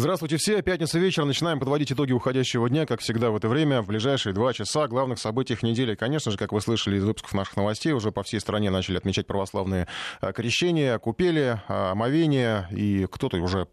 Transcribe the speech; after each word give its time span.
Здравствуйте 0.00 0.36
все. 0.36 0.62
Пятница 0.62 0.96
вечер. 1.00 1.24
Начинаем 1.24 1.58
подводить 1.58 1.90
итоги 1.90 2.12
уходящего 2.12 2.70
дня, 2.70 2.86
как 2.86 3.00
всегда 3.00 3.30
в 3.30 3.36
это 3.36 3.48
время, 3.48 3.82
в 3.82 3.88
ближайшие 3.88 4.32
два 4.32 4.52
часа 4.52 4.86
главных 4.86 5.18
событиях 5.18 5.64
недели. 5.64 5.96
Конечно 5.96 6.30
же, 6.30 6.38
как 6.38 6.52
вы 6.52 6.60
слышали 6.60 6.98
из 6.98 7.04
выпусков 7.04 7.34
наших 7.34 7.56
новостей, 7.56 7.92
уже 7.92 8.12
по 8.12 8.22
всей 8.22 8.38
стране 8.38 8.70
начали 8.70 8.96
отмечать 8.96 9.26
православные 9.26 9.88
э, 10.20 10.32
крещения, 10.32 10.96
купели, 11.00 11.60
э, 11.66 11.90
омовения. 11.90 12.68
И 12.70 13.08
кто-то 13.10 13.38
уже 13.38 13.66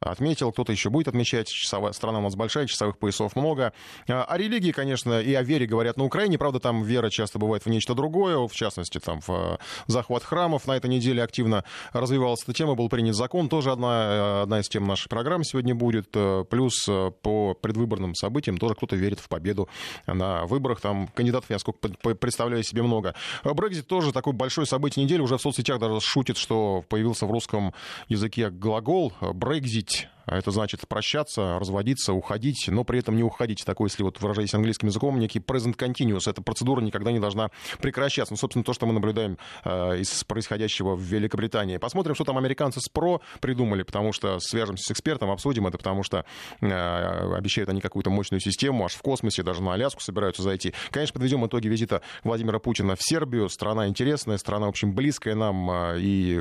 отметил, 0.00 0.50
кто-то 0.50 0.72
еще 0.72 0.88
будет 0.88 1.08
отмечать. 1.08 1.48
Часовая 1.48 1.92
страна 1.92 2.20
у 2.20 2.22
нас 2.22 2.34
большая, 2.34 2.66
часовых 2.66 2.96
поясов 2.96 3.36
много. 3.36 3.74
Э, 4.06 4.22
о 4.22 4.38
религии, 4.38 4.72
конечно, 4.72 5.20
и 5.20 5.34
о 5.34 5.42
вере 5.42 5.66
говорят 5.66 5.98
на 5.98 6.04
Украине. 6.04 6.38
Правда, 6.38 6.58
там 6.58 6.82
вера 6.82 7.10
часто 7.10 7.38
бывает 7.38 7.66
в 7.66 7.68
нечто 7.68 7.92
другое. 7.92 8.38
В 8.48 8.54
частности, 8.54 8.98
там 8.98 9.20
в 9.20 9.58
захват 9.88 10.24
храмов. 10.24 10.66
На 10.66 10.74
этой 10.74 10.88
неделе 10.88 11.22
активно 11.22 11.64
развивалась 11.92 12.44
эта 12.44 12.54
тема. 12.54 12.76
Был 12.76 12.88
принят 12.88 13.14
закон. 13.14 13.50
Тоже 13.50 13.72
одна, 13.72 14.40
одна 14.44 14.60
из 14.60 14.70
тем 14.70 14.86
нашей 14.86 15.10
программа 15.18 15.42
сегодня 15.42 15.74
будет. 15.74 16.10
Э, 16.14 16.44
плюс 16.48 16.88
э, 16.88 17.10
по 17.10 17.52
предвыборным 17.54 18.14
событиям 18.14 18.56
тоже 18.56 18.76
кто-то 18.76 18.94
верит 18.94 19.18
в 19.18 19.28
победу 19.28 19.68
на 20.06 20.46
выборах. 20.46 20.80
Там 20.80 21.08
кандидатов, 21.08 21.50
я 21.50 21.58
сколько 21.58 21.88
представляю 22.14 22.62
себе 22.62 22.84
много. 22.84 23.16
Э, 23.42 23.52
Брекзит 23.52 23.88
тоже 23.88 24.12
такой 24.12 24.32
большое 24.32 24.64
событие 24.64 25.04
недели. 25.04 25.20
Уже 25.20 25.36
в 25.36 25.42
соцсетях 25.42 25.80
даже 25.80 26.00
шутит, 26.00 26.36
что 26.36 26.84
появился 26.88 27.26
в 27.26 27.32
русском 27.32 27.74
языке 28.06 28.48
глагол 28.48 29.12
«брекзить», 29.20 30.06
это 30.30 30.50
значит 30.50 30.86
прощаться, 30.86 31.58
разводиться, 31.58 32.12
уходить, 32.12 32.66
но 32.68 32.84
при 32.84 32.98
этом 32.98 33.16
не 33.16 33.22
уходить. 33.22 33.64
Такой, 33.64 33.88
если 33.88 34.02
вот 34.02 34.20
выражаясь 34.20 34.54
английским 34.54 34.88
языком, 34.88 35.18
некий 35.18 35.38
present 35.38 35.76
continuous. 35.76 36.30
Эта 36.30 36.42
процедура 36.42 36.80
никогда 36.80 37.12
не 37.12 37.18
должна 37.18 37.50
прекращаться. 37.80 38.32
Ну, 38.32 38.36
собственно, 38.36 38.64
то, 38.64 38.72
что 38.72 38.86
мы 38.86 38.92
наблюдаем 38.92 39.38
э, 39.64 40.00
из 40.00 40.24
происходящего 40.24 40.94
в 40.94 41.00
Великобритании. 41.00 41.78
Посмотрим, 41.78 42.14
что 42.14 42.24
там 42.24 42.38
американцы 42.38 42.80
с 42.80 42.88
ПРО 42.88 43.20
придумали, 43.40 43.82
потому 43.82 44.12
что 44.12 44.38
свяжемся 44.40 44.84
с 44.84 44.90
экспертом, 44.90 45.30
обсудим 45.30 45.66
это, 45.66 45.78
потому 45.78 46.02
что 46.02 46.24
э, 46.60 47.34
обещают 47.34 47.70
они 47.70 47.80
какую-то 47.80 48.10
мощную 48.10 48.40
систему, 48.40 48.84
аж 48.84 48.92
в 48.92 49.02
космосе, 49.02 49.42
даже 49.42 49.62
на 49.62 49.74
Аляску 49.74 50.00
собираются 50.00 50.42
зайти. 50.42 50.74
Конечно, 50.90 51.14
подведем 51.14 51.46
итоги 51.46 51.68
визита 51.68 52.02
Владимира 52.24 52.58
Путина 52.58 52.96
в 52.96 53.02
Сербию. 53.02 53.48
Страна 53.48 53.88
интересная, 53.88 54.38
страна, 54.38 54.66
в 54.66 54.70
общем, 54.70 54.92
близкая 54.92 55.34
нам. 55.34 55.70
Э, 55.70 55.98
и 55.98 56.40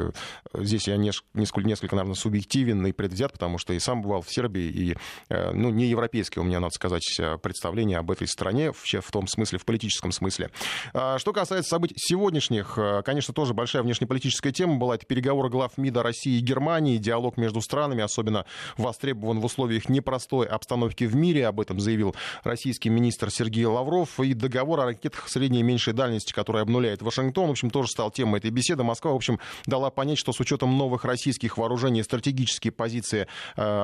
здесь 0.53 0.87
я 0.87 0.97
несколько, 0.97 1.67
несколько, 1.67 1.95
наверное, 1.95 2.15
субъективен 2.15 2.85
и 2.85 2.91
предвзят, 2.91 3.31
потому 3.31 3.57
что 3.57 3.76
и 3.77 3.79
сам 3.79 4.01
бывал 4.01 4.21
в 4.21 4.29
Сербии, 4.29 4.63
и 4.63 4.97
э, 5.29 5.51
ну, 5.53 5.69
не 5.69 5.85
европейское 5.85 6.43
у 6.43 6.47
меня, 6.47 6.59
надо 6.59 6.73
сказать, 6.73 7.19
э, 7.19 7.37
представление 7.37 7.99
об 7.99 8.11
этой 8.11 8.27
стране, 8.27 8.71
в 8.71 9.11
том 9.11 9.27
смысле, 9.27 9.59
в 9.59 9.65
политическом 9.65 10.11
смысле. 10.11 10.49
А, 10.93 11.17
что 11.19 11.33
касается 11.33 11.69
событий 11.69 11.95
сегодняшних, 11.97 12.77
э, 12.77 13.01
конечно, 13.03 13.33
тоже 13.33 13.53
большая 13.53 13.83
внешнеполитическая 13.83 14.51
тема 14.51 14.77
была. 14.77 14.95
Это 14.95 15.05
переговоры 15.05 15.49
глав 15.49 15.77
МИДа 15.77 16.03
России 16.03 16.37
и 16.37 16.41
Германии, 16.41 16.97
диалог 16.97 17.37
между 17.37 17.61
странами, 17.61 18.03
особенно 18.03 18.45
востребован 18.77 19.39
в 19.39 19.45
условиях 19.45 19.89
непростой 19.89 20.47
обстановки 20.47 21.05
в 21.05 21.15
мире, 21.15 21.47
об 21.47 21.59
этом 21.59 21.79
заявил 21.79 22.15
российский 22.43 22.89
министр 22.89 23.29
Сергей 23.31 23.65
Лавров, 23.65 24.19
и 24.19 24.33
договор 24.33 24.81
о 24.81 24.85
ракетах 24.85 25.29
средней 25.29 25.59
и 25.59 25.63
меньшей 25.63 25.93
дальности, 25.93 26.33
который 26.33 26.61
обнуляет 26.61 27.01
Вашингтон, 27.01 27.47
в 27.47 27.51
общем, 27.51 27.69
тоже 27.69 27.89
стал 27.89 28.11
темой 28.11 28.39
этой 28.39 28.51
беседы. 28.51 28.83
Москва, 28.83 29.11
в 29.11 29.15
общем, 29.15 29.39
дала 29.65 29.89
понять, 29.89 30.17
что 30.17 30.33
с 30.33 30.39
учетом 30.39 30.77
новых 30.77 31.05
российских 31.05 31.57
вооружений 31.57 32.03
стратегические 32.03 32.71
позиции 32.71 33.27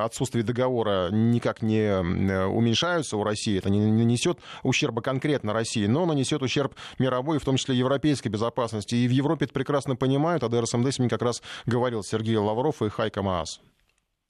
отсутствие 0.03 0.43
договора 0.43 1.09
никак 1.11 1.61
не 1.61 1.81
э, 1.81 2.45
уменьшаются 2.45 3.17
у 3.17 3.23
России. 3.23 3.57
Это 3.57 3.69
не 3.69 3.79
нанесет 3.79 4.39
ущерба 4.63 5.01
конкретно 5.01 5.53
России, 5.53 5.85
но 5.85 6.05
нанесет 6.05 6.41
ущерб 6.41 6.75
мировой, 6.99 7.39
в 7.39 7.45
том 7.45 7.57
числе 7.57 7.75
европейской 7.75 8.29
безопасности. 8.29 8.95
И 8.95 9.07
в 9.07 9.11
Европе 9.11 9.45
это 9.45 9.53
прекрасно 9.53 9.95
понимают. 9.95 10.43
А 10.43 10.49
ДРСМД 10.49 10.93
сегодня 10.93 11.09
как 11.09 11.21
раз 11.21 11.41
говорил 11.65 12.03
Сергей 12.03 12.37
Лавров 12.37 12.81
и 12.81 12.89
Хайка 12.89 13.21
Маас. 13.21 13.59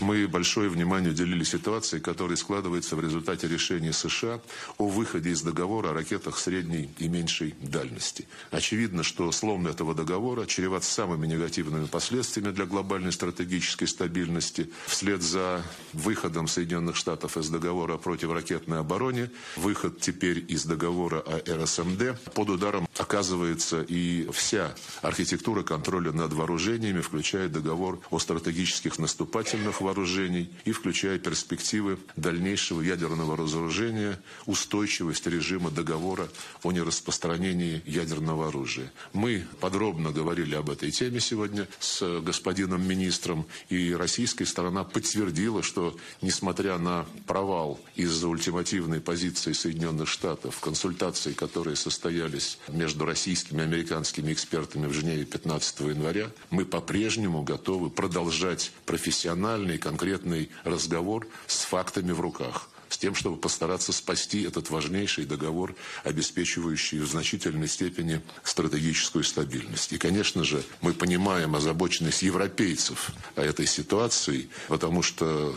Мы 0.03 0.27
большое 0.27 0.67
внимание 0.67 1.11
уделили 1.11 1.45
ситуации, 1.45 1.99
которая 1.99 2.35
складывается 2.35 2.97
в 2.97 2.99
результате 2.99 3.47
решения 3.47 3.93
США 3.93 4.41
о 4.77 4.89
выходе 4.89 5.29
из 5.29 5.41
договора 5.41 5.91
о 5.91 5.93
ракетах 5.93 6.37
средней 6.37 6.89
и 6.97 7.07
меньшей 7.07 7.55
дальности. 7.61 8.27
Очевидно, 8.51 9.03
что 9.03 9.31
слом 9.31 9.65
этого 9.65 9.95
договора 9.95 10.45
чреват 10.45 10.83
самыми 10.83 11.25
негативными 11.25 11.85
последствиями 11.85 12.51
для 12.51 12.65
глобальной 12.65 13.13
стратегической 13.13 13.87
стабильности. 13.87 14.69
Вслед 14.87 15.21
за 15.21 15.63
выходом 15.93 16.49
Соединенных 16.49 16.97
Штатов 16.97 17.37
из 17.37 17.47
договора 17.47 17.93
о 17.93 17.97
противоракетной 17.97 18.79
обороне, 18.79 19.31
выход 19.55 20.01
теперь 20.01 20.43
из 20.49 20.65
договора 20.65 21.21
о 21.21 21.63
РСМД, 21.63 22.19
под 22.33 22.49
ударом 22.49 22.89
оказывается 22.97 23.81
и 23.81 24.29
вся 24.33 24.75
архитектура 25.01 25.63
контроля 25.63 26.11
над 26.11 26.33
вооружениями, 26.33 26.99
включая 26.99 27.47
договор 27.47 28.01
о 28.09 28.19
стратегических 28.19 28.99
наступательных 28.99 29.79
вооружений 29.93 30.49
и 30.65 30.71
включая 30.71 31.19
перспективы 31.19 31.99
дальнейшего 32.15 32.81
ядерного 32.81 33.37
разоружения, 33.37 34.19
устойчивость 34.47 35.27
режима 35.27 35.69
договора 35.69 36.27
о 36.63 36.71
нераспространении 36.71 37.83
ядерного 37.85 38.47
оружия. 38.47 38.91
Мы 39.13 39.45
подробно 39.59 40.11
говорили 40.11 40.55
об 40.55 40.71
этой 40.71 40.89
теме 40.89 41.19
сегодня 41.19 41.67
с 41.79 42.19
господином 42.21 42.87
министром, 42.87 43.45
и 43.69 43.93
российская 43.93 44.45
сторона 44.45 44.83
подтвердила, 44.83 45.61
что 45.61 45.95
несмотря 46.21 46.79
на 46.79 47.05
провал 47.27 47.79
из-за 47.95 48.27
ультимативной 48.27 48.99
позиции 48.99 49.53
Соединенных 49.53 50.09
Штатов, 50.09 50.59
консультации, 50.59 51.33
которые 51.33 51.75
состоялись 51.75 52.57
между 52.67 53.05
российскими 53.05 53.61
и 53.61 53.65
американскими 53.65 54.33
экспертами 54.33 54.87
в 54.87 54.93
Женеве 54.93 55.25
15 55.25 55.81
января, 55.81 56.31
мы 56.49 56.65
по-прежнему 56.65 57.43
готовы 57.43 57.91
продолжать 57.91 58.71
профессиональный 58.85 59.72
конкретный 59.77 60.49
разговор 60.63 61.27
с 61.47 61.63
фактами 61.65 62.11
в 62.11 62.19
руках 62.19 62.69
с 62.93 62.97
тем, 62.97 63.15
чтобы 63.15 63.37
постараться 63.37 63.91
спасти 63.91 64.43
этот 64.43 64.69
важнейший 64.69 65.25
договор, 65.25 65.75
обеспечивающий 66.03 66.99
в 66.99 67.07
значительной 67.07 67.67
степени 67.67 68.21
стратегическую 68.43 69.23
стабильность. 69.23 69.91
И, 69.93 69.97
конечно 69.97 70.43
же, 70.43 70.63
мы 70.81 70.93
понимаем 70.93 71.55
озабоченность 71.55 72.21
европейцев 72.21 73.11
этой 73.35 73.65
ситуацией, 73.65 74.49
потому 74.67 75.01
что 75.01 75.55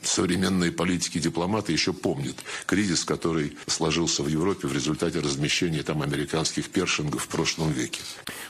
современные 0.00 0.72
политики 0.72 1.18
и 1.18 1.20
дипломаты 1.20 1.72
еще 1.72 1.92
помнят 1.92 2.36
кризис, 2.66 3.04
который 3.04 3.56
сложился 3.66 4.22
в 4.22 4.28
Европе 4.28 4.66
в 4.66 4.72
результате 4.72 5.20
размещения 5.20 5.82
там 5.82 6.02
американских 6.02 6.70
першингов 6.70 7.24
в 7.24 7.28
прошлом 7.28 7.70
веке. 7.72 8.00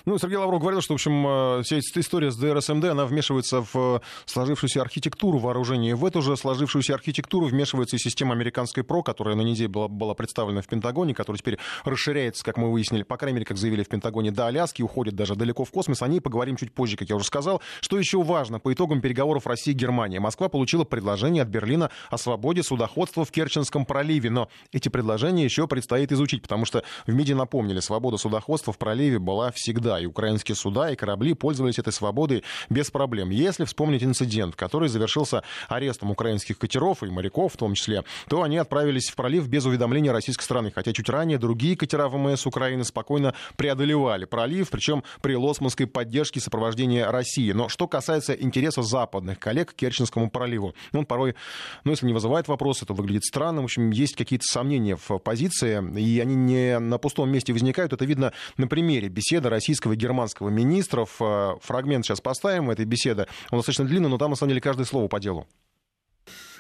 Ну, 0.05 0.19
Сергей 0.19 0.37
Лавров 0.37 0.61
говорил, 0.61 0.81
что, 0.81 0.95
в 0.95 0.97
общем, 0.97 1.27
э, 1.27 1.63
вся 1.65 1.79
эта 1.79 2.01
история 2.01 2.31
с 2.31 2.37
ДРСМД, 2.37 2.85
она 2.85 3.07
вмешивается 3.07 3.65
в 3.73 4.01
сложившуюся 4.27 4.81
архитектуру 4.81 5.39
вооружения. 5.39 5.95
В 5.95 6.05
эту 6.05 6.23
же 6.23 6.37
сложившуюся 6.37 6.95
архитектуру 6.95 7.47
вмешивается 7.47 7.97
и 7.97 7.99
система 7.99 8.12
американской 8.33 8.85
ПРО, 8.85 9.03
которая 9.03 9.35
на 9.35 9.43
неделе 9.43 9.69
была, 9.69 9.89
была 9.89 10.15
представлена 10.15 10.61
в 10.61 10.67
Пентагоне, 10.67 11.15
которая 11.15 11.39
теперь 11.39 11.59
расширяется, 11.85 12.45
как 12.45 12.57
мы 12.57 12.71
выяснили, 12.71 13.03
по 13.03 13.17
крайней 13.17 13.37
мере, 13.37 13.47
как 13.47 13.57
заявили 13.57 13.83
в 13.83 13.89
Пентагоне, 13.89 14.31
до 14.31 14.47
Аляски, 14.47 14.83
уходит 14.83 15.15
даже 15.15 15.35
далеко 15.35 15.65
в 15.65 15.71
космос. 15.71 16.03
О 16.03 16.09
ней 16.09 16.21
поговорим 16.21 16.57
чуть 16.57 16.73
позже, 16.73 16.97
как 16.97 17.09
я 17.09 17.17
уже 17.17 17.25
сказал. 17.25 17.63
Что 17.81 17.99
еще 17.99 18.23
важно? 18.23 18.59
По 18.59 18.73
итогам 18.73 19.01
переговоров 19.01 19.47
России 19.47 19.73
и 19.73 19.75
Германии 19.75 20.19
Москва 20.19 20.49
получила 20.49 20.85
предложение 20.85 21.43
от 21.43 21.49
Берлина 21.49 21.91
о 22.11 22.19
свободе 22.19 22.63
судоходства 22.63 23.25
в 23.25 23.31
Керченском 23.31 23.87
проливе. 23.87 24.31
Но 24.31 24.49
эти 24.73 24.89
предложения 24.89 25.45
еще 25.45 25.67
предстоит 25.67 26.13
изучить, 26.13 26.43
потому 26.43 26.65
что 26.65 26.83
в 27.07 27.13
МИДе 27.13 27.35
напомнили, 27.35 27.81
свобода 27.81 28.17
судоходства 28.17 28.73
в 28.73 28.79
проливе 28.79 29.19
была 29.19 29.51
всегда. 29.53 30.01
И 30.01 30.07
украинские 30.07 30.57
суда, 30.57 30.91
и 30.91 30.97
корабли 30.97 31.35
пользовались 31.35 31.79
этой 31.79 31.93
свободой 31.93 32.45
без 32.71 32.91
проблем. 32.91 33.31
Если 33.31 33.65
вспомнить 33.65 34.03
инцидент, 34.03 34.57
который 34.57 34.89
завершился 34.89 35.43
арестом 35.69 36.11
украинских 36.11 36.59
катеров 36.59 37.03
и 37.03 37.07
моряков 37.07 37.55
в 37.55 37.57
том 37.57 37.75
числе, 37.75 38.02
то 38.29 38.43
они 38.43 38.59
отправились 38.59 39.11
в 39.11 39.17
пролив 39.17 39.49
без 39.49 39.65
уведомления 39.65 40.13
российской 40.13 40.45
стороны. 40.45 40.71
Хотя 40.71 40.93
чуть 40.93 41.09
ранее 41.09 41.39
другие 41.39 41.77
катера 41.77 42.09
ВМС 42.09 42.47
Украины 42.47 42.85
спокойно 42.85 43.35
преодолевали 43.57 44.25
пролив, 44.25 44.71
причем 44.71 45.05
при 45.21 45.35
лосманской 45.35 45.87
поддержке 45.87 46.41
и 46.41 46.43
сопровождении 46.43 47.01
России. 47.01 47.53
Но 47.53 47.69
что 47.69 47.87
касается 47.87 48.33
интереса 48.33 48.83
западных 48.83 49.39
коллег 49.39 49.73
к 49.73 49.75
Керченскому 49.75 50.31
проливу, 50.31 50.75
ну, 50.93 51.01
он 51.01 51.07
порой, 51.07 51.35
ну, 51.85 51.93
если 51.93 52.07
не 52.07 52.13
вызывает 52.13 52.49
вопросы, 52.49 52.87
то 52.87 52.95
выглядит 52.95 53.25
странным. 53.25 53.63
В 53.63 53.67
общем, 53.67 53.91
есть 53.91 54.17
какие-то 54.17 54.45
сомнения 54.47 54.97
в 54.97 55.19
позиции, 55.19 55.83
и 55.99 56.21
они 56.21 56.35
не 56.35 56.79
на 56.79 56.99
пустом 56.99 57.31
месте 57.31 57.53
возникают. 57.53 57.93
Это 57.93 58.05
видно 58.05 58.33
на 58.57 58.67
примере 58.67 59.09
беседы 59.09 59.49
российского 59.49 59.93
и 59.93 59.97
германского 59.97 60.49
министров. 60.49 61.21
Фрагмент 61.63 62.05
сейчас 62.05 62.21
поставим 62.21 62.71
этой 62.71 62.85
беседы. 62.85 63.27
Он 63.51 63.59
достаточно 63.59 63.85
длинный, 63.85 64.09
но 64.09 64.19
там, 64.19 64.31
на 64.31 64.37
самом 64.37 64.51
деле, 64.51 64.61
каждое 64.61 64.85
слово 64.85 65.09
по 65.09 65.21
делу. 65.21 65.47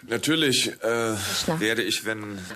Э, 0.08 1.16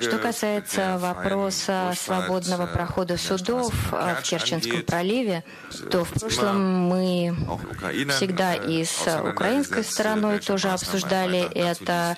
Что 0.01 0.19
касается 0.19 0.99
вопроса 0.99 1.93
свободного 1.97 2.65
э, 2.65 2.73
прохода 2.73 3.17
судов 3.17 3.73
в 3.91 4.23
Керченском 4.23 4.83
проливе, 4.83 5.45
то 5.91 6.05
в 6.05 6.11
прошлом 6.11 6.89
мы 6.89 7.37
всегда 8.17 8.55
и 8.55 8.85
с 8.85 9.21
украинской 9.23 9.85
стороной 9.85 10.41
тоже 10.41 10.71
обсуждали 10.71 11.49
это, 11.55 12.17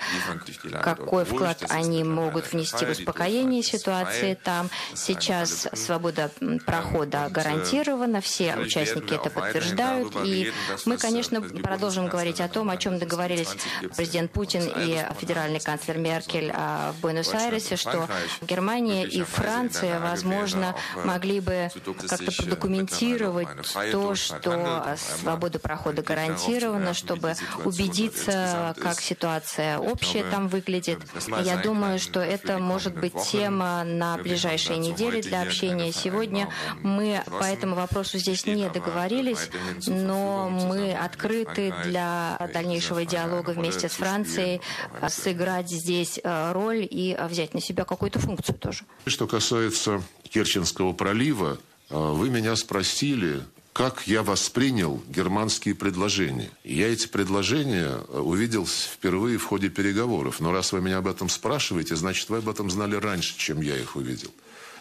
какой 0.82 1.26
вклад 1.26 1.62
они 1.68 2.04
могут 2.04 2.50
внести 2.52 2.86
в 2.86 2.90
успокоение 2.90 3.62
ситуации 3.62 4.38
там. 4.42 4.70
Сейчас 4.94 5.68
свобода 5.74 6.30
прохода 6.64 7.28
гарантирована, 7.30 8.22
все 8.22 8.56
участники 8.56 9.12
это 9.12 9.28
подтверждают, 9.28 10.14
и 10.24 10.52
мы, 10.86 10.96
конечно, 10.96 11.42
продолжим 11.42 12.08
говорить 12.08 12.40
о 12.40 12.48
том, 12.48 12.70
о 12.70 12.78
чем 12.78 12.98
договорились 12.98 13.54
президент 13.94 14.32
Путин 14.32 14.62
и 14.64 14.98
федеральный 15.18 15.60
канцлер 15.60 15.98
Меркель 15.98 16.50
а, 16.54 16.92
в 16.92 17.00
Буэнос-Айресе, 17.00 17.76
что 17.76 18.08
Германия 18.42 19.04
и 19.04 19.22
Франция, 19.22 20.00
возможно, 20.00 20.74
могли 21.04 21.40
бы 21.40 21.70
как-то 22.08 22.32
продокументировать 22.32 23.48
то, 23.92 24.14
что 24.14 24.96
свобода 24.96 25.58
прохода 25.58 26.02
гарантирована, 26.02 26.94
чтобы 26.94 27.34
убедиться, 27.64 28.74
как 28.80 29.00
ситуация 29.00 29.78
общая 29.78 30.24
там 30.24 30.48
выглядит. 30.48 31.00
Я 31.44 31.56
думаю, 31.56 31.98
что 31.98 32.20
это 32.20 32.58
может 32.58 32.94
быть 32.98 33.14
тема 33.30 33.84
на 33.84 34.16
ближайшие 34.18 34.78
недели 34.78 35.20
для 35.20 35.42
общения. 35.42 35.92
Сегодня 35.92 36.48
мы 36.82 37.22
по 37.26 37.44
этому 37.44 37.74
вопросу 37.74 38.18
здесь 38.18 38.46
не 38.46 38.68
договорились, 38.68 39.50
но 39.86 40.48
мы 40.48 40.92
открыты 40.94 41.74
для 41.84 42.38
дальнейшего 42.52 43.04
диалога 43.04 43.50
вместе 43.50 43.88
с 43.88 43.92
Францией, 43.92 44.60
сыграть 45.08 45.70
здесь 45.70 46.20
э, 46.22 46.52
роль 46.52 46.86
и 46.88 47.14
э, 47.18 47.26
взять 47.28 47.54
на 47.54 47.60
себя 47.60 47.84
какую-то 47.84 48.18
функцию 48.18 48.56
тоже. 48.56 48.84
Что 49.06 49.26
касается 49.26 50.02
Керченского 50.28 50.92
пролива, 50.92 51.58
э, 51.90 51.96
вы 51.96 52.30
меня 52.30 52.56
спросили, 52.56 53.42
как 53.72 54.06
я 54.06 54.22
воспринял 54.22 55.00
германские 55.08 55.74
предложения. 55.74 56.50
Я 56.64 56.88
эти 56.88 57.06
предложения 57.06 57.98
увидел 58.08 58.66
впервые 58.66 59.38
в 59.38 59.44
ходе 59.44 59.68
переговоров. 59.68 60.40
Но 60.40 60.52
раз 60.52 60.72
вы 60.72 60.80
меня 60.80 60.98
об 60.98 61.06
этом 61.06 61.28
спрашиваете, 61.28 61.94
значит, 61.94 62.28
вы 62.28 62.38
об 62.38 62.48
этом 62.48 62.70
знали 62.70 62.96
раньше, 62.96 63.36
чем 63.38 63.60
я 63.60 63.76
их 63.76 63.94
увидел. 63.94 64.30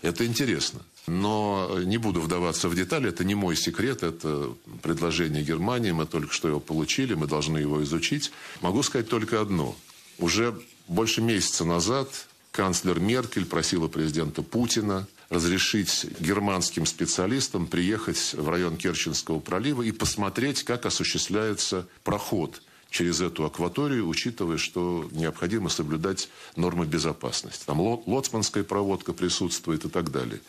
Это 0.02 0.26
интересно. 0.26 0.82
Но 1.08 1.80
не 1.84 1.98
буду 1.98 2.22
вдаваться 2.22 2.70
в 2.70 2.76
детали, 2.76 3.10
это 3.10 3.24
не 3.24 3.34
мой 3.36 3.56
секрет, 3.56 4.04
это 4.04 4.54
предложение 4.82 5.44
Германии, 5.44 5.92
мы 5.92 6.06
только 6.06 6.34
что 6.34 6.48
его 6.48 6.60
получили, 6.60 7.14
мы 7.14 7.28
должны 7.28 7.60
его 7.60 7.82
изучить. 7.84 8.32
Могу 8.62 8.84
сказать 8.84 9.10
только 9.10 9.40
одно. 9.42 9.76
Уже 10.20 10.60
больше 10.88 11.22
месяца 11.22 11.66
назад 11.66 12.28
канцлер 12.52 13.00
Меркель 13.00 13.46
просила 13.46 13.88
президента 13.88 14.42
Путина 14.42 15.08
разрешить 15.30 16.08
германским 16.20 16.86
специалистам 16.86 17.68
приехать 17.68 18.34
в 18.34 18.48
район 18.50 18.78
Керченского 18.78 19.40
пролива 19.40 19.82
и 19.82 19.92
посмотреть, 19.92 20.64
как 20.64 20.86
осуществляется 20.86 21.88
проход 22.04 22.62
через 22.90 23.20
эту 23.20 23.46
акваторию, 23.46 24.08
учитывая, 24.08 24.58
что 24.58 25.08
необходимо 25.12 25.70
соблюдать 25.70 26.30
нормы 26.56 26.86
безопасности. 26.86 27.64
Там 27.66 27.82
лоцманская 27.82 28.64
проводка 28.64 29.14
присутствует 29.14 29.86
и 29.86 29.90
так 29.90 30.12
далее. 30.12 30.40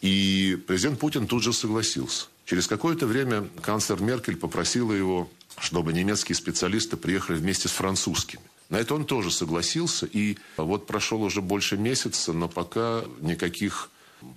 И 0.00 0.58
президент 0.66 0.98
Путин 0.98 1.26
тут 1.26 1.42
же 1.42 1.52
согласился. 1.52 2.26
Через 2.44 2.66
какое-то 2.66 3.06
время 3.06 3.48
канцлер 3.62 4.02
Меркель 4.02 4.36
попросила 4.36 4.92
его, 4.92 5.30
чтобы 5.58 5.92
немецкие 5.92 6.36
специалисты 6.36 6.96
приехали 6.96 7.36
вместе 7.36 7.68
с 7.68 7.72
французскими. 7.72 8.42
На 8.74 8.78
это 8.78 8.96
он 8.96 9.04
тоже 9.04 9.30
согласился. 9.30 10.04
И 10.04 10.36
вот 10.56 10.88
прошел 10.88 11.22
уже 11.22 11.40
больше 11.40 11.76
месяца, 11.76 12.32
но 12.32 12.48
пока 12.48 13.04
никаких 13.20 13.88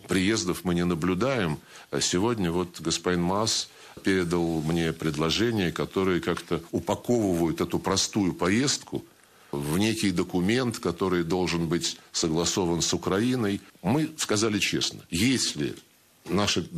приездов 0.07 0.63
мы 0.63 0.75
не 0.75 0.85
наблюдаем. 0.85 1.57
Сегодня 1.99 2.51
вот 2.51 2.79
господин 2.79 3.23
Мас 3.23 3.67
передал 4.03 4.61
мне 4.61 4.93
предложения, 4.93 5.71
которые 5.71 6.21
как-то 6.21 6.61
упаковывают 6.71 7.61
эту 7.61 7.79
простую 7.79 8.33
поездку 8.33 9.03
в 9.51 9.79
некий 9.79 10.11
документ, 10.11 10.77
который 10.77 11.23
должен 11.23 11.67
быть 11.67 11.97
согласован 12.11 12.83
с 12.83 12.93
Украиной. 12.93 13.59
Мы 13.81 14.11
сказали 14.17 14.59
честно, 14.59 15.01
если 15.09 15.73
наши 16.29 16.69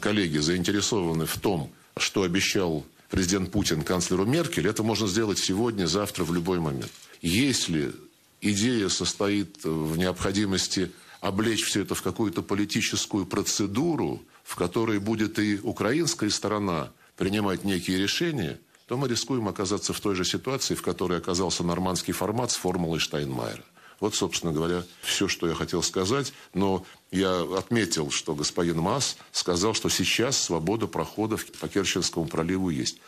коллеги 0.00 0.38
заинтересованы 0.38 1.26
в 1.26 1.38
том, 1.40 1.72
что 1.96 2.22
обещал 2.22 2.86
президент 3.14 3.52
Путин 3.52 3.82
канцлеру 3.82 4.26
Меркель, 4.26 4.66
это 4.66 4.82
можно 4.82 5.06
сделать 5.06 5.38
сегодня, 5.38 5.86
завтра, 5.86 6.24
в 6.24 6.34
любой 6.34 6.58
момент. 6.58 6.90
Если 7.22 7.92
идея 8.40 8.88
состоит 8.88 9.62
в 9.62 9.96
необходимости 9.96 10.90
облечь 11.20 11.62
все 11.62 11.82
это 11.82 11.94
в 11.94 12.02
какую-то 12.02 12.42
политическую 12.42 13.24
процедуру, 13.24 14.20
в 14.42 14.56
которой 14.56 14.98
будет 14.98 15.38
и 15.38 15.60
украинская 15.62 16.28
сторона 16.28 16.90
принимать 17.16 17.62
некие 17.62 17.98
решения, 17.98 18.58
то 18.88 18.96
мы 18.96 19.06
рискуем 19.06 19.46
оказаться 19.46 19.92
в 19.92 20.00
той 20.00 20.16
же 20.16 20.24
ситуации, 20.24 20.74
в 20.74 20.82
которой 20.82 21.18
оказался 21.18 21.62
нормандский 21.62 22.12
формат 22.12 22.50
с 22.50 22.56
формулой 22.56 22.98
Штайнмайера. 22.98 23.62
Вот, 24.04 24.14
собственно 24.14 24.52
говоря, 24.52 24.84
все, 25.00 25.28
что 25.28 25.48
я 25.48 25.54
хотел 25.54 25.82
сказать. 25.82 26.34
Но 26.52 26.84
я 27.10 27.40
отметил, 27.56 28.10
что 28.10 28.34
господин 28.34 28.78
Мас 28.80 29.16
сказал, 29.32 29.72
что 29.72 29.88
сейчас 29.88 30.36
свобода 30.36 30.86
проходов 30.86 31.46
по 31.58 31.68
Керченскому 31.68 32.26
проливу 32.26 32.68
есть. 32.68 32.98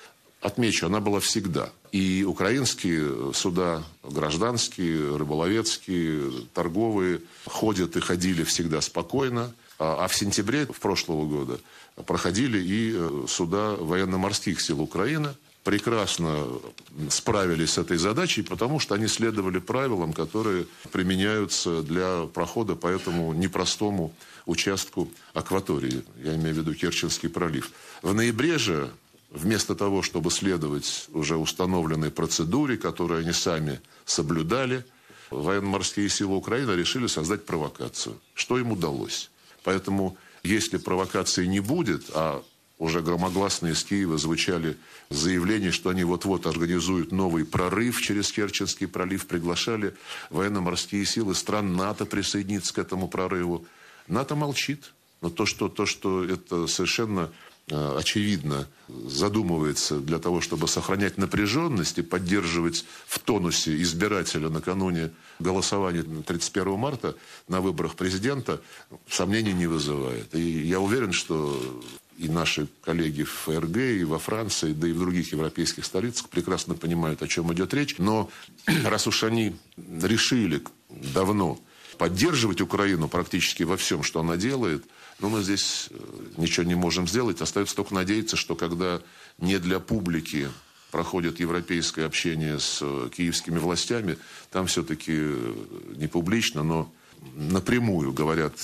Отмечу, 0.40 0.86
она 0.86 1.00
была 1.00 1.20
всегда. 1.20 1.68
И 1.92 2.24
украинские 2.26 3.34
суда, 3.34 3.84
гражданские, 4.04 5.18
рыболовецкие, 5.18 6.32
торговые, 6.54 7.20
ходят 7.44 7.94
и 7.96 8.00
ходили 8.00 8.42
всегда 8.44 8.80
спокойно. 8.80 9.52
А, 9.78 10.02
а 10.02 10.08
в 10.08 10.16
сентябре 10.16 10.64
прошлого 10.64 11.26
года 11.26 11.60
проходили 12.06 12.58
и 12.58 12.94
э, 12.94 13.26
суда 13.28 13.76
военно-морских 13.78 14.62
сил 14.62 14.80
Украины– 14.80 15.34
прекрасно 15.66 16.46
справились 17.10 17.72
с 17.72 17.78
этой 17.78 17.96
задачей, 17.96 18.42
потому 18.42 18.78
что 18.78 18.94
они 18.94 19.08
следовали 19.08 19.58
правилам, 19.58 20.12
которые 20.12 20.66
применяются 20.92 21.82
для 21.82 22.26
прохода 22.26 22.76
по 22.76 22.86
этому 22.86 23.34
непростому 23.34 24.14
участку 24.46 25.10
акватории. 25.34 26.04
Я 26.22 26.36
имею 26.36 26.54
в 26.54 26.58
виду 26.58 26.72
Керченский 26.72 27.28
пролив. 27.28 27.72
В 28.00 28.14
ноябре 28.14 28.58
же, 28.58 28.92
вместо 29.32 29.74
того, 29.74 30.02
чтобы 30.02 30.30
следовать 30.30 31.08
уже 31.12 31.36
установленной 31.36 32.12
процедуре, 32.12 32.76
которую 32.76 33.22
они 33.22 33.32
сами 33.32 33.80
соблюдали, 34.04 34.84
военно-морские 35.30 36.08
силы 36.08 36.36
Украины 36.36 36.70
решили 36.76 37.08
создать 37.08 37.44
провокацию. 37.44 38.20
Что 38.34 38.56
им 38.56 38.70
удалось? 38.70 39.32
Поэтому, 39.64 40.16
если 40.44 40.76
провокации 40.76 41.44
не 41.44 41.58
будет, 41.58 42.04
а 42.14 42.44
уже 42.78 43.00
громогласно 43.00 43.68
из 43.68 43.82
Киева 43.84 44.18
звучали 44.18 44.76
заявления, 45.08 45.70
что 45.70 45.90
они 45.90 46.04
вот-вот 46.04 46.46
организуют 46.46 47.10
новый 47.10 47.44
прорыв 47.44 48.02
через 48.02 48.30
Керченский 48.30 48.86
пролив, 48.86 49.26
приглашали 49.26 49.94
военно-морские 50.30 51.06
силы 51.06 51.34
стран 51.34 51.74
НАТО 51.74 52.04
присоединиться 52.04 52.74
к 52.74 52.78
этому 52.78 53.08
прорыву. 53.08 53.66
НАТО 54.08 54.34
молчит. 54.34 54.92
Но 55.22 55.30
то, 55.30 55.46
что, 55.46 55.68
то, 55.68 55.86
что 55.86 56.22
это 56.22 56.66
совершенно 56.66 57.32
э, 57.68 57.96
очевидно 57.98 58.68
задумывается 58.86 59.98
для 59.98 60.18
того, 60.18 60.42
чтобы 60.42 60.68
сохранять 60.68 61.16
напряженность 61.16 61.98
и 61.98 62.02
поддерживать 62.02 62.84
в 63.06 63.18
тонусе 63.18 63.80
избирателя 63.80 64.50
накануне 64.50 65.10
голосования 65.38 66.02
31 66.02 66.78
марта 66.78 67.16
на 67.48 67.62
выборах 67.62 67.94
президента, 67.94 68.60
сомнений 69.08 69.54
не 69.54 69.66
вызывает. 69.66 70.34
И 70.34 70.40
я 70.40 70.80
уверен, 70.80 71.12
что 71.12 71.58
и 72.18 72.28
наши 72.28 72.68
коллеги 72.82 73.22
в 73.22 73.30
ФРГ, 73.30 73.76
и 73.76 74.04
во 74.04 74.18
Франции, 74.18 74.72
да 74.72 74.88
и 74.88 74.92
в 74.92 74.98
других 74.98 75.32
европейских 75.32 75.84
столицах 75.84 76.28
прекрасно 76.28 76.74
понимают, 76.74 77.22
о 77.22 77.28
чем 77.28 77.52
идет 77.52 77.74
речь. 77.74 77.96
Но 77.98 78.30
раз 78.84 79.06
уж 79.06 79.24
они 79.24 79.56
решили 79.76 80.62
давно 80.88 81.60
поддерживать 81.98 82.60
Украину 82.60 83.08
практически 83.08 83.62
во 83.62 83.76
всем, 83.76 84.02
что 84.02 84.20
она 84.20 84.36
делает, 84.36 84.84
но 85.18 85.28
мы 85.28 85.42
здесь 85.42 85.88
э, 85.90 85.96
ничего 86.36 86.66
не 86.66 86.74
можем 86.74 87.08
сделать. 87.08 87.40
Остается 87.40 87.74
только 87.74 87.94
надеяться, 87.94 88.36
что 88.36 88.54
когда 88.54 89.00
не 89.38 89.58
для 89.58 89.80
публики 89.80 90.48
проходит 90.90 91.40
европейское 91.40 92.06
общение 92.06 92.58
с 92.58 92.80
э, 92.82 93.08
киевскими 93.14 93.58
властями, 93.58 94.18
там 94.50 94.66
все-таки 94.66 95.12
э, 95.14 95.54
не 95.96 96.06
публично, 96.06 96.62
но 96.62 96.92
напрямую 97.34 98.12
говорят 98.12 98.54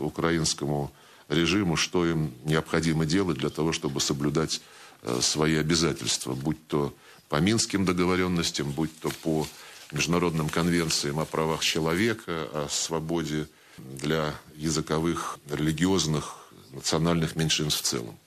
украинскому 0.00 0.92
режиму, 1.28 1.76
что 1.76 2.06
им 2.06 2.32
необходимо 2.44 3.06
делать 3.06 3.38
для 3.38 3.50
того, 3.50 3.72
чтобы 3.72 4.00
соблюдать 4.00 4.60
э, 5.02 5.20
свои 5.20 5.56
обязательства, 5.56 6.34
будь 6.34 6.66
то 6.66 6.94
по 7.28 7.36
Минским 7.36 7.84
договоренностям, 7.84 8.70
будь 8.70 8.98
то 9.00 9.10
по 9.22 9.46
международным 9.92 10.48
конвенциям 10.48 11.18
о 11.20 11.24
правах 11.24 11.62
человека, 11.62 12.48
о 12.52 12.66
свободе 12.70 13.46
для 13.78 14.34
языковых, 14.56 15.38
религиозных, 15.50 16.36
национальных 16.72 17.36
меньшинств 17.36 17.82
в 17.82 17.84
целом. 17.84 18.18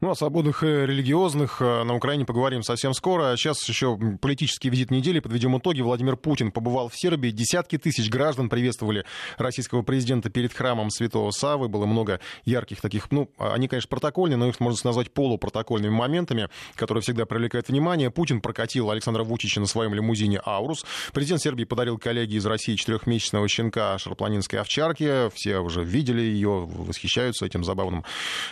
Ну, 0.00 0.10
о 0.10 0.14
свободах 0.14 0.62
э, 0.62 0.86
религиозных 0.86 1.62
э, 1.62 1.84
на 1.84 1.94
Украине 1.94 2.24
поговорим 2.24 2.62
совсем 2.62 2.92
скоро. 2.92 3.36
Сейчас 3.36 3.66
еще 3.68 3.98
политический 4.20 4.68
визит 4.68 4.90
недели. 4.90 5.20
Подведем 5.20 5.56
итоги. 5.56 5.80
Владимир 5.80 6.16
Путин 6.16 6.52
побывал 6.52 6.88
в 6.88 6.96
Сербии. 6.96 7.30
Десятки 7.30 7.78
тысяч 7.78 8.10
граждан 8.10 8.48
приветствовали 8.48 9.04
российского 9.38 9.82
президента 9.82 10.28
перед 10.28 10.52
храмом 10.52 10.90
Святого 10.90 11.30
Савы. 11.30 11.68
Было 11.68 11.86
много 11.86 12.20
ярких 12.44 12.80
таких, 12.80 13.10
ну, 13.10 13.30
они, 13.38 13.68
конечно, 13.68 13.88
протокольные, 13.88 14.36
но 14.36 14.48
их 14.48 14.60
можно 14.60 14.88
назвать 14.88 15.12
полупротокольными 15.12 15.92
моментами, 15.92 16.48
которые 16.74 17.02
всегда 17.02 17.24
привлекают 17.24 17.68
внимание. 17.68 18.10
Путин 18.10 18.40
прокатил 18.40 18.90
Александра 18.90 19.24
Вучича 19.24 19.60
на 19.60 19.66
своем 19.66 19.94
лимузине 19.94 20.40
«Аурус». 20.44 20.84
Президент 21.12 21.40
Сербии 21.42 21.64
подарил 21.64 21.98
коллеге 21.98 22.36
из 22.36 22.46
России 22.46 22.74
четырехмесячного 22.74 23.48
щенка 23.48 23.96
шарпланинской 23.98 24.60
овчарки. 24.60 25.30
Все 25.34 25.58
уже 25.58 25.82
видели 25.84 26.20
ее, 26.20 26.66
восхищаются 26.66 27.46
этим 27.46 27.64
забавным 27.64 28.04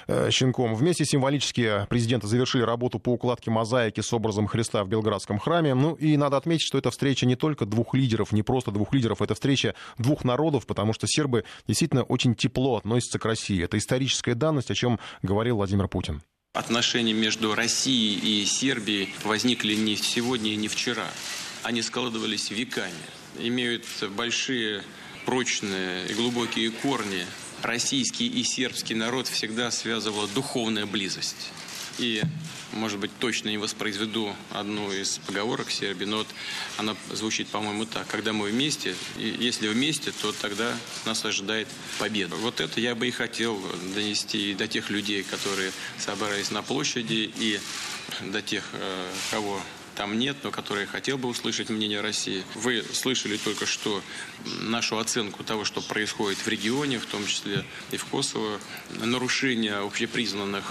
э, 0.06 0.30
щенком. 0.30 0.74
Вместе 0.74 1.04
символически 1.10 1.86
президенты 1.88 2.26
завершили 2.26 2.62
работу 2.62 2.98
по 2.98 3.10
укладке 3.10 3.50
мозаики 3.50 4.00
с 4.00 4.12
образом 4.12 4.46
Христа 4.46 4.84
в 4.84 4.88
Белградском 4.88 5.38
храме. 5.38 5.74
Ну 5.74 5.94
и 5.94 6.16
надо 6.16 6.36
отметить, 6.36 6.66
что 6.66 6.78
это 6.78 6.90
встреча 6.90 7.26
не 7.26 7.36
только 7.36 7.66
двух 7.66 7.94
лидеров, 7.94 8.32
не 8.32 8.42
просто 8.42 8.70
двух 8.70 8.94
лидеров, 8.94 9.20
это 9.20 9.34
встреча 9.34 9.74
двух 9.98 10.24
народов, 10.24 10.66
потому 10.66 10.92
что 10.92 11.06
сербы 11.06 11.44
действительно 11.66 12.04
очень 12.04 12.34
тепло 12.34 12.76
относятся 12.76 13.18
к 13.18 13.24
России. 13.24 13.62
Это 13.62 13.76
историческая 13.78 14.34
данность, 14.34 14.70
о 14.70 14.74
чем 14.74 14.98
говорил 15.22 15.56
Владимир 15.56 15.88
Путин. 15.88 16.22
Отношения 16.52 17.12
между 17.12 17.54
Россией 17.54 18.42
и 18.42 18.44
Сербией 18.44 19.14
возникли 19.24 19.74
не 19.74 19.96
сегодня 19.96 20.52
и 20.52 20.56
не 20.56 20.68
вчера. 20.68 21.06
Они 21.62 21.82
складывались 21.82 22.50
веками, 22.50 22.92
имеют 23.38 23.84
большие 24.16 24.82
прочные 25.26 26.08
и 26.08 26.14
глубокие 26.14 26.70
корни 26.70 27.24
российский 27.62 28.26
и 28.26 28.42
сербский 28.44 28.94
народ 28.94 29.28
всегда 29.28 29.70
связывала 29.70 30.28
духовная 30.28 30.86
близость. 30.86 31.50
И, 31.98 32.22
может 32.72 32.98
быть, 32.98 33.10
точно 33.18 33.50
не 33.50 33.58
воспроизведу 33.58 34.34
одну 34.52 34.90
из 34.90 35.18
поговорок 35.26 35.70
Сербии, 35.70 36.06
но 36.06 36.18
вот 36.18 36.28
она 36.78 36.96
звучит, 37.12 37.48
по-моему, 37.48 37.84
так. 37.84 38.06
Когда 38.06 38.32
мы 38.32 38.48
вместе, 38.48 38.94
и 39.18 39.36
если 39.38 39.68
вместе, 39.68 40.12
то 40.12 40.32
тогда 40.32 40.74
нас 41.04 41.24
ожидает 41.24 41.68
победа. 41.98 42.36
Вот 42.36 42.60
это 42.60 42.80
я 42.80 42.94
бы 42.94 43.08
и 43.08 43.10
хотел 43.10 43.60
донести 43.94 44.54
до 44.54 44.66
тех 44.66 44.88
людей, 44.88 45.22
которые 45.22 45.72
собрались 45.98 46.50
на 46.50 46.62
площади, 46.62 47.30
и 47.36 47.60
до 48.22 48.40
тех, 48.40 48.64
э, 48.72 49.10
кого 49.30 49.60
там 50.00 50.18
нет, 50.18 50.38
но 50.44 50.50
которые 50.50 50.86
хотел 50.86 51.18
бы 51.18 51.28
услышать 51.28 51.68
мнение 51.68 52.00
России. 52.00 52.42
Вы 52.54 52.82
слышали 52.90 53.36
только 53.36 53.66
что 53.66 54.02
нашу 54.62 54.96
оценку 54.96 55.44
того, 55.44 55.66
что 55.66 55.82
происходит 55.82 56.38
в 56.38 56.48
регионе, 56.48 56.98
в 56.98 57.04
том 57.04 57.26
числе 57.26 57.66
и 57.90 57.98
в 57.98 58.06
Косово. 58.06 58.58
Нарушение 59.04 59.74
общепризнанных 59.74 60.64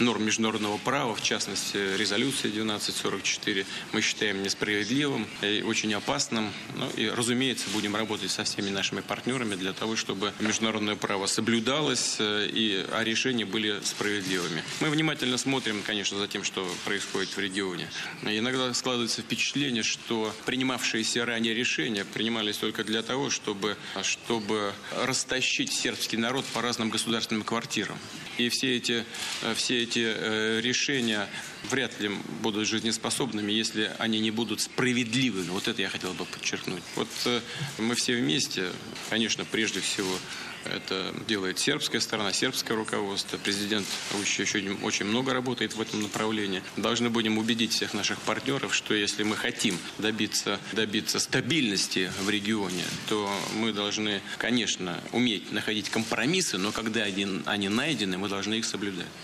норм 0.00 0.26
международного 0.26 0.76
права, 0.76 1.14
в 1.14 1.22
частности, 1.22 1.78
резолюции 1.96 2.48
1244, 2.48 3.64
мы 3.92 4.02
считаем 4.02 4.42
несправедливым 4.42 5.26
и 5.40 5.62
очень 5.66 5.94
опасным. 5.94 6.52
Ну, 6.76 6.90
и, 6.90 7.08
разумеется, 7.08 7.70
будем 7.72 7.96
работать 7.96 8.30
со 8.30 8.44
всеми 8.44 8.68
нашими 8.68 9.00
партнерами 9.00 9.54
для 9.54 9.72
того, 9.72 9.96
чтобы 9.96 10.34
международное 10.40 10.96
право 10.96 11.24
соблюдалось 11.24 12.16
э, 12.18 12.50
и 12.52 12.84
а 12.92 13.02
решения 13.02 13.46
были 13.46 13.80
справедливыми. 13.82 14.62
Мы 14.80 14.90
внимательно 14.90 15.38
смотрим, 15.38 15.82
конечно, 15.86 16.18
за 16.18 16.28
тем, 16.28 16.44
что 16.44 16.70
происходит 16.84 17.30
в 17.30 17.38
регионе. 17.38 17.88
Иногда 18.24 18.73
складывается 18.74 19.22
впечатление, 19.22 19.82
что 19.82 20.34
принимавшиеся 20.46 21.24
ранее 21.24 21.54
решения 21.54 22.04
принимались 22.04 22.58
только 22.58 22.84
для 22.84 23.02
того, 23.02 23.30
чтобы, 23.30 23.76
чтобы 24.02 24.72
растащить 25.02 25.72
сербский 25.72 26.16
народ 26.16 26.44
по 26.46 26.62
разным 26.62 26.90
государственным 26.90 27.44
квартирам. 27.44 27.98
И 28.36 28.48
все 28.48 28.76
эти, 28.76 29.04
все 29.54 29.82
эти 29.82 30.04
э, 30.04 30.60
решения 30.60 31.28
вряд 31.70 31.98
ли 32.00 32.10
будут 32.42 32.66
жизнеспособными, 32.66 33.52
если 33.52 33.92
они 33.98 34.20
не 34.20 34.30
будут 34.30 34.60
справедливыми. 34.60 35.50
Вот 35.50 35.68
это 35.68 35.80
я 35.82 35.88
хотел 35.88 36.12
бы 36.14 36.24
подчеркнуть. 36.24 36.82
Вот 36.96 37.08
э, 37.26 37.40
мы 37.78 37.94
все 37.94 38.16
вместе, 38.16 38.70
конечно, 39.08 39.44
прежде 39.44 39.80
всего 39.80 40.18
это 40.66 41.14
делает 41.26 41.58
сербская 41.58 42.00
сторона, 42.00 42.32
сербское 42.32 42.76
руководство. 42.76 43.38
Президент 43.38 43.86
еще, 44.20 44.42
еще 44.42 44.76
очень 44.82 45.06
много 45.06 45.32
работает 45.32 45.74
в 45.74 45.80
этом 45.80 46.02
направлении. 46.02 46.62
Должны 46.76 47.10
будем 47.10 47.38
убедить 47.38 47.72
всех 47.72 47.94
наших 47.94 48.18
партнеров, 48.20 48.74
что 48.74 48.94
если 48.94 49.22
мы 49.22 49.36
хотим 49.36 49.78
добиться, 49.98 50.58
добиться 50.72 51.18
стабильности 51.18 52.10
в 52.20 52.30
регионе, 52.30 52.84
то 53.08 53.30
мы 53.54 53.72
должны, 53.72 54.20
конечно, 54.38 55.00
уметь 55.12 55.52
находить 55.52 55.90
компромиссы, 55.90 56.58
но 56.58 56.72
когда 56.72 57.02
они 57.02 57.68
найдены, 57.68 58.18
мы 58.18 58.28
должны 58.28 58.54
их 58.54 58.64
соблюдать. 58.64 59.23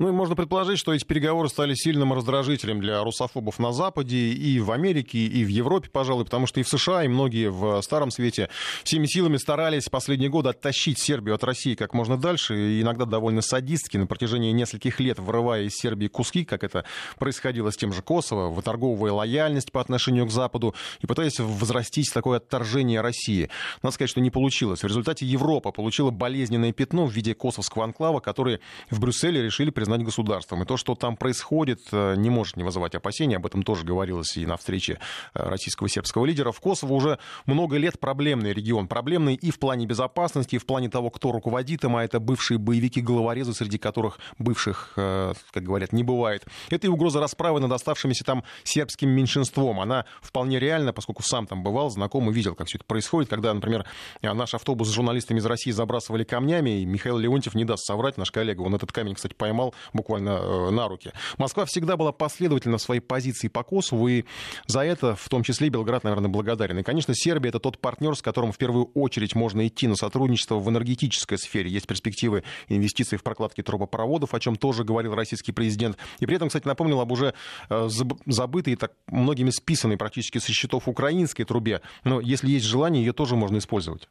Ну 0.00 0.08
и 0.08 0.12
можно 0.12 0.34
предположить, 0.34 0.78
что 0.78 0.94
эти 0.94 1.04
переговоры 1.04 1.50
стали 1.50 1.74
сильным 1.74 2.14
раздражителем 2.14 2.80
для 2.80 3.04
русофобов 3.04 3.58
на 3.58 3.70
Западе 3.70 4.16
и 4.16 4.58
в 4.58 4.70
Америке, 4.70 5.18
и 5.18 5.44
в 5.44 5.48
Европе, 5.48 5.90
пожалуй, 5.92 6.24
потому 6.24 6.46
что 6.46 6.58
и 6.58 6.62
в 6.62 6.70
США, 6.70 7.04
и 7.04 7.08
многие 7.08 7.50
в 7.50 7.82
Старом 7.82 8.10
Свете 8.10 8.48
всеми 8.82 9.04
силами 9.04 9.36
старались 9.36 9.90
последние 9.90 10.30
годы 10.30 10.48
оттащить 10.48 10.98
Сербию 10.98 11.34
от 11.34 11.44
России 11.44 11.74
как 11.74 11.92
можно 11.92 12.16
дальше, 12.16 12.58
и 12.58 12.80
иногда 12.80 13.04
довольно 13.04 13.42
садистски 13.42 13.98
на 13.98 14.06
протяжении 14.06 14.52
нескольких 14.52 15.00
лет 15.00 15.18
вырывая 15.18 15.64
из 15.64 15.74
Сербии 15.74 16.06
куски, 16.06 16.46
как 16.46 16.64
это 16.64 16.86
происходило 17.18 17.70
с 17.70 17.76
тем 17.76 17.92
же 17.92 18.00
Косово, 18.00 18.48
выторговывая 18.48 19.12
лояльность 19.12 19.70
по 19.70 19.82
отношению 19.82 20.24
к 20.24 20.30
Западу 20.30 20.74
и 21.02 21.06
пытаясь 21.06 21.38
возрастить 21.40 22.10
такое 22.10 22.38
отторжение 22.38 23.02
России. 23.02 23.50
Надо 23.82 23.92
сказать, 23.92 24.08
что 24.08 24.22
не 24.22 24.30
получилось. 24.30 24.82
В 24.82 24.86
результате 24.86 25.26
Европа 25.26 25.72
получила 25.72 26.10
болезненное 26.10 26.72
пятно 26.72 27.04
в 27.04 27.12
виде 27.12 27.34
косовского 27.34 27.84
анклава, 27.84 28.20
который 28.20 28.60
в 28.88 28.98
Брюсселе 28.98 29.42
решили 29.42 29.68
признать 29.68 29.89
признать 29.90 30.04
государством. 30.04 30.62
И 30.62 30.66
то, 30.66 30.76
что 30.76 30.94
там 30.94 31.16
происходит, 31.16 31.80
э, 31.90 32.14
не 32.16 32.30
может 32.30 32.56
не 32.56 32.62
вызывать 32.62 32.94
опасений. 32.94 33.36
Об 33.36 33.46
этом 33.46 33.62
тоже 33.64 33.84
говорилось 33.84 34.36
и 34.36 34.46
на 34.46 34.56
встрече 34.56 35.00
э, 35.34 35.48
российского 35.48 35.88
и 35.88 35.90
сербского 35.90 36.26
лидера. 36.26 36.52
В 36.52 36.60
Косово 36.60 36.92
уже 36.92 37.18
много 37.46 37.76
лет 37.76 37.98
проблемный 37.98 38.52
регион. 38.52 38.86
Проблемный 38.86 39.34
и 39.34 39.50
в 39.50 39.58
плане 39.58 39.86
безопасности, 39.86 40.54
и 40.54 40.58
в 40.58 40.66
плане 40.66 40.88
того, 40.88 41.10
кто 41.10 41.32
руководит 41.32 41.82
им, 41.84 41.96
а 41.96 42.04
это 42.04 42.20
бывшие 42.20 42.58
боевики-головорезы, 42.58 43.52
среди 43.52 43.78
которых 43.78 44.20
бывших, 44.38 44.92
э, 44.96 45.32
как 45.50 45.62
говорят, 45.64 45.92
не 45.92 46.04
бывает. 46.04 46.44
Это 46.70 46.86
и 46.86 46.90
угроза 46.90 47.18
расправы 47.18 47.58
над 47.58 47.72
оставшимися 47.72 48.24
там 48.24 48.44
сербским 48.62 49.10
меньшинством. 49.10 49.80
Она 49.80 50.04
вполне 50.22 50.60
реальна, 50.60 50.92
поскольку 50.92 51.24
сам 51.24 51.48
там 51.48 51.64
бывал, 51.64 51.90
знаком 51.90 52.30
и 52.30 52.32
видел, 52.32 52.54
как 52.54 52.68
все 52.68 52.78
это 52.78 52.84
происходит. 52.84 53.28
Когда, 53.28 53.52
например, 53.52 53.84
наш 54.22 54.54
автобус 54.54 54.88
с 54.88 54.92
журналистами 54.92 55.38
из 55.38 55.46
России 55.46 55.72
забрасывали 55.72 56.22
камнями, 56.22 56.82
и 56.82 56.84
Михаил 56.84 57.18
Леонтьев 57.18 57.54
не 57.54 57.64
даст 57.64 57.84
соврать, 57.84 58.18
наш 58.18 58.30
коллега, 58.30 58.62
он 58.62 58.74
этот 58.76 58.92
камень, 58.92 59.14
кстати, 59.14 59.34
поймал, 59.34 59.69
буквально 59.92 60.30
э, 60.30 60.70
на 60.70 60.88
руки. 60.88 61.12
Москва 61.38 61.64
всегда 61.64 61.96
была 61.96 62.12
последовательна 62.12 62.78
в 62.78 62.82
своей 62.82 63.00
позиции 63.00 63.48
по 63.48 63.62
Косову, 63.62 64.08
и 64.08 64.24
за 64.66 64.80
это 64.80 65.14
в 65.16 65.28
том 65.28 65.42
числе 65.42 65.68
Белград, 65.68 66.04
наверное, 66.04 66.28
благодарен. 66.28 66.78
И, 66.78 66.82
конечно, 66.82 67.14
Сербия— 67.14 67.48
это 67.50 67.60
тот 67.60 67.78
партнер, 67.78 68.16
с 68.16 68.22
которым 68.22 68.52
в 68.52 68.58
первую 68.58 68.90
очередь 68.94 69.34
можно 69.34 69.66
идти 69.66 69.86
на 69.86 69.96
сотрудничество 69.96 70.56
в 70.56 70.68
энергетической 70.68 71.38
сфере. 71.38 71.70
Есть 71.70 71.86
перспективы 71.86 72.44
инвестиций 72.68 73.18
в 73.18 73.22
прокладки 73.22 73.62
трубопроводов, 73.62 74.34
о 74.34 74.40
чем 74.40 74.56
тоже 74.56 74.84
говорил 74.84 75.14
российский 75.14 75.52
президент. 75.52 75.96
И 76.20 76.26
при 76.26 76.36
этом, 76.36 76.48
кстати, 76.48 76.66
напомнил 76.66 77.00
об 77.00 77.12
уже 77.12 77.34
э, 77.68 77.88
забытой, 78.26 78.76
так 78.76 78.92
многими 79.06 79.50
списанной 79.50 79.96
практически 79.96 80.38
со 80.38 80.52
счетов 80.52 80.88
украинской 80.88 81.44
трубе. 81.44 81.80
Но 82.04 82.20
если 82.20 82.50
есть 82.50 82.66
желание, 82.66 83.04
ее 83.04 83.12
тоже 83.12 83.36
можно 83.36 83.58
использовать. 83.58 84.08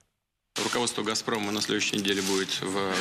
Руководство 0.63 1.03
«Газпрома» 1.03 1.51
на 1.51 1.61
следующей 1.61 1.97
неделе 1.97 2.21
будет 2.21 2.59
в 2.61 2.93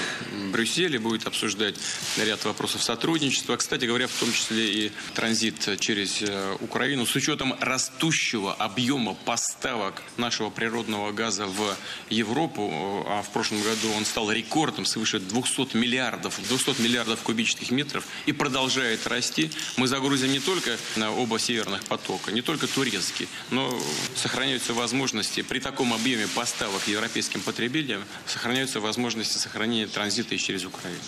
Брюсселе, 0.52 0.98
будет 0.98 1.26
обсуждать 1.26 1.74
ряд 2.16 2.44
вопросов 2.44 2.82
сотрудничества. 2.82 3.56
Кстати 3.56 3.84
говоря, 3.84 4.06
в 4.06 4.12
том 4.12 4.32
числе 4.32 4.86
и 4.86 4.92
транзит 5.14 5.80
через 5.80 6.22
э, 6.22 6.56
Украину. 6.60 7.06
С 7.06 7.14
учетом 7.16 7.54
растущего 7.60 8.54
объема 8.54 9.14
поставок 9.14 10.02
нашего 10.16 10.50
природного 10.50 11.12
газа 11.12 11.46
в 11.46 11.76
Европу, 12.10 13.04
а 13.08 13.22
в 13.22 13.30
прошлом 13.30 13.62
году 13.62 13.92
он 13.96 14.04
стал 14.04 14.30
рекордом 14.30 14.84
свыше 14.84 15.18
200 15.18 15.76
миллиардов, 15.76 16.38
200 16.48 16.80
миллиардов 16.80 17.20
кубических 17.22 17.70
метров 17.70 18.04
и 18.26 18.32
продолжает 18.32 19.06
расти, 19.06 19.50
мы 19.76 19.88
загрузим 19.88 20.30
не 20.32 20.40
только 20.40 20.76
на 20.96 21.10
оба 21.12 21.38
северных 21.38 21.84
потока, 21.84 22.32
не 22.32 22.42
только 22.42 22.66
турецкий, 22.66 23.28
но 23.50 23.78
сохраняются 24.14 24.74
возможности 24.74 25.42
при 25.42 25.58
таком 25.58 25.92
объеме 25.92 26.28
поставок 26.28 26.86
европейским 26.86 27.40
потребителям 27.48 28.04
сохраняются 28.26 28.78
возможности 28.78 29.38
сохранения 29.38 29.86
транзита 29.86 30.36
через 30.36 30.66
Украину. 30.66 31.00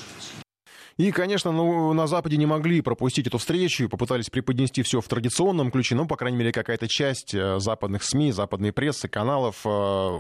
И, 1.01 1.13
конечно, 1.13 1.51
ну, 1.51 1.95
на 1.95 2.07
Западе 2.07 2.37
не 2.37 2.45
могли 2.45 2.83
пропустить 2.83 3.27
эту 3.27 3.39
встречу, 3.39 3.89
попытались 3.89 4.29
преподнести 4.29 4.83
все 4.83 5.01
в 5.01 5.09
традиционном 5.09 5.71
ключе, 5.71 5.95
ну, 5.95 6.07
по 6.07 6.15
крайней 6.15 6.37
мере, 6.37 6.53
какая-то 6.53 6.89
часть 6.89 7.35
э, 7.35 7.59
западных 7.59 8.05
СМИ, 8.05 8.33
западной 8.33 8.71
прессы, 8.71 9.09
каналов, 9.09 9.63
э, 9.65 10.19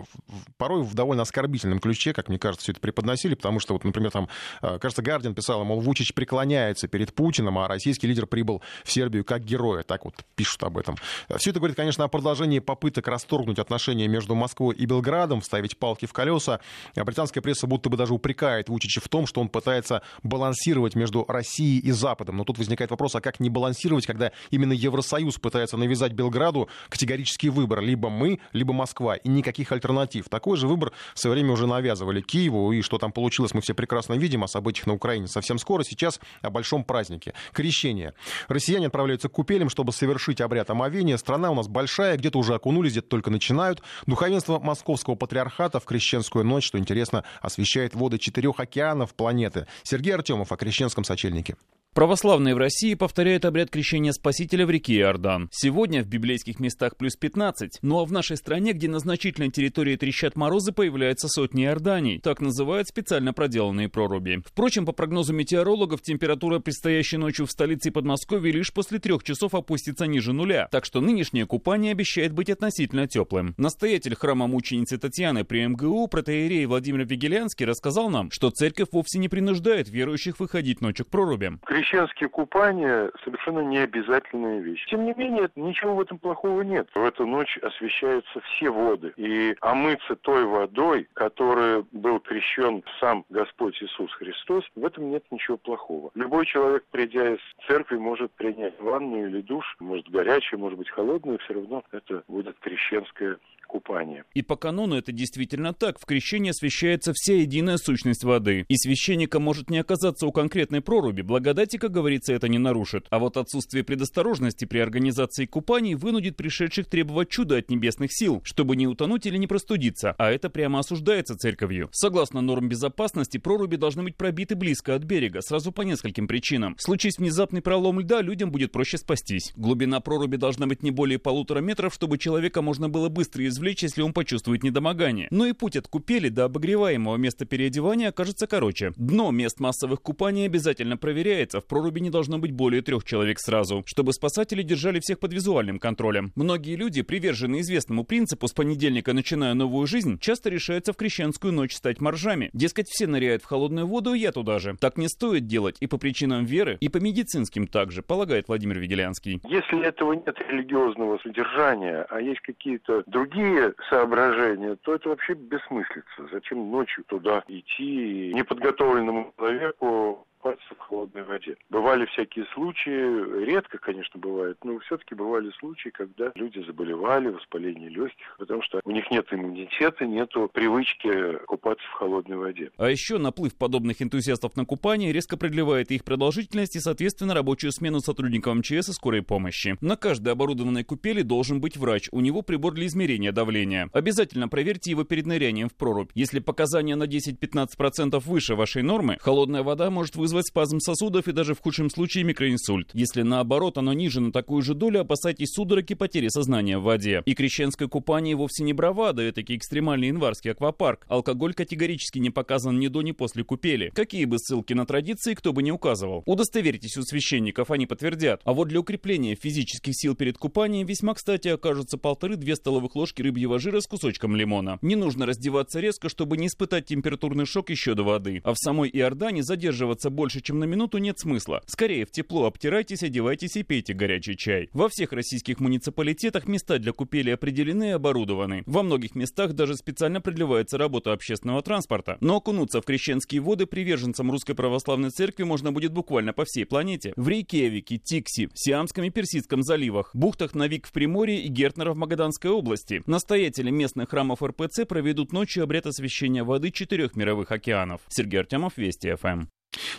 порой 0.56 0.82
в 0.82 0.94
довольно 0.94 1.24
оскорбительном 1.24 1.80
ключе, 1.80 2.14
как 2.14 2.30
мне 2.30 2.38
кажется, 2.38 2.62
все 2.62 2.72
это 2.72 2.80
преподносили, 2.80 3.34
потому 3.34 3.60
что, 3.60 3.74
вот, 3.74 3.84
например, 3.84 4.10
там, 4.10 4.30
э, 4.62 4.78
кажется, 4.78 5.02
Гардиан 5.02 5.34
писал, 5.34 5.62
мол, 5.66 5.80
Вучич 5.80 6.14
преклоняется 6.14 6.88
перед 6.88 7.12
Путиным, 7.12 7.58
а 7.58 7.68
российский 7.68 8.06
лидер 8.06 8.26
прибыл 8.26 8.62
в 8.82 8.90
Сербию 8.90 9.22
как 9.22 9.44
герой, 9.44 9.82
так 9.82 10.06
вот 10.06 10.14
пишут 10.34 10.62
об 10.62 10.78
этом. 10.78 10.96
Все 11.36 11.50
это 11.50 11.58
говорит, 11.58 11.76
конечно, 11.76 12.04
о 12.04 12.08
продолжении 12.08 12.58
попыток 12.58 13.06
расторгнуть 13.06 13.58
отношения 13.58 14.08
между 14.08 14.34
Москвой 14.34 14.74
и 14.76 14.86
Белградом, 14.86 15.42
вставить 15.42 15.76
палки 15.76 16.06
в 16.06 16.14
колеса. 16.14 16.60
Британская 16.96 17.42
пресса 17.42 17.66
будто 17.66 17.90
бы 17.90 17.98
даже 17.98 18.14
упрекает 18.14 18.70
Вучича 18.70 19.02
в 19.02 19.08
том, 19.10 19.26
что 19.26 19.42
он 19.42 19.50
пытается 19.50 20.00
балансировать 20.22 20.69
балансировать 20.70 20.94
между 20.94 21.24
Россией 21.26 21.80
и 21.80 21.90
Западом. 21.90 22.36
Но 22.36 22.44
тут 22.44 22.58
возникает 22.58 22.90
вопрос, 22.90 23.14
а 23.14 23.20
как 23.20 23.40
не 23.40 23.50
балансировать, 23.50 24.06
когда 24.06 24.30
именно 24.50 24.72
Евросоюз 24.72 25.38
пытается 25.38 25.76
навязать 25.76 26.12
Белграду 26.12 26.68
категорический 26.88 27.48
выбор. 27.48 27.80
Либо 27.80 28.08
мы, 28.08 28.38
либо 28.52 28.72
Москва. 28.72 29.16
И 29.16 29.28
никаких 29.28 29.72
альтернатив. 29.72 30.28
Такой 30.28 30.56
же 30.56 30.68
выбор 30.68 30.92
в 31.14 31.18
свое 31.18 31.34
время 31.34 31.52
уже 31.52 31.66
навязывали 31.66 32.20
Киеву. 32.20 32.72
И 32.72 32.82
что 32.82 32.98
там 32.98 33.12
получилось, 33.12 33.52
мы 33.54 33.60
все 33.60 33.74
прекрасно 33.74 34.14
видим. 34.14 34.44
О 34.44 34.48
событиях 34.48 34.86
на 34.86 34.94
Украине 34.94 35.26
совсем 35.26 35.58
скоро. 35.58 35.82
Сейчас 35.82 36.20
о 36.42 36.50
большом 36.50 36.84
празднике. 36.84 37.34
Крещение. 37.52 38.14
Россияне 38.48 38.86
отправляются 38.86 39.28
к 39.28 39.32
купелям, 39.32 39.68
чтобы 39.68 39.92
совершить 39.92 40.40
обряд 40.40 40.70
омовения. 40.70 41.16
Страна 41.16 41.50
у 41.50 41.54
нас 41.54 41.68
большая, 41.68 42.16
где-то 42.16 42.38
уже 42.38 42.54
окунулись, 42.54 42.92
где-то 42.92 43.08
только 43.08 43.30
начинают. 43.30 43.82
Духовенство 44.06 44.58
Московского 44.60 45.16
патриархата 45.16 45.80
в 45.80 45.84
крещенскую 45.84 46.44
ночь, 46.44 46.66
что 46.66 46.78
интересно, 46.78 47.24
освещает 47.40 47.94
воды 47.94 48.18
четырех 48.18 48.60
океанов 48.60 49.14
планеты. 49.14 49.66
Сергей 49.82 50.14
Артемов 50.14 50.49
о 50.52 50.56
крещенском 50.56 51.04
сочельнике. 51.04 51.56
Православные 51.92 52.54
в 52.54 52.58
России 52.58 52.94
повторяют 52.94 53.44
обряд 53.44 53.68
крещения 53.68 54.12
Спасителя 54.12 54.64
в 54.64 54.70
реке 54.70 54.98
Иордан. 54.98 55.48
Сегодня 55.50 56.04
в 56.04 56.06
библейских 56.06 56.60
местах 56.60 56.96
плюс 56.96 57.16
15, 57.16 57.80
ну 57.82 57.98
а 57.98 58.04
в 58.04 58.12
нашей 58.12 58.36
стране, 58.36 58.74
где 58.74 58.88
на 58.88 59.00
значительной 59.00 59.50
территории 59.50 59.96
трещат 59.96 60.36
морозы, 60.36 60.70
появляются 60.70 61.26
сотни 61.26 61.64
Иорданий. 61.64 62.20
Так 62.20 62.40
называют 62.40 62.86
специально 62.86 63.32
проделанные 63.32 63.88
проруби. 63.88 64.40
Впрочем, 64.46 64.86
по 64.86 64.92
прогнозу 64.92 65.32
метеорологов, 65.32 66.00
температура 66.00 66.60
предстоящей 66.60 67.16
ночью 67.16 67.46
в 67.46 67.50
столице 67.50 67.88
и 67.88 67.90
Подмосковье 67.90 68.52
лишь 68.52 68.72
после 68.72 69.00
трех 69.00 69.24
часов 69.24 69.56
опустится 69.56 70.06
ниже 70.06 70.32
нуля. 70.32 70.68
Так 70.70 70.84
что 70.84 71.00
нынешнее 71.00 71.44
купание 71.44 71.90
обещает 71.90 72.32
быть 72.32 72.50
относительно 72.50 73.08
теплым. 73.08 73.52
Настоятель 73.56 74.14
храма 74.14 74.46
мученицы 74.46 74.96
Татьяны 74.96 75.42
при 75.42 75.66
МГУ, 75.66 76.06
протеерей 76.06 76.66
Владимир 76.66 77.04
Вигелянский, 77.04 77.66
рассказал 77.66 78.10
нам, 78.10 78.30
что 78.30 78.50
церковь 78.50 78.90
вовсе 78.92 79.18
не 79.18 79.28
принуждает 79.28 79.88
верующих 79.88 80.38
выходить 80.38 80.80
ночью 80.80 81.04
к 81.04 81.08
прорубям 81.08 81.60
крещенские 81.80 82.28
купания 82.28 83.10
совершенно 83.24 83.60
не 83.60 83.78
обязательная 83.78 84.60
вещь. 84.60 84.84
Тем 84.90 85.06
не 85.06 85.14
менее, 85.14 85.48
ничего 85.56 85.94
в 85.94 86.00
этом 86.00 86.18
плохого 86.18 86.60
нет. 86.60 86.88
В 86.94 87.02
эту 87.02 87.26
ночь 87.26 87.56
освещаются 87.62 88.40
все 88.40 88.68
воды. 88.70 89.14
И 89.16 89.56
омыться 89.62 90.16
той 90.16 90.44
водой, 90.44 91.08
которой 91.14 91.84
был 91.92 92.20
крещен 92.20 92.84
сам 93.00 93.24
Господь 93.30 93.82
Иисус 93.82 94.12
Христос, 94.12 94.64
в 94.76 94.84
этом 94.84 95.10
нет 95.10 95.24
ничего 95.30 95.56
плохого. 95.56 96.10
Любой 96.14 96.44
человек, 96.44 96.84
придя 96.90 97.34
из 97.34 97.40
церкви, 97.66 97.96
может 97.96 98.30
принять 98.32 98.78
ванну 98.78 99.26
или 99.26 99.40
душ, 99.40 99.76
может 99.80 100.08
горячую, 100.10 100.60
может 100.60 100.78
быть 100.78 100.90
холодную, 100.90 101.38
все 101.38 101.54
равно 101.54 101.82
это 101.92 102.22
будет 102.28 102.58
крещенское 102.60 103.38
купания. 103.70 104.24
И 104.34 104.42
по 104.42 104.56
канону 104.56 104.96
это 104.96 105.12
действительно 105.12 105.72
так. 105.72 105.98
В 106.00 106.04
крещении 106.04 106.50
освящается 106.50 107.12
вся 107.14 107.34
единая 107.34 107.76
сущность 107.76 108.24
воды. 108.24 108.64
И 108.68 108.76
священника 108.76 109.38
может 109.38 109.70
не 109.70 109.78
оказаться 109.78 110.26
у 110.26 110.32
конкретной 110.32 110.80
проруби. 110.80 111.22
Благодати, 111.22 111.76
как 111.76 111.92
говорится, 111.92 112.32
это 112.32 112.48
не 112.48 112.58
нарушит. 112.58 113.06
А 113.10 113.18
вот 113.18 113.36
отсутствие 113.36 113.84
предосторожности 113.84 114.64
при 114.64 114.78
организации 114.78 115.46
купаний 115.46 115.94
вынудит 115.94 116.36
пришедших 116.36 116.86
требовать 116.86 117.28
чуда 117.30 117.58
от 117.58 117.70
небесных 117.70 118.10
сил, 118.12 118.40
чтобы 118.44 118.74
не 118.76 118.88
утонуть 118.88 119.26
или 119.26 119.36
не 119.36 119.46
простудиться. 119.46 120.14
А 120.18 120.30
это 120.30 120.50
прямо 120.50 120.80
осуждается 120.80 121.36
церковью. 121.36 121.88
Согласно 121.92 122.40
норм 122.40 122.68
безопасности, 122.68 123.38
проруби 123.38 123.76
должны 123.76 124.02
быть 124.02 124.16
пробиты 124.16 124.56
близко 124.56 124.94
от 124.96 125.04
берега, 125.04 125.40
сразу 125.42 125.70
по 125.70 125.82
нескольким 125.82 126.26
причинам. 126.26 126.74
Случись 126.78 127.18
внезапный 127.18 127.62
пролом 127.62 128.00
льда, 128.00 128.20
людям 128.20 128.50
будет 128.50 128.72
проще 128.72 128.98
спастись. 128.98 129.52
Глубина 129.56 130.00
проруби 130.00 130.36
должна 130.36 130.66
быть 130.66 130.82
не 130.82 130.90
более 130.90 131.18
полутора 131.18 131.60
метров, 131.60 131.94
чтобы 131.94 132.18
человека 132.18 132.62
можно 132.62 132.88
было 132.88 133.08
быстро 133.08 133.46
извлечь 133.46 133.59
извлечь, 133.60 133.82
если 133.82 134.02
он 134.02 134.12
почувствует 134.12 134.62
недомогание. 134.62 135.28
Но 135.30 135.46
и 135.46 135.52
путь 135.52 135.76
от 135.76 135.86
купели 135.86 136.28
до 136.28 136.46
обогреваемого 136.46 137.16
места 137.16 137.44
переодевания 137.44 138.08
окажется 138.08 138.46
короче. 138.46 138.92
Дно 138.96 139.30
мест 139.30 139.60
массовых 139.60 140.00
купаний 140.00 140.46
обязательно 140.46 140.96
проверяется, 140.96 141.60
в 141.60 141.66
проруби 141.66 142.00
не 142.00 142.10
должно 142.10 142.38
быть 142.38 142.52
более 142.52 142.82
трех 142.82 143.04
человек 143.04 143.38
сразу, 143.38 143.82
чтобы 143.86 144.12
спасатели 144.12 144.62
держали 144.62 145.00
всех 145.00 145.18
под 145.18 145.34
визуальным 145.34 145.78
контролем. 145.78 146.32
Многие 146.36 146.76
люди, 146.76 147.02
приверженные 147.02 147.60
известному 147.60 148.04
принципу 148.04 148.48
«с 148.48 148.52
понедельника 148.52 149.12
начинаю 149.12 149.54
новую 149.54 149.86
жизнь», 149.86 150.18
часто 150.18 150.48
решаются 150.48 150.92
в 150.92 150.96
крещенскую 150.96 151.52
ночь 151.52 151.74
стать 151.74 152.00
моржами. 152.00 152.48
Дескать, 152.54 152.88
все 152.88 153.06
ныряют 153.06 153.42
в 153.42 153.46
холодную 153.46 153.86
воду, 153.86 154.14
и 154.14 154.18
я 154.18 154.32
туда 154.32 154.58
же. 154.58 154.76
Так 154.80 154.96
не 154.96 155.08
стоит 155.08 155.46
делать 155.46 155.76
и 155.80 155.86
по 155.86 155.98
причинам 155.98 156.44
веры, 156.44 156.78
и 156.80 156.88
по 156.88 156.96
медицинским 156.96 157.66
также, 157.66 158.02
полагает 158.02 158.48
Владимир 158.48 158.78
Vigilянский. 158.78 159.40
Если 159.48 159.84
этого 159.84 160.14
нет 160.14 160.36
религиозного 160.48 161.18
содержания, 161.18 162.06
а 162.08 162.20
есть 162.20 162.40
какие-то 162.40 163.02
другие 163.06 163.49
другие 163.50 163.74
соображения, 163.88 164.76
то 164.82 164.94
это 164.94 165.08
вообще 165.08 165.34
бессмыслица. 165.34 166.28
Зачем 166.32 166.70
ночью 166.70 167.04
туда 167.04 167.42
идти 167.48 168.32
неподготовленному 168.34 169.32
человеку 169.36 170.26
купаться 170.40 170.74
в 170.74 170.78
холодной 170.78 171.22
воде. 171.24 171.56
Бывали 171.68 172.06
всякие 172.06 172.46
случаи, 172.54 173.44
редко, 173.44 173.78
конечно, 173.78 174.18
бывает, 174.18 174.56
но 174.64 174.78
все-таки 174.80 175.14
бывали 175.14 175.50
случаи, 175.58 175.90
когда 175.90 176.32
люди 176.34 176.64
заболевали, 176.66 177.28
воспаление 177.28 177.88
легких, 177.88 178.36
потому 178.38 178.62
что 178.62 178.80
у 178.84 178.90
них 178.90 179.10
нет 179.10 179.26
иммунитета, 179.30 180.06
нет 180.06 180.30
привычки 180.52 181.38
купаться 181.46 181.84
в 181.88 181.92
холодной 181.92 182.36
воде. 182.36 182.70
А 182.78 182.88
еще 182.88 183.18
наплыв 183.18 183.54
подобных 183.56 184.00
энтузиастов 184.00 184.56
на 184.56 184.64
купание 184.64 185.12
резко 185.12 185.36
продлевает 185.36 185.90
их 185.90 186.04
продолжительность 186.04 186.76
и, 186.76 186.80
соответственно, 186.80 187.34
рабочую 187.34 187.72
смену 187.72 188.00
сотрудников 188.00 188.54
МЧС 188.56 188.88
и 188.88 188.92
скорой 188.92 189.22
помощи. 189.22 189.76
На 189.80 189.96
каждой 189.96 190.32
оборудованной 190.32 190.84
купели 190.84 191.22
должен 191.22 191.60
быть 191.60 191.76
врач, 191.76 192.08
у 192.12 192.20
него 192.20 192.42
прибор 192.42 192.74
для 192.74 192.86
измерения 192.86 193.32
давления. 193.32 193.90
Обязательно 193.92 194.48
проверьте 194.48 194.90
его 194.90 195.04
перед 195.04 195.26
нырянием 195.26 195.68
в 195.68 195.74
прорубь. 195.74 196.10
Если 196.14 196.38
показания 196.38 196.96
на 196.96 197.04
10-15% 197.04 198.20
выше 198.24 198.54
вашей 198.54 198.82
нормы, 198.82 199.18
холодная 199.20 199.62
вода 199.62 199.90
может 199.90 200.16
вызвать 200.16 200.29
вызвать 200.30 200.46
спазм 200.46 200.80
сосудов 200.80 201.28
и 201.28 201.32
даже 201.32 201.54
в 201.54 201.60
худшем 201.60 201.90
случае 201.90 202.24
микроинсульт. 202.24 202.90
Если 202.94 203.22
наоборот 203.22 203.78
оно 203.78 203.92
ниже 203.92 204.20
на 204.20 204.32
такую 204.32 204.62
же 204.62 204.74
долю, 204.74 205.00
опасайтесь 205.00 205.50
судороги 205.50 205.94
потери 205.94 206.28
сознания 206.28 206.78
в 206.78 206.82
воде. 206.82 207.22
И 207.26 207.34
крещенское 207.34 207.88
купание 207.88 208.36
вовсе 208.36 208.64
не 208.64 208.72
бравада, 208.72 209.22
это 209.22 209.42
экстремальный 209.42 210.08
январский 210.08 210.52
аквапарк. 210.52 211.04
Алкоголь 211.08 211.54
категорически 211.54 212.18
не 212.18 212.30
показан 212.30 212.78
ни 212.78 212.88
до, 212.88 213.02
ни 213.02 213.12
после 213.12 213.44
купели. 213.44 213.90
Какие 213.94 214.24
бы 214.24 214.38
ссылки 214.38 214.72
на 214.72 214.86
традиции, 214.86 215.34
кто 215.34 215.52
бы 215.52 215.62
не 215.62 215.72
указывал. 215.72 216.22
Удостоверьтесь 216.26 216.96
у 216.96 217.02
священников, 217.02 217.70
они 217.70 217.86
подтвердят. 217.86 218.40
А 218.44 218.52
вот 218.52 218.68
для 218.68 218.80
укрепления 218.80 219.34
физических 219.34 219.92
сил 219.94 220.14
перед 220.14 220.38
купанием 220.38 220.86
весьма 220.86 221.14
кстати 221.14 221.48
окажутся 221.48 221.98
полторы-две 221.98 222.56
столовых 222.56 222.96
ложки 222.96 223.22
рыбьего 223.22 223.58
жира 223.58 223.80
с 223.80 223.86
кусочком 223.86 224.36
лимона. 224.36 224.78
Не 224.82 224.96
нужно 224.96 225.26
раздеваться 225.26 225.80
резко, 225.80 226.08
чтобы 226.08 226.36
не 226.36 226.46
испытать 226.46 226.86
температурный 226.86 227.46
шок 227.46 227.70
еще 227.70 227.94
до 227.94 228.04
воды. 228.04 228.40
А 228.44 228.52
в 228.54 228.58
самой 228.58 228.90
Иордане 228.92 229.42
задерживаться 229.42 230.10
больше, 230.20 230.42
чем 230.42 230.58
на 230.58 230.64
минуту, 230.64 230.98
нет 230.98 231.18
смысла. 231.18 231.62
Скорее 231.64 232.04
в 232.04 232.10
тепло 232.10 232.44
обтирайтесь, 232.44 233.02
одевайтесь 233.02 233.56
и 233.56 233.62
пейте 233.62 233.94
горячий 233.94 234.36
чай. 234.36 234.68
Во 234.74 234.90
всех 234.90 235.14
российских 235.14 235.60
муниципалитетах 235.60 236.46
места 236.46 236.78
для 236.78 236.92
купели 236.92 237.30
определены 237.30 237.84
и 237.88 237.92
оборудованы. 237.92 238.62
Во 238.66 238.82
многих 238.82 239.14
местах 239.14 239.54
даже 239.54 239.76
специально 239.76 240.20
продлевается 240.20 240.76
работа 240.76 241.14
общественного 241.14 241.62
транспорта. 241.62 242.18
Но 242.20 242.36
окунуться 242.36 242.82
в 242.82 242.84
крещенские 242.84 243.40
воды 243.40 243.64
приверженцам 243.64 244.30
Русской 244.30 244.52
Православной 244.52 245.08
Церкви 245.08 245.44
можно 245.44 245.72
будет 245.72 245.94
буквально 245.94 246.34
по 246.34 246.44
всей 246.44 246.66
планете. 246.66 247.14
В 247.16 247.26
Рейкевике, 247.26 247.96
Тикси, 247.96 248.50
Сиамском 248.52 249.04
и 249.04 249.10
Персидском 249.10 249.62
заливах, 249.62 250.14
бухтах 250.14 250.54
Навик 250.54 250.86
в 250.86 250.92
Приморье 250.92 251.40
и 251.40 251.48
Гертнера 251.48 251.94
в 251.94 251.96
Магаданской 251.96 252.50
области. 252.50 253.02
Настоятели 253.06 253.70
местных 253.70 254.10
храмов 254.10 254.42
РПЦ 254.42 254.84
проведут 254.86 255.32
ночью 255.32 255.64
обряд 255.64 255.86
освящения 255.86 256.44
воды 256.44 256.70
четырех 256.70 257.16
мировых 257.16 257.50
океанов. 257.50 258.02
Сергей 258.08 258.40
Артемов, 258.40 258.76
Вести 258.76 259.14
ФМ. 259.14 259.46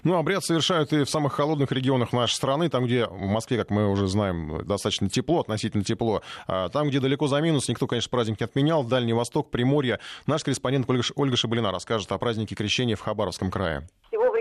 Ну, 0.03 0.17
обряд 0.17 0.43
совершают 0.43 0.91
и 0.93 1.03
в 1.03 1.10
самых 1.10 1.34
холодных 1.34 1.71
регионах 1.71 2.13
нашей 2.13 2.34
страны, 2.34 2.69
там, 2.69 2.86
где 2.86 3.05
в 3.05 3.21
Москве, 3.21 3.57
как 3.57 3.69
мы 3.69 3.89
уже 3.89 4.07
знаем, 4.07 4.65
достаточно 4.65 5.10
тепло, 5.10 5.39
относительно 5.41 5.84
тепло. 5.84 6.21
А 6.47 6.69
там, 6.69 6.89
где 6.89 6.99
далеко 6.99 7.27
за 7.27 7.39
минус, 7.39 7.69
никто, 7.69 7.88
конечно, 7.88 8.10
праздник 8.10 8.39
не 8.39 8.45
отменял. 8.45 8.84
Дальний 8.84 9.13
Восток, 9.13 9.49
Приморье. 9.51 9.99
Наш 10.27 10.43
корреспондент 10.43 10.88
Ольга 10.89 11.38
Шабалина 11.38 11.71
расскажет 11.71 12.12
о 12.12 12.17
празднике 12.17 12.55
Крещения 12.55 12.95
в 12.95 13.01
Хабаровском 13.01 13.51
крае. 13.51 13.88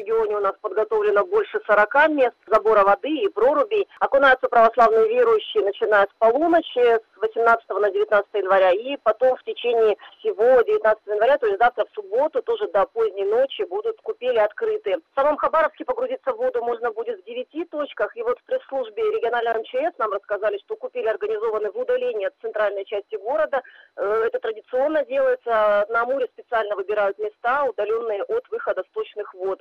Регионе 0.00 0.36
у 0.36 0.40
нас 0.40 0.54
подготовлено 0.62 1.26
больше 1.26 1.60
40 1.66 2.08
мест 2.10 2.36
забора 2.46 2.84
воды 2.84 3.10
и 3.10 3.28
прорубей. 3.28 3.86
Окунаются 4.00 4.48
православные 4.48 5.08
верующие, 5.08 5.62
начиная 5.62 6.06
с 6.06 6.10
полуночи, 6.18 6.96
с 6.96 7.20
18 7.20 7.68
на 7.68 7.90
19 7.90 8.26
января, 8.34 8.70
и 8.70 8.96
потом 9.02 9.36
в 9.36 9.42
течение 9.42 9.96
всего 10.18 10.62
19 10.62 11.06
января, 11.06 11.36
то 11.36 11.46
есть 11.46 11.58
завтра 11.58 11.84
в 11.84 11.94
субботу, 11.94 12.42
тоже 12.42 12.68
до 12.68 12.86
поздней 12.86 13.24
ночи 13.24 13.62
будут 13.62 14.00
купели 14.00 14.38
открыты. 14.38 14.96
В 15.12 15.20
самом 15.20 15.36
Хабаровске 15.36 15.84
погрузиться 15.84 16.32
в 16.32 16.36
воду 16.36 16.64
можно 16.64 16.90
будет 16.92 17.20
в 17.20 17.24
9 17.24 17.70
точках, 17.70 18.16
и 18.16 18.22
вот 18.22 18.38
в 18.38 18.44
пресс-службе 18.44 19.02
регионального 19.02 19.58
МЧС 19.58 19.98
нам 19.98 20.12
рассказали, 20.12 20.58
что 20.64 20.76
купели 20.76 21.08
организованы 21.08 21.70
в 21.70 21.76
удалении 21.76 22.26
от 22.26 22.34
центральной 22.40 22.86
части 22.86 23.16
города. 23.16 23.62
Э, 23.96 24.22
это 24.26 24.38
традиционно 24.38 25.04
делается. 25.04 25.86
На 25.90 26.02
Амуре 26.02 26.26
специально 26.32 26.74
выбирают 26.74 27.18
места, 27.18 27.64
удаленные 27.64 28.22
от 28.22 28.48
выхода 28.48 28.82
сточных 28.90 29.34
вод. 29.34 29.60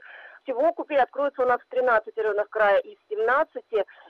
Всего 0.50 0.74
купель 0.74 0.98
откроется 0.98 1.44
у 1.44 1.46
нас 1.46 1.62
в 1.62 1.70
13 1.70 2.18
районах 2.18 2.50
края 2.50 2.80
из 2.80 2.98
17, 3.08 3.64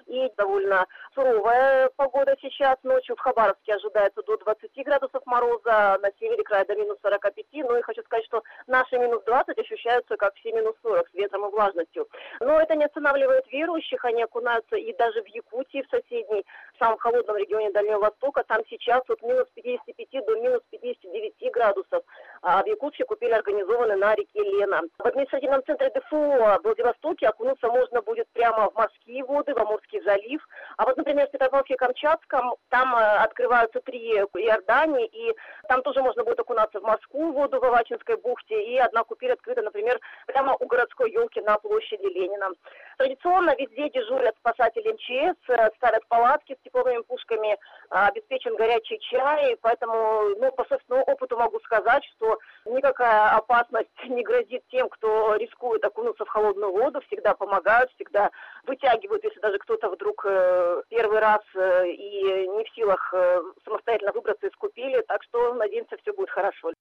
и 0.05 0.31
довольно 0.37 0.87
суровая 1.13 1.89
погода 1.97 2.33
сейчас. 2.41 2.77
Ночью 2.83 3.17
в 3.17 3.19
Хабаровске 3.19 3.73
ожидается 3.73 4.21
до 4.23 4.37
20 4.37 4.71
градусов 4.85 5.21
мороза, 5.25 5.99
на 6.01 6.09
севере 6.17 6.41
края 6.43 6.63
до 6.63 6.75
минус 6.75 6.97
45. 7.01 7.45
Ну 7.53 7.77
и 7.77 7.81
хочу 7.81 8.01
сказать, 8.03 8.25
что 8.25 8.41
наши 8.67 8.97
минус 8.97 9.21
20 9.25 9.59
ощущаются 9.59 10.15
как 10.15 10.33
все 10.35 10.53
минус 10.53 10.75
40 10.81 11.09
с 11.09 11.13
ветром 11.13 11.45
и 11.45 11.51
влажностью. 11.51 12.07
Но 12.39 12.57
это 12.61 12.73
не 12.75 12.85
останавливает 12.85 13.45
верующих, 13.51 14.05
они 14.05 14.23
окунаются 14.23 14.77
и 14.77 14.95
даже 14.95 15.21
в 15.21 15.27
Якутии, 15.27 15.83
в 15.83 15.89
соседней, 15.89 16.45
в 16.73 16.77
самом 16.79 16.99
холодном 16.99 17.35
регионе 17.35 17.71
Дальнего 17.71 17.99
Востока. 17.99 18.45
Там 18.47 18.61
сейчас 18.69 19.01
от 19.09 19.21
минус 19.23 19.47
55 19.55 20.25
до 20.25 20.35
минус 20.37 20.61
59 20.71 21.51
градусов. 21.51 22.01
А 22.41 22.63
в 22.63 22.67
Якутске 22.67 23.03
купили 23.03 23.31
организованы 23.31 23.97
на 23.97 24.15
реке 24.15 24.41
Лена. 24.41 24.83
В 24.99 25.05
административном 25.05 25.63
центре 25.65 25.89
ДФО 25.89 26.28
Владивостоке 26.63 27.27
окунуться 27.27 27.67
можно 27.67 28.01
будет 28.01 28.27
прямо 28.33 28.69
в 28.69 28.75
морские 28.75 29.23
воды, 29.23 29.53
в 29.53 29.57
Амурский 29.57 30.01
залив. 30.01 30.45
А 30.77 30.85
вот, 30.85 30.97
например, 30.97 31.27
в 31.27 31.31
Петропавловске-Камчатском 31.31 32.55
там 32.69 32.95
э, 32.95 33.17
открываются 33.17 33.79
три 33.81 33.99
Иордании, 34.09 35.05
и 35.07 35.35
там 35.67 35.81
тоже 35.81 36.01
можно 36.01 36.23
будет 36.23 36.39
окунаться 36.39 36.79
в 36.79 36.83
морскую 36.83 37.31
воду 37.31 37.59
в 37.59 37.63
Авачинской 37.63 38.17
бухте, 38.17 38.61
и 38.63 38.77
одна 38.77 39.03
купель 39.03 39.31
открыта, 39.31 39.61
например, 39.61 39.99
прямо 40.27 40.55
у 40.59 40.65
городской 40.65 41.11
елки 41.11 41.41
на 41.41 41.57
площади 41.57 42.05
Ленина. 42.05 42.49
Традиционно 42.97 43.55
везде 43.57 43.89
дежурят 43.89 44.35
спасатели 44.37 44.91
МЧС, 44.91 45.37
э, 45.49 45.69
ставят 45.77 46.07
палатки 46.07 46.55
с 46.55 46.63
тепловыми 46.63 47.01
пушками, 47.01 47.57
обеспечен 47.89 48.55
горячий 48.55 48.99
чай, 48.99 49.57
поэтому, 49.61 50.29
ну, 50.37 50.51
по 50.51 50.65
собственному 50.65 51.05
опыту 51.05 51.37
могу 51.37 51.59
сказать, 51.61 52.03
что 52.15 52.37
никакая 52.65 53.29
опасность 53.35 53.89
не 54.07 54.23
грозит 54.23 54.63
тем, 54.69 54.89
кто 54.89 55.35
рискует 55.35 55.83
окунуться 55.83 56.08
в 56.17 56.29
холодную 56.29 56.71
воду, 56.71 57.01
всегда 57.01 57.33
помогают, 57.33 57.91
всегда 57.91 58.31
вытягивают, 58.65 59.23
если 59.23 59.39
даже 59.39 59.57
кто-то 59.59 59.89
вдруг 59.89 60.25
э, 60.25 60.81
первый 60.89 61.19
раз 61.19 61.41
э, 61.55 61.89
и 61.89 62.47
не 62.47 62.63
в 62.63 62.69
силах 62.75 63.13
э, 63.13 63.41
самостоятельно 63.63 64.11
выбраться 64.11 64.47
из 64.47 64.55
купели, 64.55 65.01
так 65.07 65.23
что, 65.23 65.53
надеемся, 65.53 65.97
все 65.97 66.13
будет 66.13 66.29
хорошо. 66.29 66.71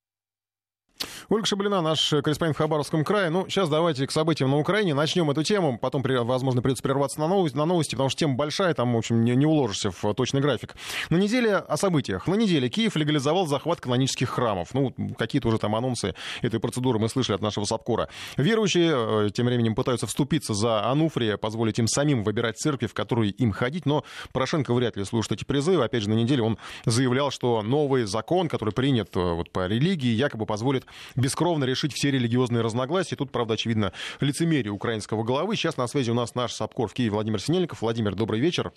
Ольга 1.31 1.45
Шаблина, 1.45 1.81
наш 1.81 2.09
корреспондент 2.09 2.55
в 2.55 2.57
Хабаровском 2.57 3.03
крае. 3.03 3.29
Ну, 3.29 3.45
сейчас 3.47 3.69
давайте 3.69 4.07
к 4.07 4.11
событиям 4.11 4.49
на 4.49 4.57
Украине. 4.57 4.95
Начнем 4.95 5.29
эту 5.29 5.43
тему. 5.43 5.77
Потом, 5.77 6.01
возможно, 6.01 6.63
придется 6.63 6.81
прерваться 6.81 7.19
на 7.19 7.27
новости, 7.27 7.55
на 7.55 7.65
новости 7.65 7.91
потому 7.91 8.09
что 8.09 8.17
тема 8.17 8.33
большая, 8.33 8.73
там, 8.73 8.95
в 8.95 8.97
общем, 8.97 9.23
не, 9.23 9.35
не 9.35 9.45
уложишься 9.45 9.91
в 9.91 10.13
точный 10.15 10.41
график. 10.41 10.75
На 11.11 11.17
неделе 11.17 11.57
о 11.57 11.77
событиях. 11.77 12.25
На 12.25 12.33
неделе 12.33 12.67
Киев 12.67 12.95
легализовал 12.95 13.45
захват 13.45 13.79
канонических 13.79 14.27
храмов. 14.27 14.73
Ну, 14.73 14.91
какие-то 15.19 15.49
уже 15.49 15.59
там 15.59 15.75
анонсы 15.75 16.15
этой 16.41 16.59
процедуры 16.59 16.97
мы 16.97 17.09
слышали 17.09 17.35
от 17.35 17.43
нашего 17.43 17.65
Сапкора. 17.65 18.09
Верующие 18.37 19.27
э, 19.27 19.29
тем 19.29 19.45
временем 19.45 19.75
пытаются 19.75 20.07
вступиться 20.07 20.55
за 20.55 20.89
Ануфрия, 20.89 21.37
позволить 21.37 21.77
им 21.77 21.87
самим 21.87 22.23
выбирать 22.23 22.57
церкви, 22.57 22.87
в 22.87 22.95
которую 22.95 23.31
им 23.35 23.51
ходить, 23.51 23.85
но 23.85 24.03
Порошенко 24.33 24.73
вряд 24.73 24.97
ли 24.97 25.05
слушает 25.05 25.33
эти 25.33 25.45
призывы. 25.45 25.83
Опять 25.83 26.01
же, 26.01 26.09
на 26.09 26.15
неделе 26.15 26.41
он 26.41 26.57
заявлял, 26.85 27.29
что 27.29 27.61
новый 27.61 28.05
закон, 28.05 28.49
который 28.49 28.73
принят 28.73 29.15
э, 29.15 29.19
вот, 29.19 29.51
по 29.51 29.67
религии, 29.67 30.09
якобы 30.09 30.47
позволит 30.47 30.87
бескровно 31.19 31.63
решить 31.65 31.93
все 31.93 32.11
религиозные 32.11 32.61
разногласия. 32.61 33.15
Тут, 33.15 33.31
правда, 33.31 33.55
очевидно, 33.55 33.93
лицемерие 34.19 34.71
украинского 34.71 35.23
головы. 35.23 35.55
Сейчас 35.55 35.77
на 35.77 35.87
связи 35.87 36.11
у 36.11 36.13
нас 36.13 36.35
наш 36.35 36.53
САПКОР 36.53 36.89
в 36.89 36.93
Киеве 36.93 37.11
Владимир 37.11 37.41
Синельников. 37.41 37.81
Владимир, 37.81 38.15
добрый 38.15 38.39
вечер. 38.39 38.71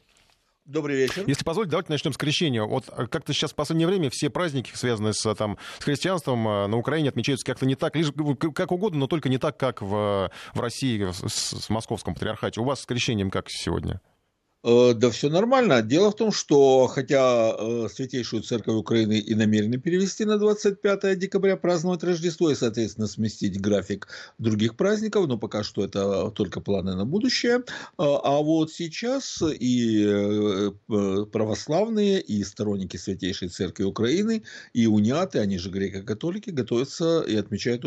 Добрый 0.64 0.96
вечер. 0.96 1.24
Если 1.26 1.42
позволите, 1.42 1.72
давайте 1.72 1.90
начнем 1.90 2.12
с 2.12 2.16
крещения. 2.16 2.62
Вот 2.62 2.84
э, 2.88 3.06
как-то 3.08 3.32
сейчас 3.32 3.50
в 3.50 3.56
последнее 3.56 3.88
время 3.88 4.10
все 4.10 4.30
праздники, 4.30 4.70
связанные 4.74 5.12
с, 5.12 5.34
там, 5.34 5.58
с 5.80 5.84
христианством, 5.84 6.46
э, 6.46 6.66
на 6.68 6.76
Украине 6.76 7.08
отмечаются 7.08 7.44
как-то 7.44 7.66
не 7.66 7.74
так, 7.74 7.96
лишь 7.96 8.12
как 8.54 8.70
угодно, 8.70 9.00
но 9.00 9.06
только 9.08 9.28
не 9.28 9.38
так, 9.38 9.58
как 9.58 9.82
в, 9.82 10.30
в 10.54 10.60
России, 10.60 11.10
с, 11.10 11.64
с 11.64 11.68
московском 11.68 12.14
патриархате. 12.14 12.60
У 12.60 12.64
вас 12.64 12.82
с 12.82 12.86
крещением 12.86 13.30
как 13.30 13.46
сегодня? 13.48 14.00
Э, 14.64 14.94
да 14.94 15.10
все 15.10 15.28
нормально. 15.28 15.82
Дело 15.82 16.10
в 16.10 16.16
том, 16.16 16.30
что 16.30 16.86
хотя 16.86 17.54
э, 17.58 17.88
Святейшую 17.92 18.42
Церковь 18.42 18.76
Украины 18.76 19.18
и 19.18 19.34
намерены 19.34 19.78
перевести 19.78 20.24
на 20.24 20.38
25 20.38 21.18
декабря 21.18 21.56
праздновать 21.56 22.04
Рождество 22.04 22.50
и, 22.50 22.54
соответственно, 22.54 23.08
сместить 23.08 23.60
график 23.60 24.08
других 24.38 24.76
праздников, 24.76 25.26
но 25.26 25.36
пока 25.36 25.64
что 25.64 25.84
это 25.84 26.30
только 26.30 26.60
планы 26.60 26.94
на 26.94 27.04
будущее. 27.04 27.58
Э, 27.58 27.62
а 27.98 28.40
вот 28.40 28.72
сейчас 28.72 29.42
и 29.42 30.70
православные, 30.86 32.20
и 32.20 32.44
сторонники 32.44 32.96
Святейшей 32.96 33.48
Церкви 33.48 33.84
Украины, 33.84 34.44
и 34.72 34.86
униаты, 34.86 35.38
они 35.40 35.58
же 35.58 35.70
греко-католики, 35.70 36.50
готовятся 36.50 37.22
и 37.22 37.34
отмечают 37.36 37.82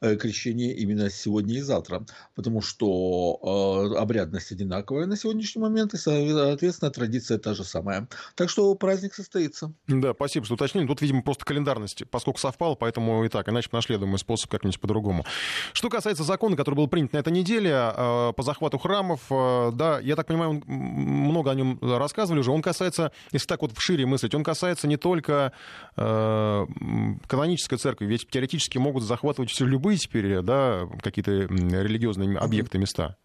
крещение 0.00 0.74
именно 0.74 1.10
сегодня 1.10 1.58
и 1.58 1.60
завтра, 1.60 2.06
потому 2.34 2.60
что 2.60 3.94
обрядность 3.96 4.52
одинаковая 4.52 5.06
на 5.06 5.16
сегодняшний 5.16 5.62
момент, 5.62 5.94
и 5.94 5.96
соответственно, 6.08 6.90
традиция 6.90 7.38
та 7.38 7.54
же 7.54 7.64
самая. 7.64 8.08
Так 8.34 8.50
что 8.50 8.74
праздник 8.74 9.14
состоится. 9.14 9.72
Да, 9.86 10.12
спасибо, 10.14 10.44
что 10.44 10.54
уточнили. 10.54 10.86
Тут, 10.86 11.00
видимо, 11.02 11.22
просто 11.22 11.44
календарность, 11.44 12.04
поскольку 12.10 12.38
совпало, 12.38 12.74
поэтому 12.74 13.24
и 13.24 13.28
так, 13.28 13.48
иначе 13.48 13.68
нашли, 13.72 13.96
думаю, 13.96 14.18
способ 14.18 14.50
как-нибудь 14.50 14.80
по-другому. 14.80 15.24
Что 15.72 15.88
касается 15.88 16.24
закона, 16.24 16.56
который 16.56 16.76
был 16.76 16.88
принят 16.88 17.12
на 17.12 17.18
этой 17.18 17.32
неделе 17.32 17.70
э, 17.72 18.32
по 18.34 18.42
захвату 18.42 18.78
храмов, 18.78 19.20
э, 19.30 19.70
да, 19.74 19.98
я 20.00 20.16
так 20.16 20.26
понимаю, 20.26 20.62
много 20.66 21.50
о 21.50 21.54
нем 21.54 21.78
рассказывали 21.80 22.40
уже, 22.40 22.50
он 22.50 22.62
касается, 22.62 23.12
если 23.32 23.46
так 23.46 23.62
вот 23.62 23.76
в 23.76 23.80
шире 23.80 24.06
мыслить, 24.06 24.34
он 24.34 24.44
касается 24.44 24.86
не 24.86 24.96
только 24.96 25.52
э, 25.96 26.66
канонической 27.26 27.78
церкви, 27.78 28.06
ведь 28.06 28.28
теоретически 28.28 28.78
могут 28.78 29.02
захватывать 29.02 29.50
все 29.50 29.64
любые 29.64 29.98
теперь, 29.98 30.42
да, 30.42 30.88
какие-то 31.02 31.30
религиозные 31.32 32.38
объекты, 32.38 32.78
места. 32.78 33.16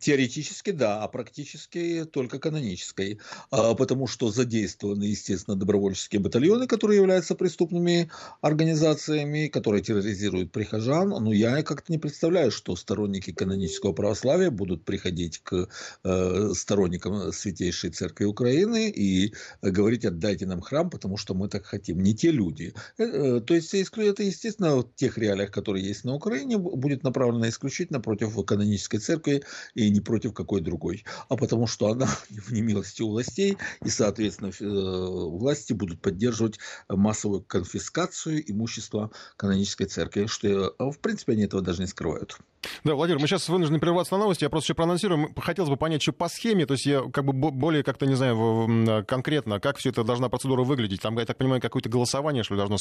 Теоретически, 0.00 0.70
да, 0.70 1.02
а 1.02 1.08
практически 1.08 2.04
только 2.18 2.40
канонической, 2.40 3.20
а, 3.52 3.74
потому 3.74 4.08
что 4.08 4.32
задействованы, 4.32 5.04
естественно, 5.04 5.56
добровольческие 5.56 6.20
батальоны, 6.20 6.66
которые 6.66 6.96
являются 6.96 7.36
преступными 7.36 8.10
организациями, 8.40 9.46
которые 9.46 9.82
терроризируют 9.84 10.50
прихожан. 10.50 11.10
Но 11.10 11.32
я 11.32 11.62
как-то 11.62 11.92
не 11.92 11.98
представляю, 11.98 12.50
что 12.50 12.74
сторонники 12.74 13.32
канонического 13.32 13.92
православия 13.92 14.50
будут 14.50 14.84
приходить 14.84 15.38
к 15.44 15.68
э, 16.02 16.50
сторонникам 16.54 17.32
Святейшей 17.32 17.90
Церкви 17.90 18.24
Украины 18.24 18.90
и 18.90 19.32
говорить, 19.62 20.04
отдайте 20.04 20.46
нам 20.46 20.60
храм, 20.60 20.90
потому 20.90 21.16
что 21.16 21.34
мы 21.34 21.48
так 21.48 21.66
хотим. 21.66 22.02
Не 22.02 22.14
те 22.14 22.32
люди. 22.32 22.74
Э, 22.98 23.04
э, 23.04 23.40
то 23.40 23.54
есть 23.54 23.72
это, 23.74 24.22
естественно, 24.24 24.76
в 24.76 24.92
тех 24.96 25.18
реалиях, 25.18 25.52
которые 25.52 25.86
есть 25.86 26.04
на 26.04 26.14
Украине, 26.14 26.58
будет 26.58 27.04
направлено 27.04 27.48
исключительно 27.48 28.00
против 28.00 28.44
канонической 28.44 28.98
церкви 28.98 29.44
и 29.76 29.88
не 29.90 30.00
против 30.00 30.34
какой 30.34 30.60
другой. 30.60 31.04
А 31.28 31.36
потому 31.36 31.68
что 31.68 31.86
она 31.92 32.07
в 32.30 32.52
немилости 32.52 33.02
у 33.02 33.10
властей, 33.10 33.58
и, 33.84 33.88
соответственно, 33.90 34.50
э, 34.50 34.64
власти 34.64 35.72
будут 35.72 36.00
поддерживать 36.00 36.58
массовую 36.88 37.42
конфискацию 37.42 38.50
имущества 38.50 39.10
канонической 39.36 39.86
церкви, 39.86 40.26
что, 40.26 40.48
э, 40.48 40.70
в 40.78 40.98
принципе, 41.00 41.32
они 41.32 41.44
этого 41.44 41.62
даже 41.62 41.80
не 41.82 41.86
скрывают. 41.86 42.38
Да, 42.84 42.94
Владимир, 42.94 43.20
мы 43.20 43.26
сейчас 43.26 43.48
вынуждены 43.48 43.78
прерваться 43.78 44.14
на 44.14 44.20
новости. 44.20 44.44
Я 44.44 44.50
просто 44.50 44.66
еще 44.66 44.74
проанонсирую. 44.74 45.32
Хотелось 45.36 45.70
бы 45.70 45.76
понять, 45.76 46.02
что 46.02 46.12
по 46.12 46.28
схеме, 46.28 46.66
то 46.66 46.74
есть 46.74 46.86
я 46.86 47.02
как 47.12 47.24
бы 47.24 47.32
более 47.32 47.82
как-то, 47.82 48.06
не 48.06 48.14
знаю, 48.14 49.04
конкретно, 49.06 49.60
как 49.60 49.78
все 49.78 49.90
это 49.90 50.04
должна 50.04 50.28
процедура 50.28 50.62
выглядеть. 50.62 51.00
Там, 51.00 51.18
я 51.18 51.24
так 51.24 51.36
понимаю, 51.36 51.60
какое-то 51.60 51.88
голосование, 51.88 52.42
что 52.42 52.54
ли, 52.54 52.58
должно 52.58 52.76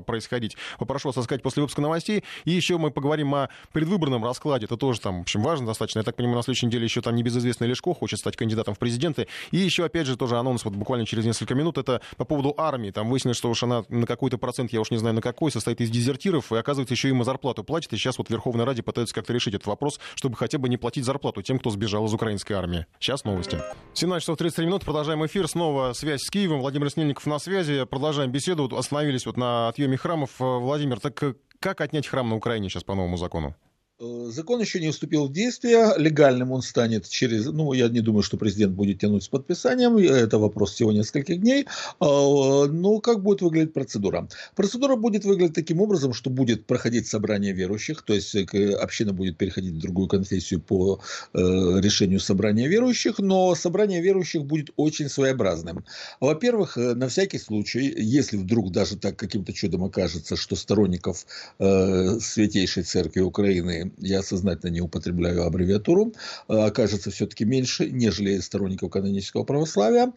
происходить. 0.00 0.56
Попрошу 0.78 1.10
вас 1.10 1.24
сказать 1.24 1.42
после 1.42 1.62
выпуска 1.62 1.82
новостей. 1.82 2.24
И 2.44 2.52
еще 2.52 2.78
мы 2.78 2.90
поговорим 2.90 3.34
о 3.34 3.48
предвыборном 3.72 4.24
раскладе. 4.24 4.66
Это 4.66 4.76
тоже 4.76 5.00
там, 5.00 5.18
в 5.18 5.22
общем, 5.22 5.42
важно 5.42 5.66
достаточно. 5.66 6.00
Я 6.00 6.04
так 6.04 6.16
понимаю, 6.16 6.38
на 6.38 6.42
следующей 6.42 6.66
неделе 6.66 6.84
еще 6.84 7.00
там 7.00 7.14
небезызвестный 7.14 7.66
Лешко 7.66 7.94
хочет 7.94 8.18
стать 8.18 8.36
кандидатом 8.36 8.74
в 8.74 8.78
президенты. 8.78 9.28
И 9.50 9.58
еще, 9.58 9.84
опять 9.84 10.06
же, 10.06 10.16
тоже 10.16 10.38
анонс 10.38 10.64
вот 10.64 10.74
буквально 10.74 11.06
через 11.06 11.24
несколько 11.24 11.54
минут. 11.54 11.78
Это 11.78 12.00
по 12.16 12.24
поводу 12.24 12.54
армии. 12.56 12.90
Там 12.90 13.08
выяснилось, 13.10 13.36
что 13.36 13.50
уж 13.50 13.62
она 13.62 13.84
на 13.88 14.06
какой-то 14.06 14.38
процент, 14.38 14.72
я 14.72 14.80
уж 14.80 14.90
не 14.90 14.96
знаю 14.96 15.14
на 15.14 15.20
какой, 15.20 15.50
состоит 15.50 15.80
из 15.80 15.90
дезертиров. 15.90 16.52
И 16.52 16.56
оказывается, 16.56 16.94
еще 16.94 17.08
им 17.08 17.22
зарплату 17.24 17.64
платят. 17.64 17.92
И 17.92 17.96
сейчас 17.96 18.18
вот 18.18 18.30
Верховной 18.30 18.64
Раде 18.64 18.82
пытаются 19.04 19.14
как-то 19.14 19.32
решить 19.32 19.54
этот 19.54 19.66
вопрос, 19.66 20.00
чтобы 20.14 20.36
хотя 20.36 20.58
бы 20.58 20.68
не 20.68 20.76
платить 20.76 21.04
зарплату 21.04 21.42
тем, 21.42 21.58
кто 21.58 21.70
сбежал 21.70 22.06
из 22.06 22.14
украинской 22.14 22.54
армии. 22.54 22.86
Сейчас 22.98 23.24
новости. 23.24 23.60
17 23.94 24.22
часов 24.22 24.38
33 24.38 24.66
минут. 24.66 24.84
Продолжаем 24.84 25.24
эфир. 25.26 25.46
Снова 25.48 25.92
связь 25.92 26.22
с 26.22 26.30
Киевом. 26.30 26.60
Владимир 26.60 26.90
Снельников 26.90 27.26
на 27.26 27.38
связи. 27.38 27.84
Продолжаем 27.84 28.30
беседу. 28.30 28.70
Остановились 28.76 29.26
вот 29.26 29.36
на 29.36 29.68
отъеме 29.68 29.96
храмов. 29.96 30.30
Владимир, 30.38 31.00
так 31.00 31.22
э, 31.22 31.34
как 31.60 31.80
отнять 31.80 32.06
храм 32.06 32.28
на 32.28 32.36
Украине 32.36 32.68
сейчас 32.68 32.84
по 32.84 32.94
новому 32.94 33.16
закону? 33.16 33.54
Э, 34.00 34.26
закон 34.30 34.60
еще 34.60 34.80
не 34.80 34.90
вступил 34.90 35.28
в 35.28 35.32
действие, 35.32 35.92
легальным 35.96 36.50
он 36.50 36.62
станет 36.62 37.08
через, 37.08 37.46
ну, 37.46 37.72
я 37.74 37.88
не 37.88 38.00
думаю, 38.00 38.22
что 38.22 38.36
президент 38.36 38.72
будет 38.74 38.98
тянуть 38.98 39.22
с 39.22 39.28
подписанием, 39.28 39.96
это 39.98 40.38
вопрос 40.38 40.72
всего 40.72 40.90
нескольких 40.90 41.40
дней, 41.40 41.66
а, 42.00 42.66
но 42.66 42.98
как 42.98 43.22
будет 43.22 43.42
выглядеть 43.42 43.72
процедура? 43.72 44.28
Процедура 44.56 44.96
будет 44.96 45.24
выглядеть 45.24 45.54
таким 45.54 45.80
образом, 45.80 46.12
что 46.12 46.28
будет 46.28 46.66
проходить 46.66 47.06
собрание 47.06 47.52
верующих, 47.52 48.02
то 48.02 48.14
есть 48.14 48.34
э, 48.34 48.72
община 48.72 49.12
будет 49.12 49.38
переходить 49.38 49.74
в 49.74 49.78
другую 49.78 50.08
конфессию 50.08 50.60
по 50.60 51.00
э, 51.32 51.38
решению 51.38 52.18
собрания 52.18 52.66
верующих, 52.66 53.20
но 53.20 53.54
собрание 53.54 54.02
верующих 54.02 54.44
будет 54.44 54.70
очень 54.74 55.08
своеобразным. 55.08 55.84
Во-первых, 56.18 56.76
на 56.76 57.06
всякий 57.06 57.38
случай, 57.38 57.94
если 57.96 58.38
вдруг 58.38 58.72
даже 58.72 58.96
так 58.96 59.16
каким-то 59.16 59.52
чудом 59.52 59.84
окажется, 59.84 60.34
что 60.34 60.56
сторонников 60.56 61.26
Святейшей 61.58 62.82
Церкви 62.82 63.20
Украины 63.20 63.83
я 63.98 64.22
сознательно 64.22 64.70
не 64.70 64.80
употребляю 64.80 65.44
аббревиатуру, 65.44 66.12
окажется 66.48 67.10
все-таки 67.10 67.44
меньше, 67.44 67.90
нежели 67.90 68.38
сторонников 68.38 68.90
канонического 68.90 69.44
православия, 69.44 70.12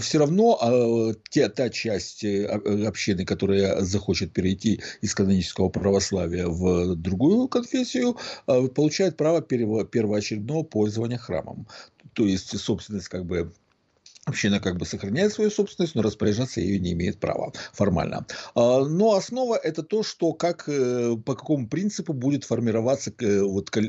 все 0.00 0.18
равно 0.18 1.14
те, 1.30 1.48
та 1.48 1.70
часть 1.70 2.24
общины, 2.24 3.24
которая 3.24 3.80
захочет 3.82 4.32
перейти 4.32 4.80
из 5.00 5.14
канонического 5.14 5.68
православия 5.68 6.46
в 6.46 6.94
другую 6.96 7.48
конфессию, 7.48 8.16
получает 8.46 9.16
право 9.16 9.40
первоочередного 9.42 10.62
пользования 10.62 11.18
храмом. 11.18 11.66
То 12.14 12.26
есть 12.26 12.58
собственность 12.58 13.08
как 13.08 13.24
бы 13.24 13.52
Община 14.24 14.60
как 14.60 14.76
бы 14.76 14.86
сохраняет 14.86 15.32
свою 15.32 15.50
собственность, 15.50 15.96
но 15.96 16.02
распоряжаться 16.02 16.60
ее 16.60 16.78
не 16.78 16.92
имеет 16.92 17.18
права 17.18 17.52
формально. 17.72 18.24
А, 18.54 18.84
но 18.84 19.14
основа 19.14 19.56
это 19.56 19.82
то, 19.82 20.04
что 20.04 20.32
как, 20.32 20.68
э, 20.68 21.16
по 21.26 21.34
какому 21.34 21.68
принципу 21.68 22.12
будет 22.12 22.44
формироваться 22.44 23.12
э, 23.18 23.42
вот, 23.42 23.76
э, 23.76 23.82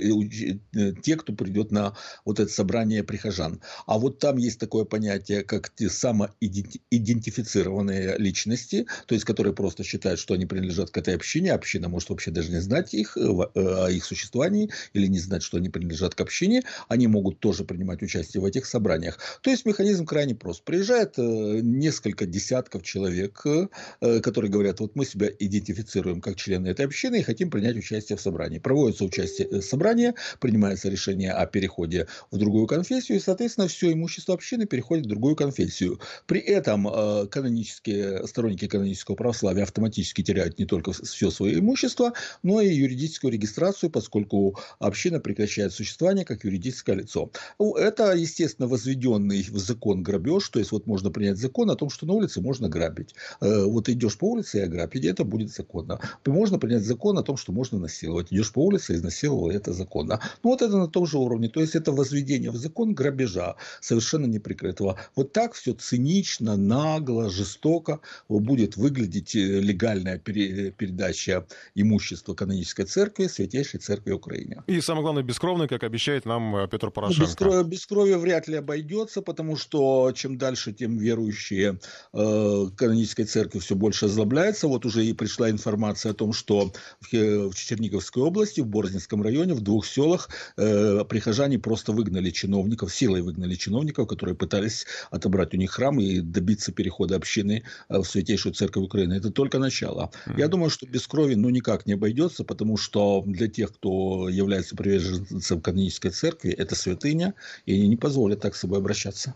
те, 1.04 1.18
кто 1.18 1.34
придет 1.34 1.70
на 1.70 1.96
вот 2.26 2.40
это 2.40 2.52
собрание 2.52 3.04
прихожан. 3.04 3.62
А 3.86 4.00
вот 4.00 4.18
там 4.18 4.38
есть 4.38 4.60
такое 4.60 4.86
понятие, 4.86 5.44
как 5.44 5.72
те 5.76 5.88
самоидентифицированные 5.88 8.18
личности, 8.18 8.88
то 9.06 9.14
есть 9.14 9.26
которые 9.26 9.54
просто 9.54 9.84
считают, 9.84 10.20
что 10.20 10.34
они 10.34 10.48
принадлежат 10.48 10.90
к 10.90 10.98
этой 10.98 11.14
общине, 11.14 11.54
община 11.54 11.90
может 11.90 12.10
вообще 12.10 12.32
даже 12.32 12.50
не 12.50 12.60
знать 12.60 12.96
их, 12.96 13.16
о 13.18 13.88
их 13.88 14.04
существовании 14.04 14.72
или 14.94 15.06
не 15.06 15.20
знать, 15.20 15.44
что 15.44 15.58
они 15.58 15.70
принадлежат 15.70 16.16
к 16.16 16.22
общине, 16.22 16.64
они 16.88 17.06
могут 17.06 17.40
тоже 17.40 17.66
принимать 17.66 18.02
участие 18.02 18.42
в 18.42 18.46
этих 18.46 18.66
собраниях. 18.66 19.20
То 19.42 19.52
есть 19.52 19.66
механизм 19.66 20.08
крайне 20.08 20.23
крайне 20.24 20.36
прост. 20.36 20.64
Приезжает 20.64 21.20
э, 21.20 21.22
несколько 21.62 22.26
десятков 22.26 22.84
человек, 22.84 23.46
э, 23.46 24.20
которые 24.22 24.50
говорят, 24.50 24.80
вот 24.80 24.96
мы 24.96 25.06
себя 25.06 25.28
идентифицируем 25.28 26.22
как 26.22 26.38
члены 26.38 26.70
этой 26.70 26.86
общины 26.86 27.20
и 27.20 27.24
хотим 27.24 27.50
принять 27.50 27.76
участие 27.76 28.18
в 28.18 28.22
собрании. 28.22 28.60
Проводится 28.60 29.04
участие 29.04 29.50
в 29.50 29.52
э, 29.52 29.62
собрании, 29.62 30.14
принимается 30.40 30.88
решение 30.88 31.34
о 31.34 31.46
переходе 31.46 32.08
в 32.32 32.38
другую 32.38 32.68
конфессию, 32.68 33.18
и, 33.18 33.22
соответственно, 33.22 33.68
все 33.68 33.92
имущество 33.92 34.34
общины 34.34 34.66
переходит 34.66 35.08
в 35.08 35.10
другую 35.10 35.36
конфессию. 35.36 36.00
При 36.26 36.40
этом 36.40 36.88
канонические, 37.30 38.26
сторонники 38.28 38.68
канонического 38.68 39.16
православия 39.16 39.64
автоматически 39.64 40.24
теряют 40.24 40.58
не 40.58 40.66
только 40.66 40.94
все 40.94 41.32
свое 41.32 41.60
имущество, 41.60 42.14
но 42.44 42.62
и 42.62 42.74
юридическую 42.74 43.34
регистрацию, 43.34 43.90
поскольку 43.90 44.58
община 44.80 45.20
прекращает 45.20 45.74
существование 45.74 46.24
как 46.24 46.46
юридическое 46.46 46.96
лицо. 46.96 47.30
Это, 47.60 48.14
естественно, 48.14 48.68
возведенный 48.68 49.44
в 49.50 49.58
закон 49.58 50.04
грабеж, 50.14 50.50
то 50.50 50.60
есть 50.60 50.72
вот 50.72 50.88
можно 50.88 51.12
принять 51.12 51.38
закон 51.38 51.70
о 51.70 51.76
том, 51.76 51.90
что 51.90 52.06
на 52.06 52.14
улице 52.14 52.42
можно 52.42 52.70
грабить. 52.70 53.16
Э, 53.42 53.66
вот 53.66 53.90
идешь 53.90 54.18
по 54.18 54.32
улице 54.32 54.60
и 54.60 54.62
ограбить, 54.62 55.06
это 55.06 55.24
будет 55.24 55.52
законно. 55.52 56.00
Можно 56.26 56.60
принять 56.60 56.84
закон 56.84 57.18
о 57.18 57.24
том, 57.24 57.38
что 57.38 57.52
можно 57.52 57.80
насиловать. 57.80 58.28
Идешь 58.32 58.52
по 58.52 58.60
улице 58.60 58.94
и 58.94 58.96
изнасиловал, 58.96 59.50
это 59.50 59.74
законно. 59.74 60.20
Ну 60.44 60.52
вот 60.52 60.62
это 60.62 60.78
на 60.78 60.88
том 60.88 61.06
же 61.06 61.18
уровне. 61.18 61.50
То 61.50 61.62
есть 61.62 61.76
это 61.76 61.92
возведение 61.92 62.52
в 62.52 62.58
закон 62.58 62.94
грабежа, 62.94 63.56
совершенно 63.82 64.28
неприкрытого. 64.28 64.98
Вот 65.16 65.34
так 65.34 65.54
все 65.54 65.74
цинично, 65.74 66.58
нагло, 66.58 67.30
жестоко 67.30 68.00
будет 68.30 68.78
выглядеть 68.78 69.36
э, 69.36 69.40
легальная 69.40 70.18
передача 70.18 71.46
имущества 71.76 72.34
канонической 72.34 72.86
церкви 72.86 73.28
Святейшей 73.28 73.80
Церкви 73.80 74.12
Украины. 74.12 74.64
И 74.68 74.82
самое 74.82 75.04
главное, 75.04 75.24
бескровный, 75.24 75.68
как 75.68 75.84
обещает 75.84 76.26
нам 76.26 76.56
э, 76.56 76.68
Петр 76.68 76.92
Порошенко. 76.92 77.26
Без 77.26 77.36
крови, 77.36 77.64
без 77.64 77.86
крови 77.86 78.14
вряд 78.14 78.48
ли 78.48 78.58
обойдется, 78.58 79.22
потому 79.22 79.56
что 79.58 80.03
чем 80.12 80.38
дальше, 80.38 80.74
тем 80.74 80.98
верующие 80.98 81.80
э, 82.14 82.66
канонической 82.76 83.26
церкви 83.26 83.60
все 83.60 83.76
больше 83.76 84.06
озлобляются. 84.06 84.68
Вот 84.68 84.86
уже 84.86 85.06
и 85.06 85.14
пришла 85.14 85.50
информация 85.50 86.12
о 86.12 86.16
том, 86.16 86.34
что 86.34 86.74
в, 87.00 87.12
в 87.12 87.56
Черниговской 87.56 88.24
области, 88.24 88.62
в 88.62 88.68
Борзнинском 88.68 89.22
районе, 89.22 89.54
в 89.54 89.62
двух 89.62 89.86
селах 89.86 90.30
э, 90.58 91.06
прихожане 91.08 91.60
просто 91.60 91.92
выгнали 91.92 92.32
чиновников, 92.32 92.94
силой 92.94 93.22
выгнали 93.22 93.56
чиновников, 93.56 94.08
которые 94.08 94.36
пытались 94.36 94.86
отобрать 95.12 95.54
у 95.54 95.58
них 95.58 95.72
храм 95.72 96.00
и 96.00 96.20
добиться 96.20 96.72
перехода 96.72 97.16
общины 97.16 97.64
э, 97.90 97.98
в 98.00 98.04
Святейшую 98.04 98.54
Церковь 98.54 98.84
Украины. 98.84 99.14
Это 99.14 99.32
только 99.32 99.60
начало. 99.60 100.12
Mm-hmm. 100.26 100.40
Я 100.40 100.48
думаю, 100.48 100.70
что 100.70 100.86
без 100.88 101.08
крови 101.08 101.36
ну 101.36 101.50
никак 101.50 101.86
не 101.86 101.94
обойдется, 101.94 102.44
потому 102.44 102.78
что 102.78 103.24
для 103.26 103.48
тех, 103.48 103.74
кто 103.74 104.30
является 104.30 104.76
приверженцем 104.76 105.62
канонической 105.62 106.12
церкви, 106.12 106.52
это 106.52 106.76
святыня, 106.76 107.34
и 107.66 107.74
они 107.74 107.88
не 107.88 107.98
позволят 107.98 108.42
так 108.42 108.56
с 108.56 108.60
собой 108.60 108.80
обращаться. 108.80 109.36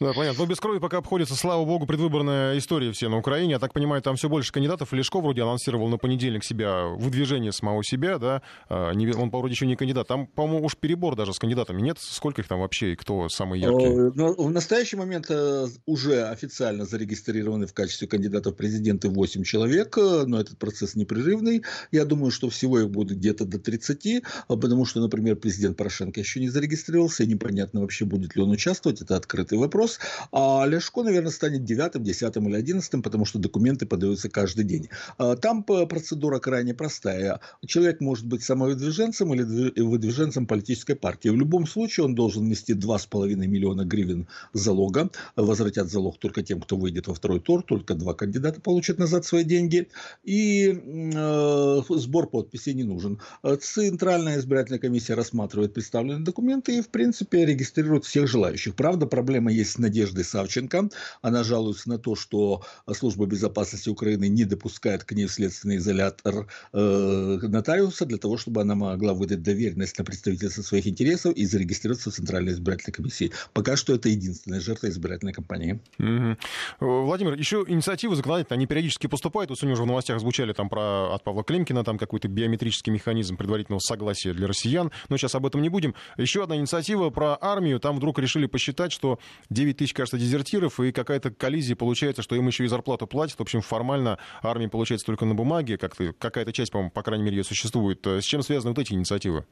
Да, 0.00 0.14
понятно. 0.14 0.44
Но 0.44 0.46
без 0.48 0.58
крови 0.58 0.78
пока 0.78 0.98
обходится, 0.98 1.34
слава 1.34 1.62
богу, 1.66 1.84
предвыборная 1.84 2.56
история 2.56 2.90
все 2.90 3.10
на 3.10 3.18
Украине. 3.18 3.52
Я 3.52 3.58
так 3.58 3.74
понимаю, 3.74 4.00
там 4.00 4.16
все 4.16 4.30
больше 4.30 4.50
кандидатов. 4.50 4.94
Лешко 4.94 5.20
вроде 5.20 5.42
анонсировал 5.42 5.88
на 5.88 5.98
понедельник 5.98 6.42
себя 6.42 6.86
выдвижение 6.86 7.52
самого 7.52 7.84
себя, 7.84 8.18
да. 8.18 8.40
А, 8.70 8.92
он, 8.92 9.30
вроде 9.30 9.52
еще 9.52 9.66
не 9.66 9.76
кандидат. 9.76 10.08
Там, 10.08 10.26
по-моему, 10.26 10.64
уж 10.64 10.76
перебор 10.78 11.16
даже 11.16 11.34
с 11.34 11.38
кандидатами 11.38 11.82
нет. 11.82 11.98
Сколько 12.00 12.40
их 12.40 12.48
там 12.48 12.60
вообще 12.60 12.94
и 12.94 12.96
кто 12.96 13.28
самый 13.28 13.60
яркий? 13.60 14.10
Но 14.14 14.32
в 14.32 14.50
настоящий 14.50 14.96
момент 14.96 15.26
э, 15.28 15.66
уже 15.84 16.22
официально 16.22 16.86
зарегистрированы 16.86 17.66
в 17.66 17.74
качестве 17.74 18.08
кандидатов 18.08 18.56
президенты 18.56 19.10
8 19.10 19.42
человек, 19.42 19.98
э, 19.98 20.24
но 20.26 20.40
этот 20.40 20.56
процесс 20.56 20.94
непрерывный. 20.94 21.62
Я 21.92 22.06
думаю, 22.06 22.30
что 22.30 22.48
всего 22.48 22.80
их 22.80 22.88
будет 22.88 23.18
где-то 23.18 23.44
до 23.44 23.58
30, 23.58 24.22
а 24.48 24.56
потому 24.56 24.86
что, 24.86 25.00
например, 25.00 25.36
президент 25.36 25.76
Порошенко 25.76 26.20
еще 26.20 26.40
не 26.40 26.48
зарегистрировался, 26.48 27.24
и 27.24 27.26
непонятно 27.26 27.82
вообще, 27.82 28.06
будет 28.06 28.34
ли 28.34 28.42
он 28.42 28.48
участвовать. 28.48 29.02
Это 29.02 29.16
открытый 29.16 29.58
вопрос 29.58 29.89
вопрос. 29.90 29.98
А 30.32 30.66
Ляшко, 30.66 31.02
наверное, 31.02 31.30
станет 31.30 31.64
девятым, 31.64 32.04
десятым 32.04 32.48
или 32.48 32.56
одиннадцатым, 32.56 33.02
потому 33.02 33.24
что 33.24 33.38
документы 33.38 33.86
подаются 33.86 34.28
каждый 34.28 34.64
день. 34.64 34.88
А, 35.18 35.36
там 35.36 35.62
процедура 35.62 36.38
крайне 36.38 36.74
простая. 36.74 37.40
Человек 37.66 38.00
может 38.00 38.26
быть 38.26 38.42
самовыдвиженцем 38.42 39.34
или 39.34 39.80
выдвиженцем 39.80 40.46
политической 40.46 40.94
партии. 40.94 41.28
В 41.28 41.36
любом 41.36 41.66
случае 41.66 42.04
он 42.04 42.14
должен 42.14 42.48
нести 42.48 42.74
2,5 42.74 43.34
миллиона 43.34 43.84
гривен 43.84 44.28
залога. 44.52 45.10
Возвратят 45.36 45.90
залог 45.90 46.18
только 46.18 46.42
тем, 46.42 46.60
кто 46.60 46.76
выйдет 46.76 47.08
во 47.08 47.14
второй 47.14 47.40
тур. 47.40 47.62
Только 47.62 47.94
два 47.94 48.14
кандидата 48.14 48.60
получат 48.60 48.98
назад 48.98 49.24
свои 49.24 49.44
деньги. 49.44 49.88
И 50.24 50.68
э, 51.14 51.80
сбор 51.88 52.28
подписей 52.28 52.74
не 52.74 52.84
нужен. 52.84 53.20
Центральная 53.60 54.38
избирательная 54.38 54.78
комиссия 54.78 55.14
рассматривает 55.14 55.74
представленные 55.74 56.24
документы 56.24 56.78
и, 56.78 56.82
в 56.82 56.88
принципе, 56.88 57.44
регистрирует 57.46 58.04
всех 58.04 58.28
желающих. 58.28 58.74
Правда, 58.74 59.06
проблема 59.06 59.50
есть 59.52 59.70
Надежды 59.80 60.24
Савченко. 60.24 60.88
Она 61.22 61.44
жалуется 61.44 61.88
на 61.88 61.98
то, 61.98 62.14
что 62.14 62.64
служба 62.92 63.26
безопасности 63.26 63.88
Украины 63.88 64.28
не 64.28 64.44
допускает 64.44 65.04
к 65.04 65.12
ней 65.12 65.26
в 65.26 65.32
следственный 65.32 65.76
изолятор 65.76 66.46
э, 66.72 67.38
нотариуса 67.42 68.06
для 68.06 68.18
того, 68.18 68.36
чтобы 68.36 68.60
она 68.60 68.74
могла 68.74 69.14
выдать 69.14 69.42
доверенность 69.42 69.98
на 69.98 70.04
представительство 70.04 70.62
своих 70.62 70.86
интересов 70.86 71.34
и 71.34 71.44
зарегистрироваться 71.46 72.10
в 72.10 72.14
Центральной 72.14 72.52
избирательной 72.52 72.92
комиссии. 72.92 73.32
Пока 73.52 73.76
что 73.76 73.94
это 73.94 74.08
единственная 74.08 74.60
жертва 74.60 74.88
избирательной 74.88 75.32
кампании. 75.32 75.80
Угу. 75.98 76.36
Владимир, 77.04 77.34
еще 77.34 77.64
инициативы 77.66 78.16
законодательные, 78.16 78.56
они 78.56 78.66
периодически 78.66 79.06
поступают. 79.06 79.50
Вот 79.50 79.58
сегодня 79.58 79.74
уже 79.74 79.82
в 79.82 79.86
новостях 79.86 80.20
звучали 80.20 80.52
там 80.52 80.68
про 80.68 81.14
от 81.14 81.24
Павла 81.24 81.42
Климкина, 81.44 81.84
там 81.84 81.98
какой-то 81.98 82.28
биометрический 82.28 82.92
механизм 82.92 83.36
предварительного 83.36 83.80
согласия 83.80 84.32
для 84.32 84.46
россиян. 84.46 84.90
Но 85.08 85.16
сейчас 85.16 85.34
об 85.34 85.46
этом 85.46 85.62
не 85.62 85.68
будем. 85.68 85.94
Еще 86.16 86.42
одна 86.42 86.56
инициатива 86.56 87.10
про 87.10 87.36
армию. 87.40 87.80
Там 87.80 87.96
вдруг 87.96 88.18
решили 88.18 88.46
посчитать, 88.46 88.92
что 88.92 89.18
9 89.60 89.76
тысяч, 89.76 89.92
кажется, 89.92 90.16
дезертиров, 90.16 90.80
и 90.80 90.90
какая-то 90.90 91.30
коллизия 91.30 91.76
получается, 91.76 92.22
что 92.22 92.34
им 92.34 92.46
еще 92.46 92.64
и 92.64 92.68
зарплату 92.68 93.06
платят. 93.06 93.38
В 93.38 93.42
общем, 93.42 93.60
формально 93.60 94.18
армия 94.42 94.68
получается 94.68 95.06
только 95.06 95.26
на 95.26 95.34
бумаге, 95.34 95.76
как 95.76 95.94
какая-то 96.18 96.52
часть, 96.52 96.72
по-моему, 96.72 96.90
по 96.90 97.02
крайней 97.02 97.24
мере, 97.24 97.36
ее 97.36 97.44
существует. 97.44 98.06
С 98.06 98.24
чем 98.24 98.42
связаны 98.42 98.70
вот 98.70 98.78
эти 98.78 98.94
инициативы? 98.94 99.44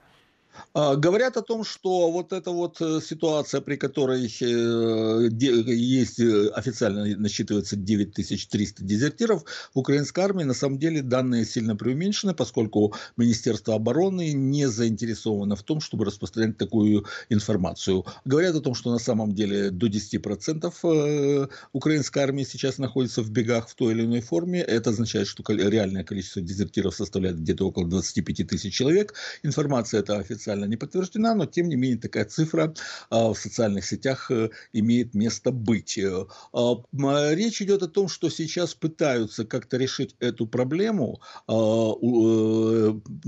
А, 0.74 0.96
говорят 0.96 1.36
о 1.36 1.42
том, 1.42 1.64
что 1.64 2.10
вот 2.10 2.32
эта 2.32 2.50
вот 2.50 2.80
э, 2.80 3.00
ситуация, 3.00 3.60
при 3.60 3.76
которой 3.76 4.26
э, 4.26 5.28
есть 5.30 6.20
э, 6.20 6.48
официально 6.48 7.04
насчитывается 7.16 7.76
9300 7.76 8.84
дезертиров 8.84 9.44
украинской 9.74 10.20
армии, 10.20 10.44
на 10.44 10.54
самом 10.54 10.78
деле 10.78 11.02
данные 11.02 11.44
сильно 11.44 11.76
преуменьшены, 11.76 12.34
поскольку 12.34 12.94
Министерство 13.16 13.74
обороны 13.74 14.32
не 14.32 14.66
заинтересовано 14.66 15.56
в 15.56 15.62
том, 15.62 15.80
чтобы 15.80 16.04
распространять 16.04 16.58
такую 16.58 17.06
информацию. 17.28 18.04
Говорят 18.24 18.54
о 18.56 18.60
том, 18.60 18.74
что 18.74 18.90
на 18.90 18.98
самом 18.98 19.34
деле 19.34 19.70
до 19.70 19.86
10% 19.86 21.50
украинской 21.72 22.18
армии 22.18 22.44
сейчас 22.44 22.78
находится 22.78 23.22
в 23.22 23.30
бегах 23.30 23.68
в 23.68 23.74
той 23.74 23.94
или 23.94 24.04
иной 24.04 24.20
форме. 24.20 24.60
Это 24.60 24.90
означает, 24.90 25.28
что 25.28 25.42
реальное 25.52 26.04
количество 26.04 26.42
дезертиров 26.42 26.94
составляет 26.94 27.40
где-то 27.40 27.66
около 27.66 27.86
25 27.86 28.48
тысяч 28.48 28.74
человек. 28.74 29.14
Информация 29.42 30.00
эта 30.00 30.16
официально 30.18 30.47
официально 30.48 30.64
не 30.64 30.76
подтверждена, 30.76 31.34
но 31.34 31.46
тем 31.46 31.68
не 31.68 31.76
менее 31.76 31.98
такая 31.98 32.24
цифра 32.24 32.74
в 33.10 33.34
социальных 33.34 33.84
сетях 33.84 34.30
имеет 34.72 35.14
место 35.14 35.50
быть. 35.50 35.98
Речь 35.98 37.62
идет 37.62 37.82
о 37.82 37.88
том, 37.88 38.08
что 38.08 38.30
сейчас 38.30 38.74
пытаются 38.74 39.44
как-то 39.44 39.76
решить 39.76 40.16
эту 40.20 40.46
проблему, 40.46 41.20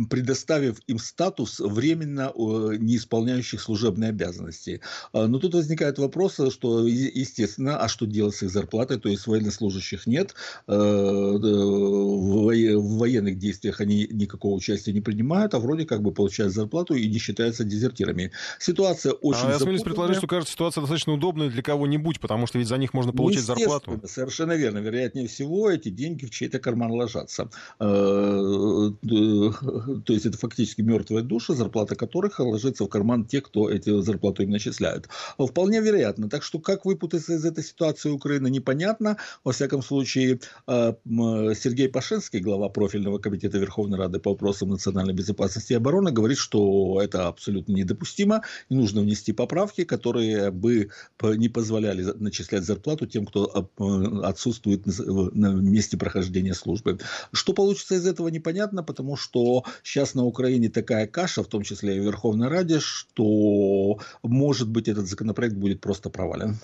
предоставив 0.08 0.78
им 0.86 0.98
статус 0.98 1.60
временно 1.60 2.32
не 2.78 2.96
исполняющих 2.96 3.60
служебные 3.60 4.10
обязанности. 4.10 4.80
Но 5.12 5.38
тут 5.38 5.54
возникает 5.54 5.98
вопрос, 5.98 6.40
что, 6.50 6.86
естественно, 6.86 7.78
а 7.78 7.88
что 7.88 8.06
делать 8.06 8.36
с 8.36 8.42
их 8.42 8.50
зарплатой, 8.50 8.98
то 8.98 9.08
есть 9.08 9.26
военнослужащих 9.26 10.06
нет, 10.06 10.34
э, 10.66 10.72
в 10.72 12.98
военных 12.98 13.38
действиях 13.38 13.80
они 13.80 14.06
никакого 14.10 14.54
участия 14.54 14.92
не 14.92 15.00
принимают, 15.00 15.54
а 15.54 15.58
вроде 15.58 15.84
как 15.84 16.02
бы 16.02 16.12
получают 16.12 16.54
зарплату 16.54 16.94
и 16.94 17.09
не 17.10 17.18
считаются 17.18 17.64
дезертирами. 17.64 18.32
Ситуация 18.58 19.12
очень 19.12 19.46
А 19.46 19.52
я 19.52 19.58
смеюсь 19.58 19.82
предположить, 19.82 20.18
что, 20.18 20.26
кажется, 20.26 20.52
ситуация 20.52 20.80
достаточно 20.82 21.12
удобная 21.12 21.50
для 21.50 21.62
кого-нибудь, 21.62 22.20
потому 22.20 22.46
что 22.46 22.58
ведь 22.58 22.68
за 22.68 22.76
них 22.76 22.94
можно 22.94 23.12
получить 23.12 23.42
зарплату. 23.42 24.00
Совершенно 24.06 24.52
верно. 24.52 24.78
Вероятнее 24.78 25.28
всего, 25.28 25.70
эти 25.70 25.88
деньги 25.88 26.26
в 26.26 26.30
чей-то 26.30 26.58
карман 26.58 26.92
ложатся. 26.92 27.50
Э, 27.78 28.90
то 29.00 30.12
есть 30.12 30.26
это 30.26 30.38
фактически 30.38 30.82
мертвая 30.82 31.22
душа, 31.22 31.54
зарплата 31.54 31.94
которых 31.94 32.38
ложится 32.40 32.84
в 32.84 32.88
карман 32.88 33.24
тех, 33.24 33.44
кто 33.44 33.70
эти 33.70 34.00
зарплату 34.00 34.42
им 34.42 34.50
начисляют. 34.50 35.08
Вполне 35.38 35.80
вероятно. 35.80 36.28
Так 36.28 36.42
что 36.42 36.58
как 36.58 36.84
выпутаться 36.84 37.34
из 37.34 37.44
этой 37.44 37.64
ситуации 37.64 38.10
Украины, 38.10 38.50
непонятно. 38.50 39.16
Во 39.44 39.52
всяком 39.52 39.82
случае, 39.82 40.40
э, 40.66 40.94
Сергей 41.04 41.88
Пашинский, 41.88 42.40
глава 42.40 42.68
профильного 42.68 43.18
комитета 43.18 43.58
Верховной 43.58 43.98
Рады 43.98 44.18
по 44.18 44.30
вопросам 44.30 44.70
национальной 44.70 45.14
безопасности 45.14 45.72
и 45.72 45.76
обороны, 45.76 46.12
говорит, 46.12 46.38
что 46.38 46.89
это 46.98 47.28
абсолютно 47.28 47.72
недопустимо, 47.72 48.42
и 48.70 48.74
нужно 48.74 49.02
внести 49.02 49.32
поправки, 49.32 49.84
которые 49.84 50.50
бы 50.50 50.90
не 51.22 51.48
позволяли 51.48 52.02
начислять 52.02 52.64
зарплату 52.64 53.06
тем, 53.06 53.26
кто 53.26 53.70
э, 53.78 54.20
отсутствует 54.24 54.86
на 54.86 55.52
месте 55.52 55.96
прохождения 55.96 56.54
службы. 56.54 56.98
Что 57.32 57.52
получится 57.52 57.96
из 57.96 58.06
этого, 58.06 58.28
непонятно, 58.28 58.82
потому 58.82 59.16
что 59.16 59.64
сейчас 59.82 60.14
на 60.14 60.24
Украине 60.24 60.70
такая 60.70 61.06
каша, 61.06 61.42
в 61.42 61.48
том 61.48 61.62
числе 61.62 61.96
и 61.96 62.00
в 62.00 62.04
Верховной 62.04 62.48
Раде, 62.48 62.80
что, 62.80 63.98
может 64.22 64.68
быть, 64.68 64.88
этот 64.88 65.06
законопроект 65.06 65.54
будет 65.54 65.80
просто 65.80 66.08
провален. 66.08 66.58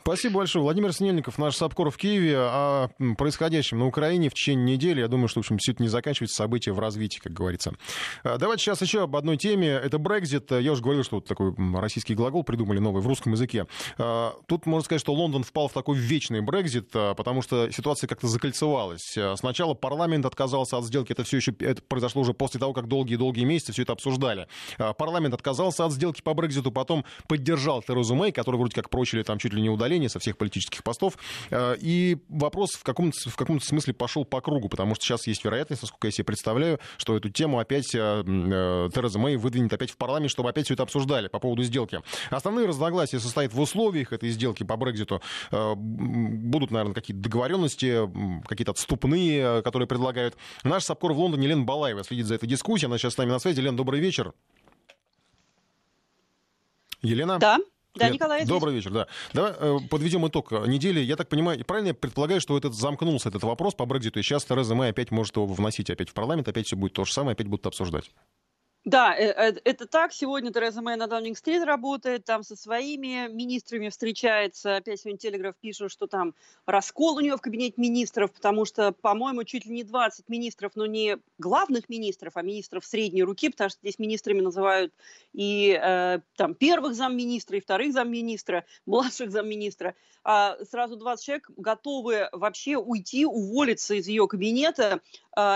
Спасибо 0.00 0.36
большое. 0.36 0.62
Владимир 0.62 0.92
Снельников, 0.92 1.36
наш 1.38 1.56
Сапкор 1.56 1.90
в 1.90 1.96
Киеве. 1.96 2.36
О 2.38 2.88
происходящем 3.16 3.78
на 3.80 3.86
Украине 3.86 4.30
в 4.30 4.34
течение 4.34 4.76
недели. 4.76 5.00
Я 5.00 5.08
думаю, 5.08 5.28
что, 5.28 5.40
в 5.40 5.44
общем, 5.44 5.58
все 5.58 5.72
это 5.72 5.82
не 5.82 5.88
заканчивается 5.88 6.36
события 6.36 6.72
в 6.72 6.78
развитии, 6.78 7.18
как 7.18 7.32
говорится. 7.32 7.74
А, 8.22 8.38
давайте 8.38 8.62
сейчас 8.62 8.80
еще 8.80 9.02
об 9.02 9.16
одной 9.16 9.36
теме. 9.36 9.68
Это 9.68 9.98
Брекзит. 9.98 10.50
Я 10.50 10.72
уже 10.72 10.82
говорил, 10.82 11.04
что 11.04 11.16
вот 11.16 11.26
такой 11.26 11.54
российский 11.74 12.14
глагол 12.14 12.42
придумали 12.44 12.78
новый 12.78 13.02
в 13.02 13.06
русском 13.06 13.32
языке. 13.32 13.66
А, 13.98 14.34
тут 14.46 14.66
можно 14.66 14.84
сказать, 14.84 15.00
что 15.00 15.12
Лондон 15.12 15.42
впал 15.42 15.68
в 15.68 15.72
такой 15.72 15.96
вечный 15.96 16.40
Брекзит, 16.40 16.90
а, 16.94 17.14
потому 17.14 17.42
что 17.42 17.70
ситуация 17.70 18.08
как-то 18.08 18.28
закольцевалась. 18.28 19.16
Сначала 19.36 19.74
парламент 19.74 20.24
отказался 20.24 20.78
от 20.78 20.84
сделки. 20.84 21.12
Это 21.12 21.24
все 21.24 21.36
еще 21.36 21.52
это 21.60 21.82
произошло 21.82 22.22
уже 22.22 22.32
после 22.32 22.60
того, 22.60 22.72
как 22.72 22.88
долгие-долгие 22.88 23.44
месяцы 23.44 23.72
все 23.72 23.82
это 23.82 23.92
обсуждали. 23.92 24.46
Парламент 24.96 25.34
отказался 25.34 25.84
от 25.84 25.92
сделки 25.92 26.22
по 26.22 26.34
Брекзиту, 26.34 26.72
потом 26.72 27.04
поддержал 27.26 27.82
Терезу 27.82 28.14
Мэй, 28.14 28.32
который 28.32 28.56
вроде 28.56 28.74
как 28.74 28.90
прочили 28.90 29.22
там 29.22 29.38
чуть 29.38 29.52
ли 29.52 29.57
не 29.60 29.70
удаление 29.70 30.08
со 30.08 30.18
всех 30.18 30.36
политических 30.36 30.82
постов. 30.82 31.18
Э, 31.50 31.76
и 31.80 32.18
вопрос 32.28 32.72
в 32.72 32.82
каком-то, 32.82 33.30
в 33.30 33.36
каком-то 33.36 33.64
смысле 33.64 33.94
пошел 33.94 34.24
по 34.24 34.40
кругу, 34.40 34.68
потому 34.68 34.94
что 34.94 35.04
сейчас 35.04 35.26
есть 35.26 35.44
вероятность, 35.44 35.82
насколько 35.82 36.08
я 36.08 36.12
себе 36.12 36.24
представляю, 36.24 36.80
что 36.96 37.16
эту 37.16 37.30
тему 37.30 37.58
опять 37.58 37.94
э, 37.94 37.98
э, 37.98 38.90
Тереза 38.94 39.18
Мэй 39.18 39.36
выдвинет 39.36 39.72
опять 39.72 39.90
в 39.90 39.96
парламент, 39.96 40.30
чтобы 40.30 40.48
опять 40.48 40.66
все 40.66 40.74
это 40.74 40.82
обсуждали 40.82 41.28
по 41.28 41.38
поводу 41.38 41.62
сделки. 41.62 42.00
Основные 42.30 42.66
разногласия 42.66 43.20
состоят 43.20 43.52
в 43.52 43.60
условиях 43.60 44.12
этой 44.12 44.30
сделки 44.30 44.62
по 44.62 44.76
Брекзиту. 44.76 45.20
Будут, 45.50 46.70
наверное, 46.70 46.94
какие-то 46.94 47.22
договоренности, 47.22 48.08
какие-то 48.46 48.72
отступные, 48.72 49.62
которые 49.62 49.86
предлагают. 49.86 50.36
Наш 50.62 50.84
САПКОР 50.84 51.12
в 51.12 51.18
Лондоне 51.18 51.48
Лен 51.48 51.64
Балаева 51.64 52.04
следит 52.04 52.26
за 52.26 52.34
этой 52.34 52.48
дискуссией. 52.48 52.86
Она 52.86 52.98
сейчас 52.98 53.14
с 53.14 53.18
нами 53.18 53.30
на 53.30 53.38
связи. 53.38 53.60
Лен, 53.60 53.76
добрый 53.76 54.00
вечер. 54.00 54.32
Елена? 57.02 57.38
Да. 57.38 57.58
Да, 57.98 58.08
Николай, 58.08 58.44
Добрый 58.44 58.74
вечер, 58.74 58.90
да. 58.90 59.06
Давай 59.32 59.52
э, 59.58 59.78
подведем 59.90 60.26
итог 60.26 60.52
недели. 60.66 61.00
Я 61.00 61.16
так 61.16 61.28
понимаю, 61.28 61.64
правильно 61.64 61.88
я 61.88 61.94
предполагаю, 61.94 62.40
что 62.40 62.56
этот 62.56 62.74
замкнулся 62.74 63.28
этот 63.28 63.42
вопрос 63.42 63.74
по 63.74 63.86
Брекзиту, 63.86 64.20
и 64.20 64.22
сейчас 64.22 64.44
Тереза 64.44 64.74
Мэй 64.74 64.90
опять 64.90 65.10
может 65.10 65.36
его 65.36 65.46
вносить 65.46 65.90
опять 65.90 66.10
в 66.10 66.14
парламент, 66.14 66.48
опять 66.48 66.66
все 66.66 66.76
будет 66.76 66.92
то 66.94 67.04
же 67.04 67.12
самое, 67.12 67.32
опять 67.32 67.46
будут 67.46 67.66
обсуждать. 67.66 68.10
Да, 68.84 69.14
э, 69.14 69.32
э, 69.36 69.54
это 69.64 69.86
так. 69.86 70.12
Сегодня 70.12 70.52
Тереза 70.52 70.80
Мэй 70.80 70.96
на 70.96 71.08
Даунинг-стрит 71.08 71.62
работает, 71.64 72.24
там 72.24 72.42
со 72.42 72.56
своими 72.56 73.28
министрами 73.28 73.88
встречается. 73.88 74.76
Опять 74.76 75.00
сегодня 75.00 75.18
Телеграф 75.18 75.56
пишет, 75.56 75.90
что 75.90 76.06
там 76.06 76.34
раскол 76.64 77.16
у 77.16 77.20
нее 77.20 77.36
в 77.36 77.40
кабинете 77.40 77.74
министров, 77.76 78.32
потому 78.32 78.64
что, 78.64 78.92
по-моему, 78.92 79.44
чуть 79.44 79.66
ли 79.66 79.72
не 79.72 79.84
20 79.84 80.28
министров, 80.28 80.72
но 80.76 80.86
не 80.86 81.18
главных 81.38 81.88
министров, 81.88 82.36
а 82.36 82.42
министров 82.42 82.84
средней 82.86 83.24
руки, 83.24 83.48
потому 83.50 83.68
что 83.68 83.80
здесь 83.82 83.98
министрами 83.98 84.40
называют 84.40 84.94
и 85.34 85.78
э, 85.80 86.20
там 86.36 86.54
первых 86.54 86.94
замминистра, 86.94 87.58
и 87.58 87.60
вторых 87.60 87.92
замминистра, 87.92 88.64
младших 88.86 89.32
замминистра. 89.32 89.96
А 90.24 90.56
сразу 90.64 90.96
20 90.96 91.24
человек 91.24 91.50
готовы 91.56 92.28
вообще 92.32 92.76
уйти, 92.76 93.26
уволиться 93.26 93.94
из 93.94 94.08
ее 94.08 94.28
кабинета, 94.28 95.00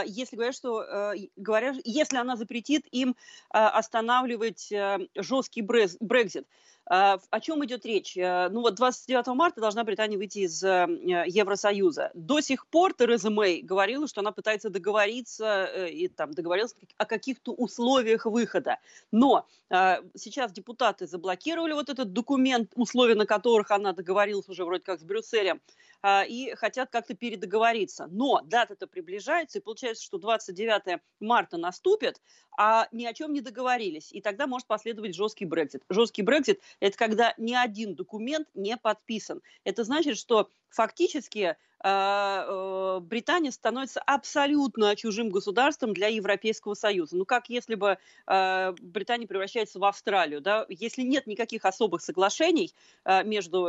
если 0.06 0.36
говорят, 0.36 0.54
что 0.54 0.82
э, 0.82 1.14
говорят, 1.36 1.76
если 1.84 2.16
она 2.16 2.36
запретит 2.36 2.86
им 2.92 3.16
Э, 3.54 3.66
останавливать 3.66 4.72
э, 4.72 4.98
жесткий 5.14 5.62
Брекзит. 5.62 6.46
Э, 6.90 7.18
о 7.30 7.40
чем 7.40 7.64
идет 7.64 7.86
речь? 7.86 8.16
Ну 8.16 8.60
вот 8.60 8.74
29 8.74 9.26
марта 9.28 9.60
должна 9.60 9.84
Британия 9.84 10.18
выйти 10.18 10.40
из 10.40 10.62
Евросоюза. 10.62 12.10
До 12.14 12.40
сих 12.40 12.66
пор 12.66 12.92
Тереза 12.94 13.30
Мэй 13.30 13.62
говорила, 13.62 14.06
что 14.06 14.20
она 14.20 14.32
пытается 14.32 14.70
договориться 14.70 15.64
и 15.86 16.08
там 16.08 16.32
договорилась 16.32 16.74
о 16.98 17.06
каких-то 17.06 17.52
условиях 17.52 18.26
выхода. 18.26 18.78
Но 19.10 19.46
сейчас 20.14 20.52
депутаты 20.52 21.06
заблокировали 21.06 21.72
вот 21.72 21.88
этот 21.88 22.12
документ, 22.12 22.72
условия 22.74 23.14
на 23.14 23.26
которых 23.26 23.70
она 23.70 23.92
договорилась 23.92 24.48
уже 24.48 24.64
вроде 24.64 24.82
как 24.82 25.00
с 25.00 25.04
Брюсселем. 25.04 25.60
А, 26.04 26.24
и 26.24 26.52
хотят 26.56 26.90
как-то 26.90 27.14
передоговориться. 27.14 28.08
Но 28.10 28.40
дата-то 28.42 28.88
приближается, 28.88 29.58
и 29.58 29.62
получается, 29.62 30.02
что 30.02 30.18
29 30.18 31.00
марта 31.20 31.56
наступит, 31.56 32.20
а 32.56 32.88
ни 32.92 33.04
о 33.04 33.14
чем 33.14 33.32
не 33.32 33.40
договорились. 33.40 34.12
И 34.12 34.20
тогда 34.20 34.46
может 34.46 34.66
последовать 34.66 35.14
жесткий 35.14 35.44
Брекзит. 35.44 35.82
Жесткий 35.88 36.22
Брекзит– 36.22 36.60
это 36.80 36.96
когда 36.96 37.34
ни 37.36 37.54
один 37.54 37.94
документ 37.94 38.48
не 38.54 38.76
подписан. 38.76 39.42
Это 39.64 39.84
значит, 39.84 40.18
что 40.18 40.48
фактически 40.72 41.56
а, 41.84 42.44
э, 42.46 43.00
Британия 43.00 43.50
становится 43.50 44.00
абсолютно 44.00 44.94
чужим 44.94 45.30
государством 45.30 45.94
для 45.94 46.06
Европейского 46.06 46.74
Союза. 46.74 47.16
Ну, 47.16 47.24
как 47.24 47.48
если 47.48 47.74
бы 47.74 47.98
а, 48.26 48.72
Британия 48.80 49.26
превращается 49.26 49.80
в 49.80 49.84
Австралию, 49.84 50.40
да? 50.40 50.64
Если 50.68 51.02
нет 51.02 51.26
никаких 51.26 51.64
особых 51.64 52.02
соглашений 52.02 52.72
а, 53.04 53.24
между 53.24 53.66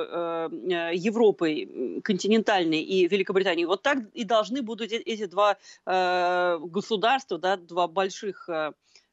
Европой 0.94 2.02
континентальной 2.04 2.82
и 2.82 3.08
Великобританией, 3.08 3.66
вот 3.66 3.82
так 3.82 3.98
и 4.14 4.24
должны 4.24 4.62
будут 4.62 4.92
эти 4.92 5.26
два 5.26 5.58
государства, 5.86 7.38
да, 7.38 7.58
два 7.58 7.88
больших 7.88 8.50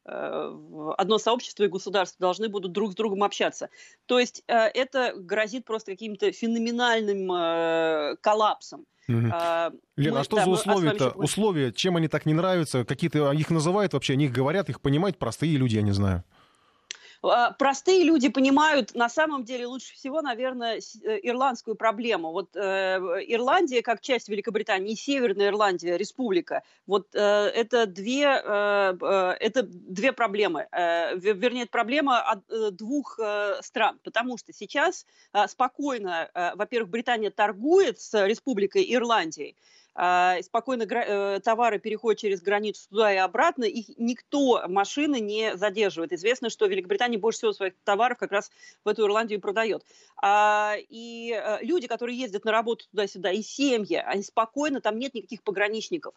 одно 0.03 1.17
сообщество 1.17 1.63
и 1.63 1.67
государство 1.67 2.17
должны 2.19 2.49
будут 2.49 2.71
друг 2.71 2.93
с 2.93 2.95
другом 2.95 3.23
общаться. 3.23 3.69
То 4.07 4.19
есть 4.19 4.43
это 4.47 5.13
грозит 5.15 5.65
просто 5.65 5.91
каким-то 5.91 6.31
феноменальным 6.31 8.17
коллапсом. 8.21 8.85
Угу. 9.07 9.29
А, 9.33 9.71
Лена, 9.97 10.15
мы, 10.15 10.19
а 10.21 10.23
что 10.23 10.35
да, 10.37 10.45
за 10.45 10.49
условия-то? 10.51 11.09
Условия, 11.11 11.71
чем 11.73 11.97
они 11.97 12.07
так 12.07 12.25
не 12.25 12.33
нравятся? 12.33 12.85
Какие-то 12.85 13.31
их 13.31 13.49
называют 13.49 13.93
вообще, 13.93 14.13
о 14.13 14.15
них 14.15 14.31
говорят, 14.31 14.69
их 14.69 14.79
понимают 14.79 15.17
простые 15.17 15.57
люди, 15.57 15.75
я 15.75 15.81
не 15.81 15.91
знаю. 15.91 16.23
А, 17.23 17.51
простые 17.51 18.03
люди 18.03 18.29
понимают 18.29 18.95
на 18.95 19.09
самом 19.09 19.43
деле 19.43 19.67
лучше 19.67 19.93
всего, 19.93 20.21
наверное, 20.21 20.77
э, 20.77 21.19
ирландскую 21.21 21.75
проблему. 21.75 22.31
Вот 22.31 22.55
э, 22.55 22.59
Ирландия 23.27 23.81
как 23.81 24.01
часть 24.01 24.27
Великобритании, 24.29 24.95
Северная 24.95 25.49
Ирландия, 25.49 25.97
республика, 25.97 26.63
вот 26.87 27.13
э, 27.13 27.19
это 27.19 27.85
две 27.85 28.21
это 28.21 29.63
две 29.63 30.13
проблемы. 30.13 30.67
Вернее, 30.71 31.63
это 31.63 31.71
проблема 31.71 32.43
двух 32.71 33.19
стран, 33.61 33.99
потому 34.03 34.37
что 34.37 34.53
сейчас 34.53 35.05
спокойно, 35.47 36.29
во-первых, 36.55 36.89
Британия 36.89 37.29
торгует 37.29 37.99
с 37.99 38.25
Республикой 38.25 38.85
Ирландией, 38.93 39.55
а, 39.93 40.41
спокойно 40.41 40.83
э, 40.83 41.39
товары 41.41 41.77
переходят 41.79 42.19
через 42.19 42.41
границу 42.41 42.87
туда 42.89 43.13
и 43.13 43.17
обратно, 43.17 43.65
их 43.65 43.87
никто 43.97 44.63
машины 44.67 45.19
не 45.19 45.57
задерживает. 45.57 46.13
Известно, 46.13 46.49
что 46.49 46.65
Великобритания 46.65 47.17
больше 47.17 47.39
всего 47.39 47.53
своих 47.53 47.73
товаров 47.83 48.17
как 48.17 48.31
раз 48.31 48.51
в 48.85 48.87
эту 48.87 49.05
Ирландию 49.05 49.41
продает. 49.41 49.85
А, 50.21 50.75
и 50.77 51.31
э, 51.31 51.57
люди, 51.61 51.87
которые 51.87 52.17
ездят 52.17 52.45
на 52.45 52.51
работу 52.51 52.85
туда-сюда, 52.89 53.31
и 53.31 53.41
семьи, 53.41 53.97
они 53.97 54.23
спокойно, 54.23 54.79
там 54.79 54.97
нет 54.97 55.13
никаких 55.13 55.43
пограничников. 55.43 56.13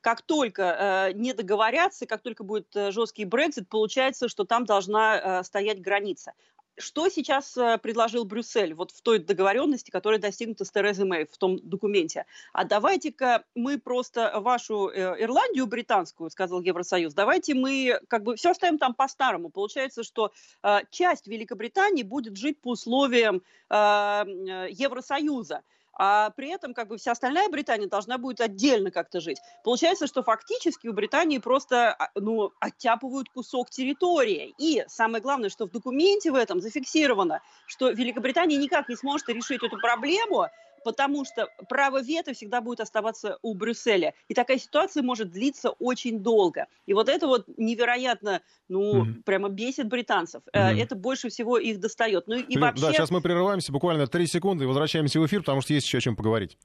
как 0.00 0.22
только 0.22 1.12
не 1.14 1.34
договорятся, 1.34 2.06
как 2.06 2.22
только 2.22 2.42
будет 2.42 2.68
жесткий 2.74 3.26
Брексит, 3.26 3.68
получается, 3.68 4.28
что 4.28 4.44
там 4.44 4.64
должна 4.64 5.44
стоять 5.44 5.82
граница. 5.82 6.32
Что 6.80 7.08
сейчас 7.08 7.56
э, 7.56 7.78
предложил 7.78 8.24
Брюссель 8.24 8.74
вот 8.74 8.90
в 8.90 9.00
той 9.02 9.18
договоренности, 9.18 9.90
которая 9.90 10.18
достигнута 10.18 10.64
с 10.64 10.70
Терезой 10.70 11.04
Мэй 11.04 11.26
в 11.26 11.36
том 11.36 11.58
документе? 11.62 12.24
А 12.52 12.64
давайте-ка 12.64 13.44
мы 13.54 13.78
просто 13.78 14.40
вашу 14.40 14.88
э, 14.88 15.22
Ирландию 15.22 15.66
британскую, 15.66 16.30
сказал 16.30 16.60
Евросоюз, 16.60 17.12
давайте 17.14 17.54
мы 17.54 18.00
как 18.08 18.22
бы 18.22 18.34
все 18.36 18.50
оставим 18.50 18.78
там 18.78 18.94
по-старому. 18.94 19.50
Получается, 19.50 20.02
что 20.02 20.32
э, 20.62 20.78
часть 20.90 21.26
Великобритании 21.26 22.02
будет 22.02 22.36
жить 22.36 22.60
по 22.60 22.70
условиям 22.70 23.42
Евросоюза 23.70 25.62
а 26.02 26.30
при 26.30 26.48
этом 26.48 26.72
как 26.72 26.88
бы 26.88 26.96
вся 26.96 27.12
остальная 27.12 27.50
Британия 27.50 27.86
должна 27.86 28.16
будет 28.16 28.40
отдельно 28.40 28.90
как-то 28.90 29.20
жить. 29.20 29.36
Получается, 29.62 30.06
что 30.06 30.22
фактически 30.22 30.88
у 30.88 30.94
Британии 30.94 31.36
просто 31.36 31.92
а, 31.92 32.08
ну, 32.14 32.52
оттяпывают 32.58 33.28
кусок 33.28 33.68
территории. 33.68 34.54
И 34.56 34.82
самое 34.88 35.22
главное, 35.22 35.50
что 35.50 35.66
в 35.66 35.70
документе 35.70 36.30
в 36.30 36.36
этом 36.36 36.62
зафиксировано, 36.62 37.42
что 37.66 37.90
Великобритания 37.90 38.56
никак 38.56 38.88
не 38.88 38.96
сможет 38.96 39.28
решить 39.28 39.62
эту 39.62 39.76
проблему, 39.76 40.48
потому 40.84 41.24
что 41.24 41.48
право 41.68 42.02
вето 42.02 42.32
всегда 42.32 42.60
будет 42.60 42.80
оставаться 42.80 43.38
у 43.42 43.54
Брюсселя. 43.54 44.14
И 44.28 44.34
такая 44.34 44.58
ситуация 44.58 45.02
может 45.02 45.30
длиться 45.30 45.70
очень 45.70 46.20
долго. 46.20 46.66
И 46.86 46.94
вот 46.94 47.08
это 47.08 47.26
вот 47.26 47.46
невероятно, 47.56 48.42
ну, 48.68 49.04
mm-hmm. 49.04 49.22
прямо 49.24 49.48
бесит 49.48 49.88
британцев. 49.88 50.42
Mm-hmm. 50.54 50.82
Это 50.82 50.94
больше 50.94 51.28
всего 51.28 51.58
их 51.58 51.80
достает. 51.80 52.26
Ну 52.26 52.36
и 52.36 52.58
вообще... 52.58 52.86
Да, 52.86 52.92
сейчас 52.92 53.10
мы 53.10 53.20
прерываемся 53.20 53.72
буквально 53.72 54.06
3 54.06 54.26
секунды 54.26 54.64
и 54.64 54.66
возвращаемся 54.66 55.20
в 55.20 55.26
эфир, 55.26 55.40
потому 55.40 55.60
что 55.60 55.72
есть 55.74 55.86
еще 55.86 55.98
о 55.98 56.00
чем 56.00 56.16
поговорить. 56.16 56.58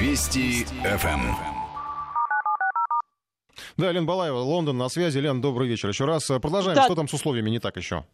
Вести 0.00 0.64
ФМ. 0.64 1.54
Да, 3.76 3.90
Лен 3.90 4.06
Балаева, 4.06 4.38
Лондон 4.38 4.78
на 4.78 4.88
связи. 4.88 5.18
Лен, 5.18 5.40
добрый 5.40 5.68
вечер 5.68 5.88
еще 5.88 6.04
раз. 6.04 6.26
Продолжаем. 6.26 6.76
Да. 6.76 6.84
Что 6.84 6.94
там 6.94 7.08
с 7.08 7.14
условиями 7.14 7.50
не 7.50 7.58
так 7.58 7.76
еще? 7.76 8.04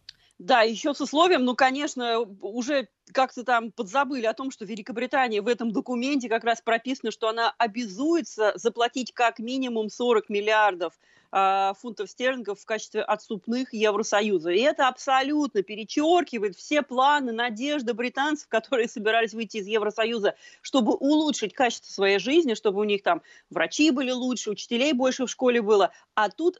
Да, 0.40 0.62
еще 0.62 0.94
с 0.94 1.00
условием, 1.02 1.44
ну, 1.44 1.54
конечно, 1.54 2.20
уже 2.20 2.88
как-то 3.12 3.44
там 3.44 3.72
подзабыли 3.72 4.26
о 4.26 4.34
том, 4.34 4.50
что 4.50 4.64
Великобритания 4.64 5.40
в 5.40 5.48
этом 5.48 5.72
документе 5.72 6.28
как 6.28 6.44
раз 6.44 6.60
прописано, 6.60 7.10
что 7.10 7.28
она 7.28 7.54
обязуется 7.58 8.52
заплатить 8.56 9.12
как 9.12 9.38
минимум 9.38 9.90
40 9.90 10.28
миллиардов 10.28 10.98
э, 11.32 11.72
фунтов 11.80 12.10
стерлингов 12.10 12.60
в 12.60 12.64
качестве 12.64 13.02
отступных 13.02 13.72
Евросоюза. 13.72 14.50
И 14.50 14.60
это 14.60 14.88
абсолютно 14.88 15.62
перечеркивает 15.62 16.56
все 16.56 16.82
планы, 16.82 17.32
надежды 17.32 17.94
британцев, 17.94 18.48
которые 18.48 18.88
собирались 18.88 19.34
выйти 19.34 19.58
из 19.58 19.66
Евросоюза, 19.66 20.34
чтобы 20.62 20.94
улучшить 20.94 21.54
качество 21.54 21.92
своей 21.92 22.18
жизни, 22.18 22.54
чтобы 22.54 22.80
у 22.80 22.84
них 22.84 23.02
там 23.02 23.22
врачи 23.50 23.90
были 23.90 24.10
лучше, 24.10 24.50
учителей 24.50 24.92
больше 24.92 25.26
в 25.26 25.30
школе 25.30 25.62
было. 25.62 25.92
А 26.14 26.30
тут 26.30 26.58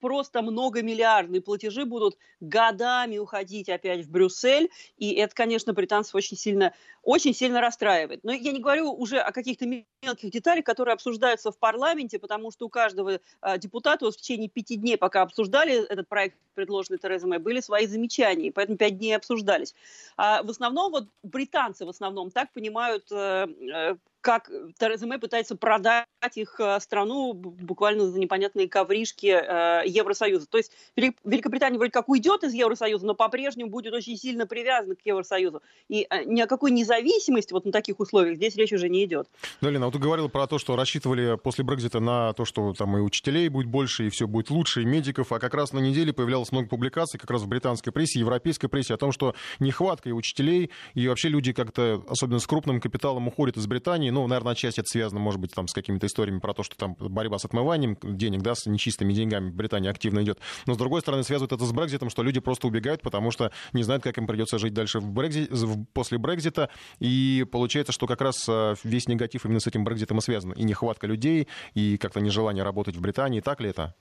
просто 0.00 0.42
многомиллиардные 0.42 1.40
платежи 1.40 1.84
будут 1.84 2.16
годами 2.40 3.18
уходить 3.18 3.68
опять 3.68 4.04
в 4.04 4.10
Брюссель. 4.10 4.70
И 4.96 5.12
это, 5.12 5.34
конечно, 5.34 5.74
британцев 5.84 6.14
очень 6.14 6.36
сильно, 6.36 6.72
очень 7.02 7.34
сильно 7.34 7.60
расстраивает. 7.60 8.24
Но 8.24 8.32
я 8.32 8.52
не 8.52 8.60
говорю 8.60 8.92
уже 8.92 9.18
о 9.18 9.32
каких-то 9.32 9.66
мелких 9.66 10.30
деталях, 10.30 10.64
которые 10.64 10.94
обсуждаются 10.94 11.52
в 11.52 11.58
парламенте, 11.58 12.18
потому 12.18 12.50
что 12.50 12.66
у 12.66 12.68
каждого 12.70 13.20
а, 13.40 13.58
депутата 13.58 14.06
вот 14.06 14.14
в 14.14 14.16
течение 14.18 14.48
пяти 14.48 14.76
дней, 14.76 14.96
пока 14.96 15.22
обсуждали 15.22 15.86
этот 15.86 16.08
проект, 16.08 16.38
предложенный 16.54 16.98
Терезой 16.98 17.28
Мэй, 17.28 17.38
были 17.38 17.60
свои 17.60 17.86
замечания, 17.86 18.50
поэтому 18.50 18.78
пять 18.78 18.98
дней 18.98 19.14
обсуждались. 19.14 19.74
А 20.16 20.42
в 20.42 20.50
основном 20.50 20.92
вот 20.92 21.08
британцы 21.22 21.84
в 21.84 21.90
основном 21.90 22.30
так 22.30 22.52
понимают 22.52 23.10
э, 23.12 23.46
э, 23.46 23.96
как 24.24 24.50
Тереза 24.78 25.06
Мэй 25.06 25.18
пытается 25.18 25.54
продать 25.54 26.06
их 26.34 26.58
э, 26.58 26.80
страну 26.80 27.34
буквально 27.34 28.06
за 28.06 28.18
непонятные 28.18 28.70
ковришки 28.70 29.26
э, 29.26 29.82
Евросоюза. 29.86 30.46
То 30.46 30.56
есть 30.56 30.72
Великобритания 30.96 31.76
вроде 31.76 31.92
как 31.92 32.08
уйдет 32.08 32.42
из 32.42 32.54
Евросоюза, 32.54 33.04
но 33.04 33.14
по-прежнему 33.14 33.68
будет 33.68 33.92
очень 33.92 34.16
сильно 34.16 34.46
привязана 34.46 34.96
к 34.96 35.00
Евросоюзу. 35.04 35.60
И 35.88 36.06
э, 36.08 36.24
ни 36.24 36.40
о 36.40 36.46
какой 36.46 36.70
независимости 36.70 37.52
вот 37.52 37.66
на 37.66 37.72
таких 37.72 38.00
условиях 38.00 38.36
здесь 38.36 38.56
речь 38.56 38.72
уже 38.72 38.88
не 38.88 39.04
идет. 39.04 39.28
Да, 39.60 39.68
Лена, 39.68 39.84
вот 39.84 39.92
ты 39.92 39.98
говорила 39.98 40.28
про 40.28 40.46
то, 40.46 40.58
что 40.58 40.74
рассчитывали 40.74 41.36
после 41.36 41.62
Брекзита 41.62 42.00
на 42.00 42.32
то, 42.32 42.46
что 42.46 42.72
там 42.72 42.96
и 42.96 43.00
учителей 43.00 43.50
будет 43.50 43.66
больше, 43.66 44.06
и 44.06 44.08
все 44.08 44.26
будет 44.26 44.48
лучше, 44.48 44.80
и 44.80 44.84
медиков, 44.86 45.32
а 45.32 45.38
как 45.38 45.52
раз 45.52 45.74
на 45.74 45.80
неделе 45.80 46.14
появлялось 46.14 46.50
много 46.50 46.68
публикаций, 46.68 47.20
как 47.20 47.30
раз 47.30 47.42
в 47.42 47.48
британской 47.48 47.92
прессе, 47.92 48.20
европейской 48.20 48.68
прессе, 48.68 48.94
о 48.94 48.96
том, 48.96 49.12
что 49.12 49.34
нехватка 49.58 50.08
и 50.08 50.12
учителей, 50.12 50.70
и 50.94 51.08
вообще 51.08 51.28
люди 51.28 51.52
как-то, 51.52 52.02
особенно 52.08 52.38
с 52.38 52.46
крупным 52.46 52.80
капиталом, 52.80 53.28
уходят 53.28 53.58
из 53.58 53.66
Британии, 53.66 54.13
ну, 54.14 54.26
наверное, 54.26 54.52
отчасти 54.52 54.80
это 54.80 54.88
связано, 54.88 55.20
может 55.20 55.40
быть, 55.40 55.52
там, 55.52 55.68
с 55.68 55.72
какими-то 55.72 56.06
историями 56.06 56.38
про 56.38 56.54
то, 56.54 56.62
что 56.62 56.76
там 56.76 56.96
борьба 56.98 57.38
с 57.38 57.44
отмыванием 57.44 57.98
денег, 58.02 58.42
да, 58.42 58.54
с 58.54 58.66
нечистыми 58.66 59.12
деньгами 59.12 59.50
в 59.50 59.54
Британии 59.54 59.90
активно 59.90 60.22
идет. 60.22 60.38
Но, 60.66 60.74
с 60.74 60.76
другой 60.76 61.00
стороны, 61.00 61.24
связывают 61.24 61.52
это 61.52 61.64
с 61.64 61.72
Брекзитом, 61.72 62.10
что 62.10 62.22
люди 62.22 62.40
просто 62.40 62.66
убегают, 62.66 63.02
потому 63.02 63.30
что 63.30 63.50
не 63.72 63.82
знают, 63.82 64.02
как 64.02 64.16
им 64.18 64.26
придется 64.26 64.58
жить 64.58 64.72
дальше 64.72 65.00
в 65.00 65.10
Брекзит, 65.10 65.50
после 65.92 66.18
Брекзита. 66.18 66.70
И 67.00 67.44
получается, 67.50 67.92
что 67.92 68.06
как 68.06 68.20
раз 68.20 68.48
э, 68.48 68.74
весь 68.84 69.08
негатив 69.08 69.44
именно 69.44 69.60
с 69.60 69.66
этим 69.66 69.84
Брекзитом 69.84 70.18
и 70.18 70.20
связан. 70.20 70.52
И 70.52 70.62
нехватка 70.62 71.06
людей, 71.06 71.48
и 71.74 71.98
как-то 71.98 72.20
нежелание 72.20 72.64
работать 72.64 72.96
в 72.96 73.00
Британии. 73.00 73.40
Так 73.40 73.60
ли 73.60 73.70
это? 73.70 73.94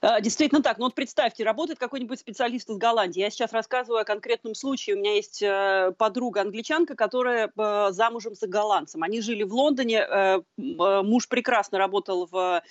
А, 0.00 0.20
действительно 0.20 0.62
так. 0.62 0.78
Ну 0.78 0.84
вот 0.84 0.94
представьте, 0.94 1.44
работает 1.44 1.78
какой-нибудь 1.78 2.18
специалист 2.18 2.68
из 2.68 2.76
Голландии. 2.76 3.20
Я 3.20 3.30
сейчас 3.30 3.52
рассказываю 3.52 4.00
о 4.00 4.04
конкретном 4.04 4.54
случае. 4.54 4.96
У 4.96 4.98
меня 4.98 5.14
есть 5.14 5.42
э, 5.42 5.92
подруга 5.96 6.42
англичанка, 6.42 6.94
которая 6.94 7.50
э, 7.56 7.88
замужем 7.92 8.34
за 8.34 8.46
голландцем. 8.46 9.02
Они 9.02 9.20
жили 9.20 9.42
в 9.42 9.54
Лондоне. 9.54 9.98
Э, 10.00 10.42
муж 10.56 11.28
прекрасно 11.28 11.78
работал 11.78 12.28
в 12.30 12.62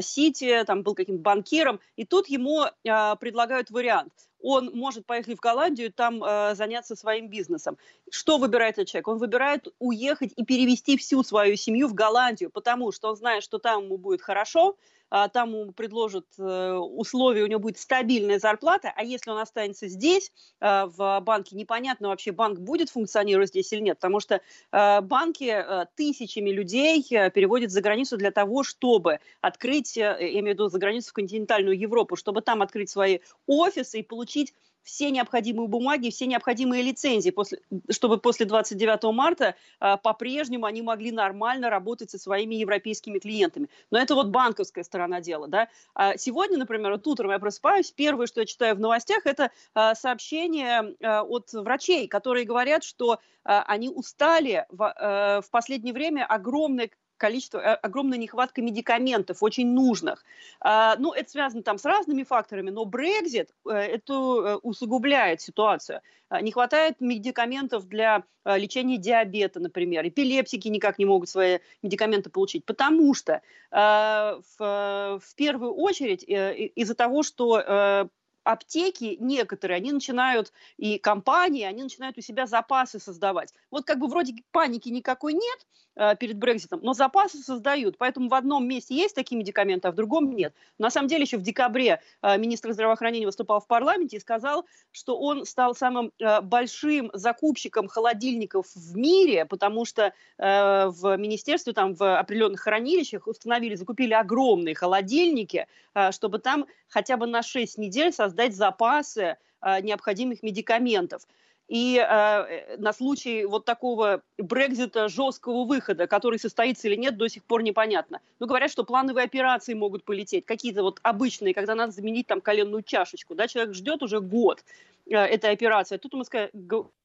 Сити, 0.00 0.64
там 0.66 0.82
был 0.82 0.94
каким-то 0.94 1.22
банкиром. 1.22 1.80
И 1.96 2.04
тут 2.04 2.28
ему 2.28 2.64
предлагают 2.82 3.70
вариант 3.70 4.12
он 4.40 4.70
может 4.74 5.06
поехать 5.06 5.36
в 5.36 5.40
Голландию, 5.40 5.92
там 5.92 6.22
э, 6.22 6.54
заняться 6.54 6.94
своим 6.94 7.28
бизнесом. 7.28 7.76
Что 8.10 8.38
выбирает 8.38 8.74
этот 8.74 8.88
человек? 8.88 9.08
Он 9.08 9.18
выбирает 9.18 9.68
уехать 9.78 10.32
и 10.36 10.44
перевести 10.44 10.96
всю 10.96 11.22
свою 11.22 11.56
семью 11.56 11.88
в 11.88 11.94
Голландию, 11.94 12.50
потому 12.50 12.92
что 12.92 13.08
он 13.08 13.16
знает, 13.16 13.42
что 13.42 13.58
там 13.58 13.84
ему 13.84 13.98
будет 13.98 14.22
хорошо, 14.22 14.76
там 15.10 15.54
ему 15.54 15.72
предложат 15.72 16.26
э, 16.38 16.72
условия, 16.72 17.42
у 17.42 17.46
него 17.46 17.60
будет 17.60 17.78
стабильная 17.78 18.38
зарплата, 18.38 18.92
а 18.94 19.02
если 19.02 19.30
он 19.30 19.38
останется 19.38 19.88
здесь, 19.88 20.32
э, 20.60 20.86
в 20.86 21.20
банке, 21.20 21.56
непонятно 21.56 22.08
вообще, 22.08 22.32
банк 22.32 22.58
будет 22.58 22.90
функционировать 22.90 23.48
здесь 23.48 23.72
или 23.72 23.80
нет, 23.80 23.98
потому 23.98 24.20
что 24.20 24.40
э, 24.72 25.00
банки 25.00 25.64
тысячами 25.94 26.50
людей 26.50 27.02
переводят 27.02 27.70
за 27.70 27.80
границу 27.80 28.16
для 28.16 28.30
того, 28.30 28.62
чтобы 28.62 29.20
открыть, 29.40 29.96
я 29.96 30.16
имею 30.18 30.44
в 30.44 30.48
виду 30.48 30.68
за 30.68 30.78
границу 30.78 31.10
в 31.10 31.12
континентальную 31.14 31.78
Европу, 31.78 32.16
чтобы 32.16 32.42
там 32.42 32.62
открыть 32.62 32.90
свои 32.90 33.20
офисы 33.46 34.00
и 34.00 34.02
получить 34.02 34.52
все 34.82 35.10
необходимые 35.10 35.68
бумаги, 35.68 36.10
все 36.10 36.26
необходимые 36.26 36.82
лицензии, 36.82 37.30
после, 37.30 37.60
чтобы 37.90 38.18
после 38.18 38.46
29 38.46 39.14
марта 39.14 39.54
э, 39.80 39.96
по-прежнему 40.02 40.66
они 40.66 40.82
могли 40.82 41.12
нормально 41.12 41.70
работать 41.70 42.10
со 42.10 42.18
своими 42.18 42.54
европейскими 42.54 43.18
клиентами. 43.18 43.68
Но 43.90 43.98
это 43.98 44.14
вот 44.14 44.28
банковская 44.28 44.84
сторона 44.84 45.20
дела. 45.20 45.48
Да? 45.48 45.68
А 45.94 46.16
сегодня, 46.16 46.58
например, 46.58 46.92
вот 46.92 47.06
утром 47.06 47.30
я 47.30 47.38
просыпаюсь, 47.38 47.90
первое, 47.90 48.26
что 48.26 48.40
я 48.40 48.46
читаю 48.46 48.76
в 48.76 48.80
новостях, 48.80 49.26
это 49.26 49.50
э, 49.74 49.94
сообщение 49.94 50.94
э, 51.00 51.20
от 51.20 51.52
врачей, 51.52 52.08
которые 52.08 52.46
говорят, 52.46 52.84
что 52.84 53.14
э, 53.14 53.18
они 53.44 53.88
устали 53.88 54.66
в, 54.70 54.82
э, 54.82 55.40
в 55.42 55.50
последнее 55.50 55.92
время 55.92 56.24
огромное 56.24 56.90
количество, 57.18 57.58
э, 57.58 57.74
огромная 57.74 58.18
нехватка 58.18 58.62
медикаментов, 58.62 59.42
очень 59.42 59.68
нужных. 59.72 60.24
А, 60.60 60.96
ну, 60.98 61.12
это 61.12 61.30
связано 61.30 61.62
там 61.62 61.76
с 61.78 61.84
разными 61.84 62.22
факторами, 62.22 62.70
но 62.70 62.84
Брекзит 62.84 63.50
э, 63.66 63.72
это 63.72 64.12
э, 64.14 64.56
усугубляет 64.62 65.40
ситуацию. 65.42 66.00
А, 66.30 66.40
не 66.40 66.52
хватает 66.52 67.00
медикаментов 67.00 67.86
для 67.86 68.24
лечения 68.44 68.96
диабета, 68.96 69.60
например. 69.60 70.08
Эпилепсики 70.08 70.68
никак 70.68 70.98
не 70.98 71.04
могут 71.04 71.28
свои 71.28 71.58
медикаменты 71.82 72.30
получить, 72.30 72.64
потому 72.64 73.12
что 73.12 73.42
в, 73.70 74.40
в 74.58 75.34
первую 75.36 75.74
очередь 75.74 76.24
из-за 76.26 76.94
того, 76.94 77.22
что 77.22 78.08
аптеки 78.48 79.18
некоторые, 79.20 79.76
они 79.76 79.92
начинают, 79.92 80.52
и 80.78 80.98
компании, 80.98 81.64
они 81.64 81.82
начинают 81.82 82.16
у 82.16 82.22
себя 82.22 82.46
запасы 82.46 82.98
создавать. 82.98 83.52
Вот 83.70 83.84
как 83.84 83.98
бы 83.98 84.08
вроде 84.08 84.34
паники 84.52 84.88
никакой 84.88 85.34
нет 85.34 85.66
э, 85.96 86.16
перед 86.16 86.38
Брекситом, 86.38 86.80
но 86.82 86.94
запасы 86.94 87.38
создают. 87.38 87.98
Поэтому 87.98 88.30
в 88.30 88.34
одном 88.34 88.66
месте 88.66 88.94
есть 88.94 89.14
такие 89.14 89.36
медикаменты, 89.36 89.88
а 89.88 89.92
в 89.92 89.94
другом 89.94 90.34
нет. 90.34 90.54
На 90.78 90.90
самом 90.90 91.08
деле 91.08 91.24
еще 91.24 91.36
в 91.36 91.42
декабре 91.42 92.00
э, 92.22 92.38
министр 92.38 92.72
здравоохранения 92.72 93.26
выступал 93.26 93.60
в 93.60 93.66
парламенте 93.66 94.16
и 94.16 94.20
сказал, 94.20 94.64
что 94.92 95.18
он 95.18 95.44
стал 95.44 95.74
самым 95.74 96.10
э, 96.18 96.40
большим 96.40 97.10
закупщиком 97.12 97.86
холодильников 97.86 98.66
в 98.74 98.96
мире, 98.96 99.44
потому 99.44 99.84
что 99.84 100.14
э, 100.38 100.86
в 100.86 101.16
министерстве, 101.18 101.74
там 101.74 101.94
в 101.94 102.18
определенных 102.18 102.60
хранилищах 102.60 103.26
установили, 103.26 103.74
закупили 103.74 104.14
огромные 104.14 104.74
холодильники, 104.74 105.66
э, 105.94 106.12
чтобы 106.12 106.38
там 106.38 106.66
хотя 106.88 107.18
бы 107.18 107.26
на 107.26 107.42
6 107.42 107.76
недель 107.76 108.12
создать 108.12 108.37
запасы 108.54 109.36
а, 109.60 109.80
необходимых 109.80 110.42
медикаментов. 110.42 111.26
И 111.68 111.98
э, 111.98 112.76
на 112.78 112.94
случай 112.94 113.44
вот 113.44 113.66
такого 113.66 114.22
Брекзита, 114.38 115.08
жесткого 115.08 115.64
выхода, 115.64 116.06
который 116.06 116.38
состоится 116.38 116.88
или 116.88 116.96
нет, 116.96 117.18
до 117.18 117.28
сих 117.28 117.44
пор 117.44 117.62
непонятно. 117.62 118.20
Но 118.38 118.46
говорят, 118.46 118.70
что 118.70 118.84
плановые 118.84 119.24
операции 119.24 119.74
могут 119.74 120.04
полететь, 120.04 120.46
какие-то 120.46 120.82
вот 120.82 120.98
обычные, 121.02 121.52
когда 121.52 121.74
надо 121.74 121.92
заменить 121.92 122.26
там 122.26 122.40
коленную 122.40 122.82
чашечку. 122.82 123.34
Да, 123.34 123.48
человек 123.48 123.74
ждет 123.74 124.02
уже 124.02 124.20
год 124.20 124.64
э, 125.10 125.14
этой 125.14 125.50
операции. 125.50 125.98
Тут 125.98 126.14
ему 126.14 126.24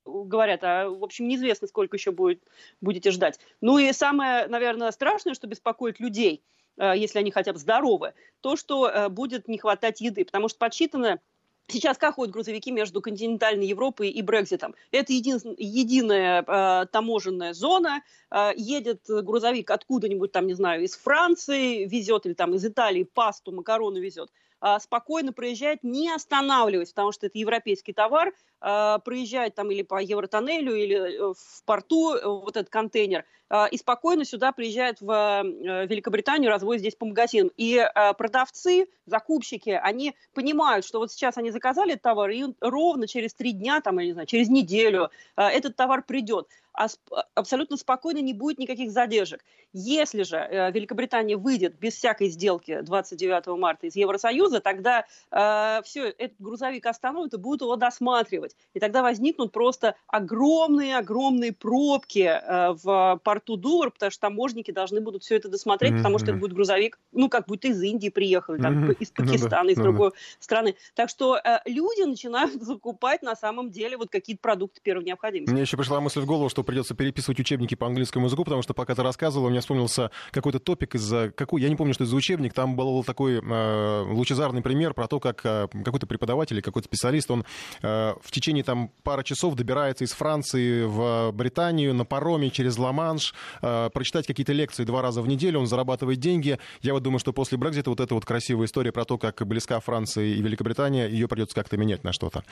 говорят, 0.06 0.64
а 0.64 0.88
в 0.88 1.04
общем 1.04 1.28
неизвестно, 1.28 1.68
сколько 1.68 1.98
еще 1.98 2.12
будет, 2.12 2.42
будете 2.80 3.12
ждать. 3.12 3.42
Ну 3.60 3.80
и 3.80 3.92
самое, 3.92 4.48
наверное, 4.48 4.92
страшное, 4.92 5.34
что 5.34 5.48
беспокоит 5.48 6.00
людей, 6.00 6.42
если 6.78 7.20
они 7.20 7.32
хотя 7.32 7.54
бы 7.54 7.60
здоровы, 7.60 8.14
то, 8.42 8.56
что 8.56 8.90
э, 8.90 9.10
будет 9.10 9.48
не 9.48 9.58
хватать 9.58 10.02
еды. 10.02 10.26
Потому 10.26 10.50
что 10.50 10.60
подсчитано 10.60 11.20
Сейчас 11.68 11.98
как 11.98 12.16
ходят 12.16 12.34
грузовики 12.34 12.72
между 12.72 13.02
континентальной 13.02 13.66
Европой 13.66 14.10
и 14.10 14.22
Брекзитом? 14.22 14.76
Это 14.92 15.14
един, 15.14 15.40
единая 15.58 16.44
э, 16.46 16.86
таможенная 16.88 17.54
зона. 17.54 18.04
Э, 18.30 18.52
едет 18.56 19.04
грузовик 19.08 19.72
откуда-нибудь, 19.72 20.34
там, 20.34 20.46
не 20.46 20.56
знаю, 20.56 20.84
из 20.84 20.96
Франции, 20.96 21.86
везет, 21.86 22.26
или 22.26 22.34
там 22.34 22.54
из 22.54 22.66
Италии 22.66 23.04
пасту, 23.04 23.54
макароны 23.54 24.00
везет. 24.00 24.30
Э, 24.64 24.80
спокойно 24.80 25.34
проезжает, 25.34 25.84
не 25.84 26.10
останавливаясь, 26.10 26.90
потому 26.90 27.12
что 27.12 27.26
это 27.26 27.38
европейский 27.38 27.92
товар, 27.92 28.32
э, 28.62 28.98
проезжает 29.04 29.56
там 29.56 29.70
или 29.72 29.82
по 29.82 30.02
Евротоннелю, 30.02 30.74
или 30.74 30.96
э, 30.96 31.34
в 31.34 31.64
порту 31.66 32.14
э, 32.14 32.26
вот 32.26 32.56
этот 32.56 32.70
контейнер, 32.70 33.26
э, 33.50 33.66
и 33.72 33.78
спокойно 33.78 34.24
сюда 34.24 34.54
приезжает 34.54 35.02
в 35.02 35.12
э, 35.12 35.86
Великобританию, 35.86 36.50
разводит 36.50 36.80
здесь 36.80 36.96
по 36.96 37.06
магазинам. 37.06 37.52
И 37.58 37.86
продавцы, 38.18 38.88
закупщики, 39.06 39.72
они 39.72 40.16
понимают, 40.34 40.86
что 40.86 41.00
вот 41.00 41.12
сейчас 41.12 41.38
они 41.38 41.52
заказали 41.52 41.94
этот 41.94 42.04
товар, 42.04 42.30
и 42.30 42.46
ровно 42.62 43.06
через 43.06 43.34
три 43.34 43.52
дня, 43.52 43.82
там, 43.82 44.00
я 44.00 44.06
не 44.06 44.14
знаю, 44.14 44.28
через 44.28 44.48
неделю 44.48 45.10
этот 45.36 45.76
товар 45.76 46.04
придет 46.04 46.48
а 46.48 46.63
абсолютно 46.74 47.78
спокойно 47.78 48.20
не 48.20 48.34
будет 48.34 48.58
никаких 48.58 48.92
задержек. 48.92 49.44
Если 49.74 50.24
же 50.24 50.38
э, 50.38 50.72
Великобритания 50.72 51.36
выйдет 51.36 51.78
без 51.80 51.96
всякой 51.96 52.30
сделки 52.30 52.82
29 52.82 53.58
марта 53.60 53.88
из 53.88 53.96
Евросоюза, 53.96 54.60
тогда 54.60 55.06
э, 55.32 55.82
все, 55.84 56.10
этот 56.10 56.40
грузовик 56.40 56.86
остановят 56.86 57.34
и 57.34 57.38
будут 57.38 57.62
его 57.62 57.76
досматривать. 57.76 58.56
И 58.74 58.80
тогда 58.80 59.02
возникнут 59.02 59.52
просто 59.52 59.96
огромные-огромные 60.08 61.54
пробки 61.54 62.20
э, 62.20 62.74
в 62.84 63.20
порту 63.24 63.58
Дувр, 63.58 63.92
потому 63.92 64.12
что 64.12 64.22
таможники 64.22 64.72
должны 64.72 65.02
будут 65.02 65.24
все 65.24 65.36
это 65.36 65.50
досмотреть, 65.50 65.94
mm-hmm. 65.94 65.98
потому 65.98 66.20
что 66.20 66.32
это 66.32 66.40
будет 66.40 66.54
грузовик, 66.54 67.00
ну, 67.12 67.30
как 67.30 67.48
будто 67.48 67.68
из 67.68 67.82
Индии 67.82 68.10
приехали, 68.10 68.62
там, 68.62 68.86
mm-hmm. 68.86 68.98
из 69.00 69.12
Пакистана, 69.12 69.70
из 69.70 69.78
mm-hmm. 69.78 69.84
другой 69.84 70.12
страны. 70.40 70.76
Так 70.96 71.10
что 71.10 71.38
э, 71.38 71.60
люди 71.66 72.04
начинают 72.04 72.54
закупать 72.62 73.22
на 73.22 73.36
самом 73.36 73.72
деле 73.72 73.98
вот 73.98 74.10
какие-то 74.10 74.42
продукты 74.42 74.82
первой 74.82 75.04
необходимости. 75.04 75.52
Мне 75.52 75.62
еще 75.62 75.78
пришла 75.78 76.02
мысль 76.02 76.22
в 76.22 76.26
голову, 76.26 76.50
что 76.50 76.63
придется 76.64 76.96
переписывать 76.96 77.40
учебники 77.40 77.76
по 77.76 77.88
английскому 77.88 78.26
языку, 78.26 78.44
потому 78.44 78.62
что 78.62 78.74
пока 78.74 78.96
ты 78.96 79.04
рассказывал, 79.04 79.48
у 79.48 79.50
меня 79.50 79.62
вспомнился 79.62 80.12
какой-то 80.32 80.60
топик 80.60 80.96
из 80.96 81.12
какой, 81.36 81.62
я 81.62 81.70
не 81.70 81.76
помню, 81.76 81.94
что 81.94 82.04
это 82.04 82.12
за 82.12 82.16
учебник, 82.16 82.54
там 82.54 82.76
был 82.76 83.04
такой 83.04 83.40
э, 83.40 84.02
лучезарный 84.10 84.62
пример 84.62 84.94
про 84.94 85.08
то, 85.08 85.20
как 85.20 85.42
э, 85.46 85.68
какой-то 85.84 86.08
преподаватель 86.08 86.56
или 86.56 86.62
какой-то 86.62 86.88
специалист, 86.88 87.30
он 87.32 87.46
э, 87.82 88.14
в 88.22 88.32
течение 88.32 88.64
там 88.64 88.92
пары 89.04 89.24
часов 89.24 89.56
добирается 89.56 90.04
из 90.04 90.12
Франции 90.12 90.84
в 90.84 91.32
Британию 91.34 91.94
на 91.94 92.06
пароме 92.06 92.50
через 92.50 92.78
Ла-Манш, 92.78 93.34
э, 93.62 93.90
прочитать 93.94 94.28
какие-то 94.28 94.54
лекции 94.54 94.84
два 94.84 95.02
раза 95.02 95.22
в 95.22 95.28
неделю, 95.28 95.60
он 95.60 95.68
зарабатывает 95.68 96.20
деньги. 96.20 96.60
Я 96.82 96.94
вот 96.94 97.04
думаю, 97.04 97.20
что 97.20 97.34
после 97.34 97.58
Брекзита 97.58 97.90
вот 97.90 98.00
эта 98.00 98.14
вот 98.14 98.26
красивая 98.26 98.68
история 98.68 98.92
про 98.92 99.06
то, 99.06 99.18
как 99.18 99.46
близка 99.46 99.80
Франция 99.80 100.26
и 100.26 100.42
Великобритания, 100.42 101.08
ее 101.08 101.28
придется 101.28 101.56
как-то 101.56 101.78
менять 101.78 102.04
на 102.04 102.14
что-то. 102.14 102.44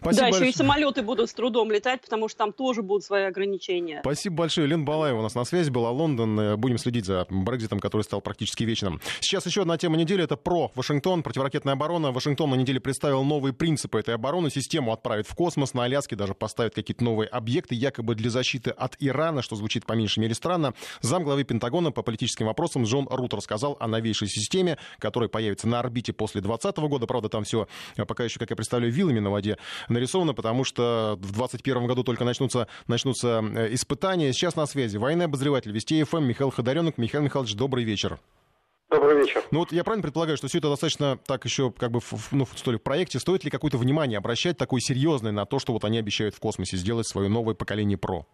Спасибо 0.00 0.16
да, 0.16 0.22
большое. 0.26 0.48
еще 0.48 0.54
и 0.54 0.56
самолеты 0.56 1.02
будут 1.02 1.30
с 1.30 1.34
трудом 1.34 1.70
летать, 1.70 2.02
потому 2.02 2.28
что 2.28 2.38
там 2.38 2.52
тоже 2.52 2.82
будут 2.82 3.04
свои 3.04 3.24
ограничения 3.24 3.53
ограничения. 3.54 4.00
Спасибо 4.00 4.36
большое. 4.36 4.66
Лен 4.66 4.84
Балаева 4.84 5.18
у 5.18 5.22
нас 5.22 5.34
на 5.34 5.44
связи 5.44 5.70
была. 5.70 5.90
Лондон. 5.90 6.38
Э, 6.38 6.56
будем 6.56 6.78
следить 6.78 7.04
за 7.04 7.26
Брекзитом, 7.30 7.80
который 7.80 8.02
стал 8.02 8.20
практически 8.20 8.64
вечным. 8.64 9.00
Сейчас 9.20 9.46
еще 9.46 9.62
одна 9.62 9.78
тема 9.78 9.96
недели. 9.96 10.22
Это 10.24 10.36
про 10.36 10.70
Вашингтон, 10.74 11.22
противоракетная 11.22 11.74
оборона. 11.74 12.12
Вашингтон 12.12 12.50
на 12.50 12.54
неделе 12.56 12.80
представил 12.80 13.24
новые 13.24 13.52
принципы 13.52 13.98
этой 13.98 14.14
обороны. 14.14 14.50
Систему 14.50 14.92
отправит 14.92 15.26
в 15.26 15.34
космос. 15.34 15.74
На 15.74 15.84
Аляске 15.84 16.16
даже 16.16 16.34
поставят 16.34 16.74
какие-то 16.74 17.04
новые 17.04 17.28
объекты, 17.28 17.74
якобы 17.74 18.14
для 18.14 18.30
защиты 18.30 18.70
от 18.70 18.96
Ирана, 19.00 19.42
что 19.42 19.56
звучит 19.56 19.86
по 19.86 19.92
меньшей 19.92 20.20
мере 20.20 20.34
странно. 20.34 20.74
Замглавы 21.00 21.44
Пентагона 21.44 21.92
по 21.92 22.02
политическим 22.02 22.46
вопросам 22.46 22.84
Джон 22.84 23.08
Рут 23.10 23.34
рассказал 23.34 23.76
о 23.80 23.86
новейшей 23.86 24.28
системе, 24.28 24.78
которая 24.98 25.28
появится 25.28 25.68
на 25.68 25.80
орбите 25.80 26.12
после 26.12 26.40
2020 26.40 26.76
года. 26.88 27.06
Правда, 27.06 27.28
там 27.28 27.44
все 27.44 27.68
э, 27.96 28.04
пока 28.04 28.24
еще, 28.24 28.38
как 28.38 28.50
я 28.50 28.56
представляю, 28.56 28.92
вилами 28.92 29.20
на 29.20 29.30
воде 29.30 29.58
нарисовано, 29.88 30.34
потому 30.34 30.64
что 30.64 31.16
в 31.18 31.32
2021 31.32 31.86
году 31.86 32.02
только 32.02 32.24
начнутся, 32.24 32.68
начнутся 32.86 33.43
испытания. 33.72 34.32
Сейчас 34.32 34.56
на 34.56 34.66
связи 34.66 34.96
военный 34.96 35.26
обозреватель 35.26 35.72
Вести 35.72 36.02
ФМ 36.02 36.24
Михаил 36.24 36.50
Ходоренок. 36.50 36.98
Михаил 36.98 37.24
Михайлович, 37.24 37.54
добрый 37.54 37.84
вечер. 37.84 38.18
Добрый 38.90 39.18
вечер. 39.18 39.42
Ну 39.50 39.60
вот 39.60 39.72
я 39.72 39.82
правильно 39.82 40.02
предполагаю, 40.02 40.36
что 40.36 40.46
все 40.46 40.58
это 40.58 40.68
достаточно 40.68 41.18
так 41.26 41.44
еще 41.44 41.72
как 41.72 41.90
бы 41.90 42.00
в, 42.00 42.32
ну, 42.32 42.46
что 42.54 42.70
ли, 42.70 42.78
в 42.78 42.82
проекте. 42.82 43.18
Стоит 43.18 43.44
ли 43.44 43.50
какое-то 43.50 43.78
внимание 43.78 44.18
обращать 44.18 44.56
такое 44.56 44.80
серьезное 44.80 45.32
на 45.32 45.46
то, 45.46 45.58
что 45.58 45.72
вот 45.72 45.84
они 45.84 45.98
обещают 45.98 46.34
в 46.34 46.40
космосе 46.40 46.76
сделать 46.76 47.06
свое 47.06 47.28
новое 47.28 47.54
поколение 47.54 47.98
ПРО? 47.98 48.26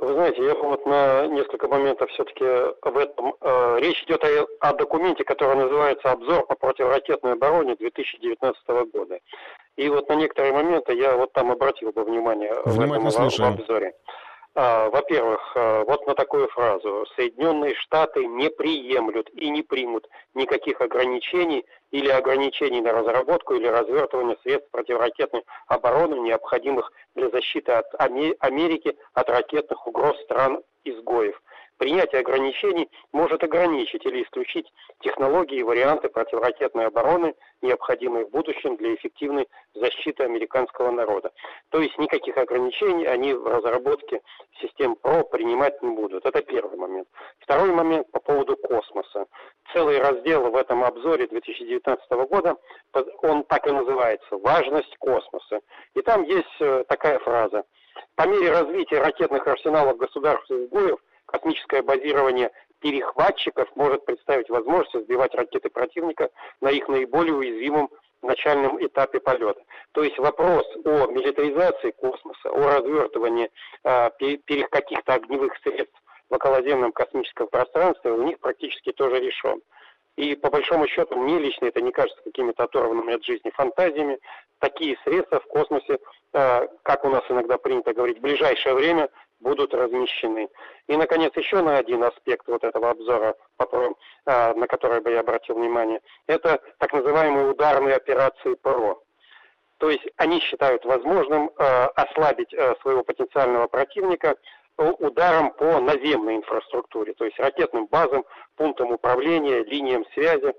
Вы 0.00 0.14
знаете, 0.14 0.42
я 0.42 0.54
вот 0.54 0.86
на 0.86 1.26
несколько 1.26 1.68
моментов 1.68 2.10
все-таки 2.10 2.44
в 2.44 2.96
этом. 2.96 3.34
Э, 3.42 3.76
речь 3.80 4.02
идет 4.04 4.24
о, 4.24 4.46
о 4.60 4.72
документе, 4.72 5.24
который 5.24 5.56
называется 5.56 6.10
«Обзор 6.10 6.46
по 6.46 6.54
противоракетной 6.54 7.34
обороне 7.34 7.76
2019 7.76 8.68
года». 8.92 9.18
И 9.80 9.88
вот 9.88 10.10
на 10.10 10.14
некоторые 10.14 10.52
моменты 10.52 10.92
я 10.92 11.16
вот 11.16 11.32
там 11.32 11.50
обратил 11.50 11.90
бы 11.92 12.04
внимание 12.04 12.52
в 12.66 12.78
этом 12.78 13.10
слушаем. 13.10 13.54
обзоре. 13.54 13.94
А, 14.54 14.90
во-первых, 14.90 15.40
а, 15.56 15.84
вот 15.84 16.06
на 16.06 16.14
такую 16.14 16.48
фразу. 16.48 17.06
Соединенные 17.16 17.74
Штаты 17.76 18.26
не 18.26 18.50
приемлют 18.50 19.30
и 19.30 19.48
не 19.48 19.62
примут 19.62 20.06
никаких 20.34 20.82
ограничений 20.82 21.64
или 21.92 22.10
ограничений 22.10 22.82
на 22.82 22.92
разработку 22.92 23.54
или 23.54 23.68
развертывание 23.68 24.36
средств 24.42 24.70
противоракетной 24.70 25.44
обороны, 25.66 26.16
необходимых 26.16 26.92
для 27.14 27.30
защиты 27.30 27.72
от 27.72 27.86
Америки 27.98 28.98
от 29.14 29.30
ракетных 29.30 29.86
угроз 29.86 30.14
стран-изгоев. 30.24 31.40
Принятие 31.80 32.20
ограничений 32.20 32.90
может 33.10 33.42
ограничить 33.42 34.04
или 34.04 34.22
исключить 34.22 34.70
технологии 35.00 35.60
и 35.60 35.62
варианты 35.62 36.10
противоракетной 36.10 36.88
обороны, 36.88 37.34
необходимые 37.62 38.26
в 38.26 38.30
будущем 38.30 38.76
для 38.76 38.94
эффективной 38.94 39.48
защиты 39.72 40.24
американского 40.24 40.90
народа. 40.90 41.32
То 41.70 41.80
есть 41.80 41.96
никаких 41.96 42.36
ограничений 42.36 43.06
они 43.06 43.32
в 43.32 43.46
разработке 43.46 44.20
систем 44.60 44.94
ПРО 44.94 45.24
принимать 45.24 45.80
не 45.82 45.88
будут. 45.88 46.26
Это 46.26 46.42
первый 46.42 46.76
момент. 46.76 47.08
Второй 47.38 47.72
момент 47.72 48.10
по 48.10 48.20
поводу 48.20 48.58
космоса. 48.58 49.24
Целый 49.72 50.00
раздел 50.00 50.50
в 50.50 50.56
этом 50.56 50.84
обзоре 50.84 51.28
2019 51.28 52.10
года, 52.28 52.56
он 53.22 53.42
так 53.44 53.66
и 53.66 53.70
называется 53.70 54.36
«Важность 54.36 54.94
космоса». 54.98 55.60
И 55.94 56.02
там 56.02 56.24
есть 56.24 56.60
э, 56.60 56.84
такая 56.88 57.18
фраза. 57.20 57.64
По 58.16 58.28
мере 58.28 58.50
развития 58.50 59.00
ракетных 59.00 59.46
арсеналов 59.46 59.96
государств-изгоев 59.96 60.98
космическое 61.30 61.82
базирование 61.82 62.50
перехватчиков 62.80 63.68
может 63.76 64.04
представить 64.04 64.48
возможность 64.48 65.06
сбивать 65.06 65.34
ракеты 65.34 65.68
противника 65.70 66.30
на 66.60 66.70
их 66.70 66.88
наиболее 66.88 67.34
уязвимом 67.34 67.90
начальном 68.22 68.84
этапе 68.84 69.20
полета. 69.20 69.60
То 69.92 70.02
есть 70.02 70.18
вопрос 70.18 70.64
о 70.84 71.06
милитаризации 71.06 71.92
космоса, 71.92 72.50
о 72.50 72.78
развертывании 72.78 73.50
э, 73.84 74.10
каких-то 74.70 75.14
огневых 75.14 75.56
средств 75.62 75.96
в 76.28 76.34
околоземном 76.34 76.92
космическом 76.92 77.48
пространстве 77.48 78.12
у 78.12 78.22
них 78.22 78.38
практически 78.38 78.92
тоже 78.92 79.20
решен. 79.20 79.60
И 80.16 80.34
по 80.36 80.50
большому 80.50 80.86
счету 80.86 81.16
мне 81.16 81.38
лично 81.38 81.66
это 81.66 81.80
не 81.80 81.92
кажется 81.92 82.22
какими-то 82.22 82.64
оторванными 82.64 83.14
от 83.14 83.24
жизни 83.24 83.50
фантазиями. 83.50 84.18
Такие 84.58 84.98
средства 85.04 85.40
в 85.40 85.46
космосе, 85.46 85.98
э, 86.32 86.68
как 86.82 87.04
у 87.04 87.08
нас 87.08 87.22
иногда 87.30 87.56
принято 87.58 87.94
говорить, 87.94 88.18
в 88.18 88.22
ближайшее 88.22 88.74
время 88.74 89.08
будут 89.40 89.74
размещены. 89.74 90.48
И, 90.86 90.96
наконец, 90.96 91.32
еще 91.36 91.62
на 91.62 91.78
один 91.78 92.04
аспект 92.04 92.46
вот 92.46 92.62
этого 92.62 92.90
обзора, 92.90 93.34
а, 93.58 94.54
на 94.54 94.66
который 94.66 95.00
бы 95.00 95.10
я 95.10 95.20
обратил 95.20 95.56
внимание, 95.56 96.00
это 96.26 96.60
так 96.78 96.92
называемые 96.92 97.50
ударные 97.50 97.96
операции 97.96 98.54
ПРО. 98.54 99.02
То 99.78 99.90
есть 99.90 100.06
они 100.16 100.40
считают 100.40 100.84
возможным 100.84 101.50
а, 101.56 101.86
ослабить 101.96 102.52
а, 102.54 102.76
своего 102.82 103.02
потенциального 103.02 103.66
противника 103.66 104.36
ударом 104.76 105.52
по 105.52 105.78
наземной 105.78 106.36
инфраструктуре, 106.36 107.12
то 107.12 107.26
есть 107.26 107.38
ракетным 107.38 107.86
базам, 107.86 108.24
пунктам 108.56 108.92
управления, 108.92 109.62
линиям 109.64 110.06
связи. 110.14 110.54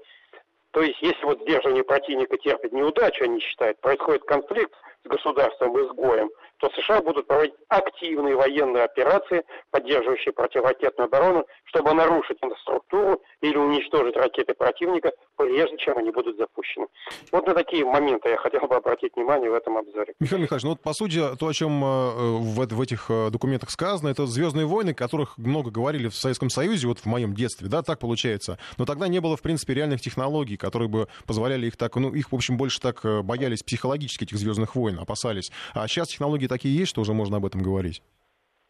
То 0.71 0.81
есть 0.81 1.01
если 1.01 1.25
вот 1.25 1.41
сдерживание 1.41 1.83
противника 1.83 2.37
терпит 2.37 2.71
неудачу, 2.71 3.23
они 3.23 3.39
считают, 3.39 3.79
происходит 3.79 4.23
конфликт, 4.23 4.75
с 5.03 5.07
государством-изгоем, 5.07 6.29
то 6.57 6.69
США 6.69 7.01
будут 7.01 7.27
проводить 7.27 7.55
активные 7.69 8.35
военные 8.35 8.83
операции, 8.83 9.43
поддерживающие 9.71 10.33
противоракетную 10.33 11.07
оборону, 11.07 11.45
чтобы 11.65 11.93
нарушить 11.93 12.37
инфраструктуру 12.41 13.21
или 13.41 13.57
уничтожить 13.57 14.15
ракеты 14.15 14.53
противника, 14.53 15.11
прежде 15.45 15.77
чем 15.77 15.97
они 15.97 16.11
будут 16.11 16.37
запущены. 16.37 16.87
Вот 17.31 17.45
на 17.47 17.53
такие 17.53 17.85
моменты 17.85 18.29
я 18.29 18.37
хотел 18.37 18.67
бы 18.67 18.75
обратить 18.75 19.15
внимание 19.15 19.49
в 19.49 19.53
этом 19.53 19.77
обзоре. 19.77 20.13
Михаил 20.19 20.41
Михайлович, 20.41 20.63
ну 20.63 20.69
вот 20.71 20.81
по 20.81 20.93
сути 20.93 21.21
то, 21.37 21.47
о 21.47 21.53
чем 21.53 21.83
э, 21.83 21.87
в, 21.87 22.67
в 22.67 22.81
этих 22.81 23.05
э, 23.09 23.29
документах 23.29 23.69
сказано, 23.69 24.09
это 24.09 24.25
«Звездные 24.25 24.65
войны», 24.65 24.93
которых 24.93 25.37
много 25.37 25.71
говорили 25.71 26.07
в 26.07 26.15
Советском 26.15 26.49
Союзе, 26.49 26.87
вот 26.87 26.99
в 26.99 27.05
моем 27.05 27.33
детстве, 27.33 27.67
да, 27.67 27.81
так 27.81 27.99
получается. 27.99 28.57
Но 28.77 28.85
тогда 28.85 29.07
не 29.07 29.19
было, 29.19 29.37
в 29.37 29.41
принципе, 29.41 29.73
реальных 29.73 30.01
технологий, 30.01 30.57
которые 30.57 30.89
бы 30.89 31.07
позволяли 31.25 31.67
их 31.67 31.77
так, 31.77 31.95
ну, 31.95 32.13
их, 32.13 32.31
в 32.31 32.35
общем, 32.35 32.57
больше 32.57 32.79
так 32.79 33.03
э, 33.05 33.21
боялись 33.21 33.63
психологически, 33.63 34.23
этих 34.23 34.37
«Звездных 34.37 34.75
войн», 34.75 34.99
опасались. 34.99 35.51
А 35.73 35.87
сейчас 35.87 36.09
технологии 36.09 36.47
такие 36.47 36.75
есть, 36.75 36.89
что 36.89 37.01
уже 37.01 37.13
можно 37.13 37.37
об 37.37 37.45
этом 37.45 37.61
говорить? 37.61 38.01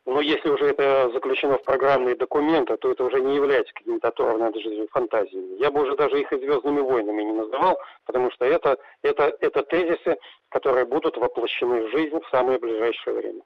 Но 0.06 0.20
если 0.20 0.50
уже 0.50 0.66
это 0.66 1.12
заключено 1.14 1.58
в 1.58 1.64
программные 1.64 2.16
документы, 2.16 2.76
то 2.78 2.92
это 2.92 3.04
уже 3.04 3.22
не 3.22 3.36
является 3.36 3.72
какими-то 3.74 4.08
оторванными 4.08 4.62
жизнью 4.62 4.88
фантазиями. 4.92 5.60
Я 5.60 5.70
бы 5.70 5.84
уже 5.84 5.96
даже 5.96 6.20
их 6.20 6.32
и 6.34 6.38
звездными 6.38 6.82
войнами 6.82 7.22
не 7.22 7.34
называл, 7.34 7.78
потому 8.06 8.32
что 8.32 8.46
это, 8.46 8.78
это, 9.04 9.36
это 9.40 9.62
тезисы, 9.64 10.18
которые 10.50 10.86
будут 10.86 11.18
воплощены 11.18 11.88
в 11.88 11.92
жизнь 11.92 12.20
в 12.20 12.30
самое 12.32 12.58
ближайшее 12.58 13.16
время. 13.16 13.42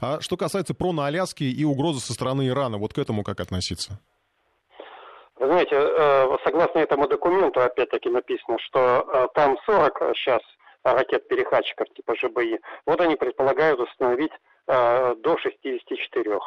А 0.00 0.20
что 0.20 0.38
касается 0.38 0.74
про 0.74 0.92
на 0.92 1.06
Аляске 1.06 1.44
и 1.44 1.64
угрозы 1.64 2.00
со 2.00 2.14
стороны 2.14 2.48
Ирана, 2.48 2.78
вот 2.78 2.94
к 2.94 2.98
этому 2.98 3.22
как 3.22 3.40
относиться? 3.40 4.00
Вы 5.38 5.48
знаете, 5.48 5.76
э, 5.76 6.36
согласно 6.44 6.78
этому 6.78 7.08
документу, 7.08 7.60
опять-таки 7.60 8.08
написано, 8.08 8.56
что 8.58 9.06
э, 9.06 9.28
там 9.34 9.58
40 9.66 10.16
сейчас 10.16 10.40
ракет-перехватчиков 10.82 11.88
типа 11.94 12.14
ЖБИ. 12.16 12.58
Вот 12.86 13.00
они 13.02 13.16
предполагают 13.16 13.80
установить 13.80 14.32
до 14.66 15.38
64 15.38 16.38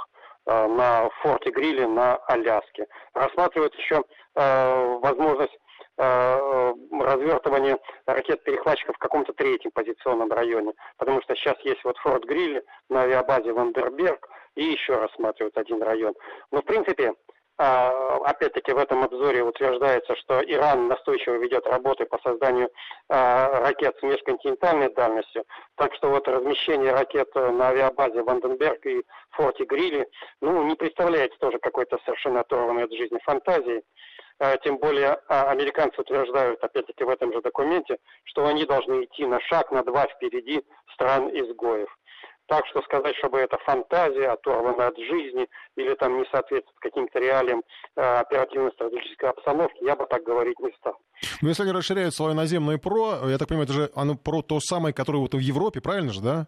э, 0.45 0.67
на 0.67 1.09
форте 1.21 1.51
Гриле 1.51 1.87
на 1.87 2.15
Аляске. 2.27 2.87
Рассматривают 3.13 3.75
еще 3.75 4.03
э, 4.35 4.97
возможность 5.01 5.57
э, 5.97 6.73
развертывания 6.91 7.77
ракет-перехватчиков 8.05 8.95
в 8.95 8.99
каком-то 8.99 9.33
третьем 9.33 9.71
позиционном 9.71 10.31
районе, 10.31 10.73
потому 10.97 11.21
что 11.21 11.35
сейчас 11.35 11.57
есть 11.61 11.83
вот 11.83 11.97
Форт 11.99 12.25
Гриль 12.25 12.63
на 12.89 13.01
авиабазе 13.03 13.53
Вандерберг 13.53 14.27
и 14.55 14.63
еще 14.63 14.97
рассматривают 14.97 15.57
один 15.57 15.81
район. 15.81 16.13
Но 16.51 16.61
в 16.61 16.65
принципе 16.65 17.13
опять-таки 17.59 18.71
в 18.71 18.77
этом 18.77 19.03
обзоре 19.03 19.43
утверждается, 19.43 20.15
что 20.15 20.41
Иран 20.41 20.87
настойчиво 20.87 21.35
ведет 21.35 21.67
работы 21.67 22.05
по 22.05 22.17
созданию 22.19 22.69
а, 23.09 23.59
ракет 23.61 23.97
с 23.99 24.03
межконтинентальной 24.03 24.93
дальностью. 24.93 25.43
Так 25.75 25.93
что 25.95 26.09
вот 26.09 26.27
размещение 26.27 26.93
ракет 26.93 27.33
на 27.35 27.69
авиабазе 27.69 28.23
Ванденберг 28.23 28.85
и 28.85 29.03
форте 29.31 29.65
Грилли, 29.65 30.07
ну, 30.41 30.63
не 30.63 30.75
представляется 30.75 31.37
тоже 31.39 31.59
какой-то 31.59 31.99
совершенно 32.05 32.41
оторванной 32.41 32.85
от 32.85 32.93
жизни 32.93 33.19
фантазией. 33.25 33.83
А, 34.39 34.55
тем 34.57 34.77
более 34.77 35.15
американцы 35.27 35.99
утверждают, 35.99 36.63
опять-таки 36.63 37.03
в 37.03 37.09
этом 37.09 37.33
же 37.33 37.41
документе, 37.41 37.97
что 38.23 38.47
они 38.47 38.65
должны 38.65 39.03
идти 39.03 39.25
на 39.25 39.41
шаг, 39.41 39.69
на 39.71 39.83
два 39.83 40.07
впереди 40.07 40.63
стран-изгоев. 40.93 41.89
Так 42.49 42.65
что 42.65 42.81
сказать, 42.81 43.15
чтобы 43.17 43.37
это 43.37 43.57
фантазия, 43.59 44.29
оторванная 44.29 44.87
от 44.87 44.97
жизни 44.97 45.47
или 45.75 45.93
там 45.93 46.17
не 46.17 46.25
соответствует 46.31 46.79
каким-то 46.79 47.19
реалиям 47.19 47.61
э, 47.95 48.01
оперативно-стратегической 48.01 49.29
обстановки, 49.29 49.83
я 49.83 49.95
бы 49.95 50.07
так 50.07 50.23
говорить 50.23 50.59
не 50.59 50.71
стал. 50.79 50.97
Ну, 51.41 51.49
если 51.49 51.61
они 51.61 51.71
расширяют 51.71 52.15
свое 52.15 52.33
наземное 52.33 52.79
ПРО, 52.79 53.29
я 53.29 53.37
так 53.37 53.47
понимаю, 53.47 53.65
это 53.65 53.73
же 53.73 53.91
оно 53.93 54.15
ПРО 54.15 54.41
то 54.41 54.59
самое, 54.59 54.95
которое 54.95 55.19
вот 55.19 55.35
в 55.35 55.39
Европе, 55.39 55.79
правильно 55.79 56.11
же, 56.11 56.21
да? 56.21 56.47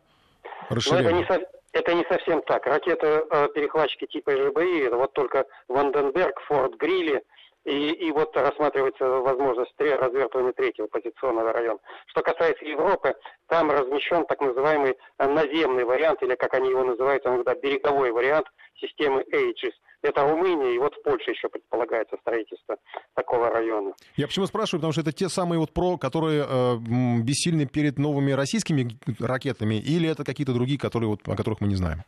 Расширяют. 0.70 1.12
Ну, 1.12 1.22
это 1.22 1.38
не, 1.38 1.46
это 1.74 1.94
не 1.94 2.06
совсем 2.10 2.42
так. 2.42 2.66
Ракеты-перехватчики 2.66 4.06
э, 4.06 4.08
типа 4.08 4.32
ЖБИ, 4.32 4.88
это 4.88 4.98
вот 4.98 5.14
только 5.14 5.46
Ванденберг, 5.68 6.42
Форт 6.48 6.78
Грилли, 6.78 7.22
и, 7.66 7.92
и 7.92 8.12
вот 8.12 8.36
рассматривается 8.36 9.06
возможность 9.06 9.74
развертывания 9.80 10.54
третьего 10.54 10.88
позиционного 10.88 11.54
района. 11.54 11.80
Что 12.08 12.22
касается 12.22 12.66
Европы, 12.66 13.14
там 13.48 13.72
размещен 13.72 14.26
так 14.26 14.40
называемый 14.42 14.96
наземный 15.20 15.84
вариант, 15.84 16.24
или 16.24 16.36
как 16.36 16.54
они 16.54 16.70
его 16.70 16.84
называют 16.84 17.26
иногда, 17.26 17.54
береговой 17.56 18.12
вариант 18.12 18.48
системы 18.80 19.24
Aegis. 19.32 19.74
Это 20.04 20.24
Румыния, 20.24 20.74
и 20.74 20.80
вот 20.80 20.96
в 20.96 21.04
Польше 21.04 21.30
еще 21.30 21.48
предполагается 21.48 22.18
строительство 22.22 22.78
такого 23.14 23.52
района. 23.52 23.94
Я 24.16 24.26
почему 24.26 24.48
спрашиваю, 24.48 24.80
потому 24.80 24.94
что 24.94 25.02
это 25.02 25.12
те 25.12 25.30
самые 25.30 25.60
вот 25.60 25.72
ПРО, 25.74 25.98
которые 25.98 26.44
э, 26.44 26.78
бессильны 27.22 27.68
перед 27.68 28.00
новыми 28.00 28.32
российскими 28.32 28.98
ракетами, 29.20 29.76
или 29.76 30.10
это 30.10 30.24
какие-то 30.24 30.54
другие, 30.54 30.80
которые, 30.80 31.10
вот, 31.10 31.20
о 31.28 31.36
которых 31.36 31.62
мы 31.62 31.68
не 31.68 31.76
знаем? 31.76 32.04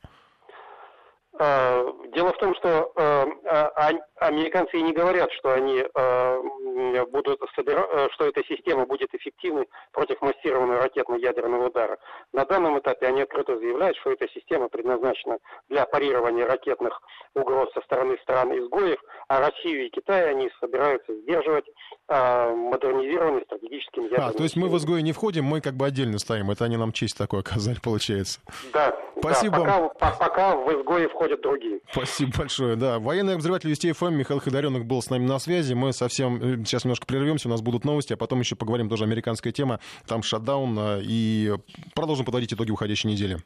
А, 1.40 1.84
дело 2.14 2.32
в 2.32 2.38
том, 2.38 2.54
что 2.56 2.92
э, 2.96 3.26
а, 3.46 3.92
американцы 4.18 4.78
и 4.78 4.84
не 4.84 4.94
говорят, 4.94 5.32
что 5.32 5.54
они 5.54 5.84
э, 5.84 7.06
будут 7.08 7.42
собира... 7.56 7.88
Э, 7.92 8.08
что 8.12 8.26
эта 8.26 8.44
система 8.44 8.86
будет 8.86 9.14
эффективной 9.16 9.68
против 9.92 10.22
массированного 10.22 10.84
ракетно-ядерного 10.84 11.68
удара. 11.68 11.98
На 12.34 12.46
данном 12.46 12.78
этапе 12.80 13.08
они 13.08 13.22
открыто 13.22 13.58
заявляют, 13.58 13.98
что 13.98 14.12
эта 14.12 14.28
система 14.30 14.70
предназначена 14.70 15.40
для 15.70 15.86
парирования 15.86 16.46
ракетных 16.46 17.02
угроз 17.34 17.72
со 17.74 17.82
стороны 17.82 18.18
стран-изгоев, 18.22 19.00
а 19.28 19.40
Россию 19.40 19.88
и 19.88 19.90
Китай 19.90 20.30
они 20.30 20.52
собираются 20.60 21.16
сдерживать 21.16 21.66
э, 21.68 21.72
модернизированными 22.10 23.44
стратегическими 23.46 24.04
ядерными. 24.06 24.30
А, 24.30 24.34
то 24.34 24.44
есть 24.44 24.56
мы 24.56 24.70
в 24.70 24.78
изгои 24.78 25.02
не 25.02 25.14
входим, 25.14 25.46
мы 25.46 25.62
как 25.62 25.76
бы 25.76 25.86
отдельно 25.86 26.20
стоим. 26.20 26.52
Это 26.52 26.66
они 26.66 26.78
нам 26.78 26.92
честь 26.92 27.18
такой 27.18 27.40
оказали, 27.40 27.80
получается. 27.84 28.40
Да, 28.74 28.94
Спасибо. 29.24 29.64
Да, 29.64 29.88
пока, 29.88 30.12
пока 30.12 30.56
в 30.56 30.70
изгои 30.70 31.08
входят 31.08 31.42
другие. 31.42 31.80
Спасибо 31.90 32.40
большое. 32.40 32.76
Да, 32.76 33.00
военный 33.00 33.34
обозреватель 33.36 33.70
Вести 33.70 33.92
ФМ 33.94 34.14
Михаил 34.14 34.42
Ходоренок 34.42 34.86
был 34.86 35.02
с 35.02 35.10
нами 35.10 35.26
на 35.26 35.40
связи. 35.40 35.74
Мы 35.74 35.94
совсем 35.94 36.36
э, 36.42 36.58
сейчас 36.66 36.84
немножко 36.84 37.06
прервемся, 37.06 37.48
у 37.48 37.52
нас 37.52 37.62
будут 37.62 37.86
новости, 37.86 38.12
а 38.12 38.18
потом 38.18 38.42
еще 38.42 38.58
поговорим 38.58 38.90
тоже 38.90 39.06
американская 39.06 39.54
тема. 39.54 39.80
Там 40.08 40.24
шатдаун, 40.24 40.78
э, 40.78 41.02
и 41.04 41.54
продолжим 41.96 42.26
подводить 42.26 42.54
итоги 42.54 42.72
уходящей 42.72 43.10
недели. 43.10 43.38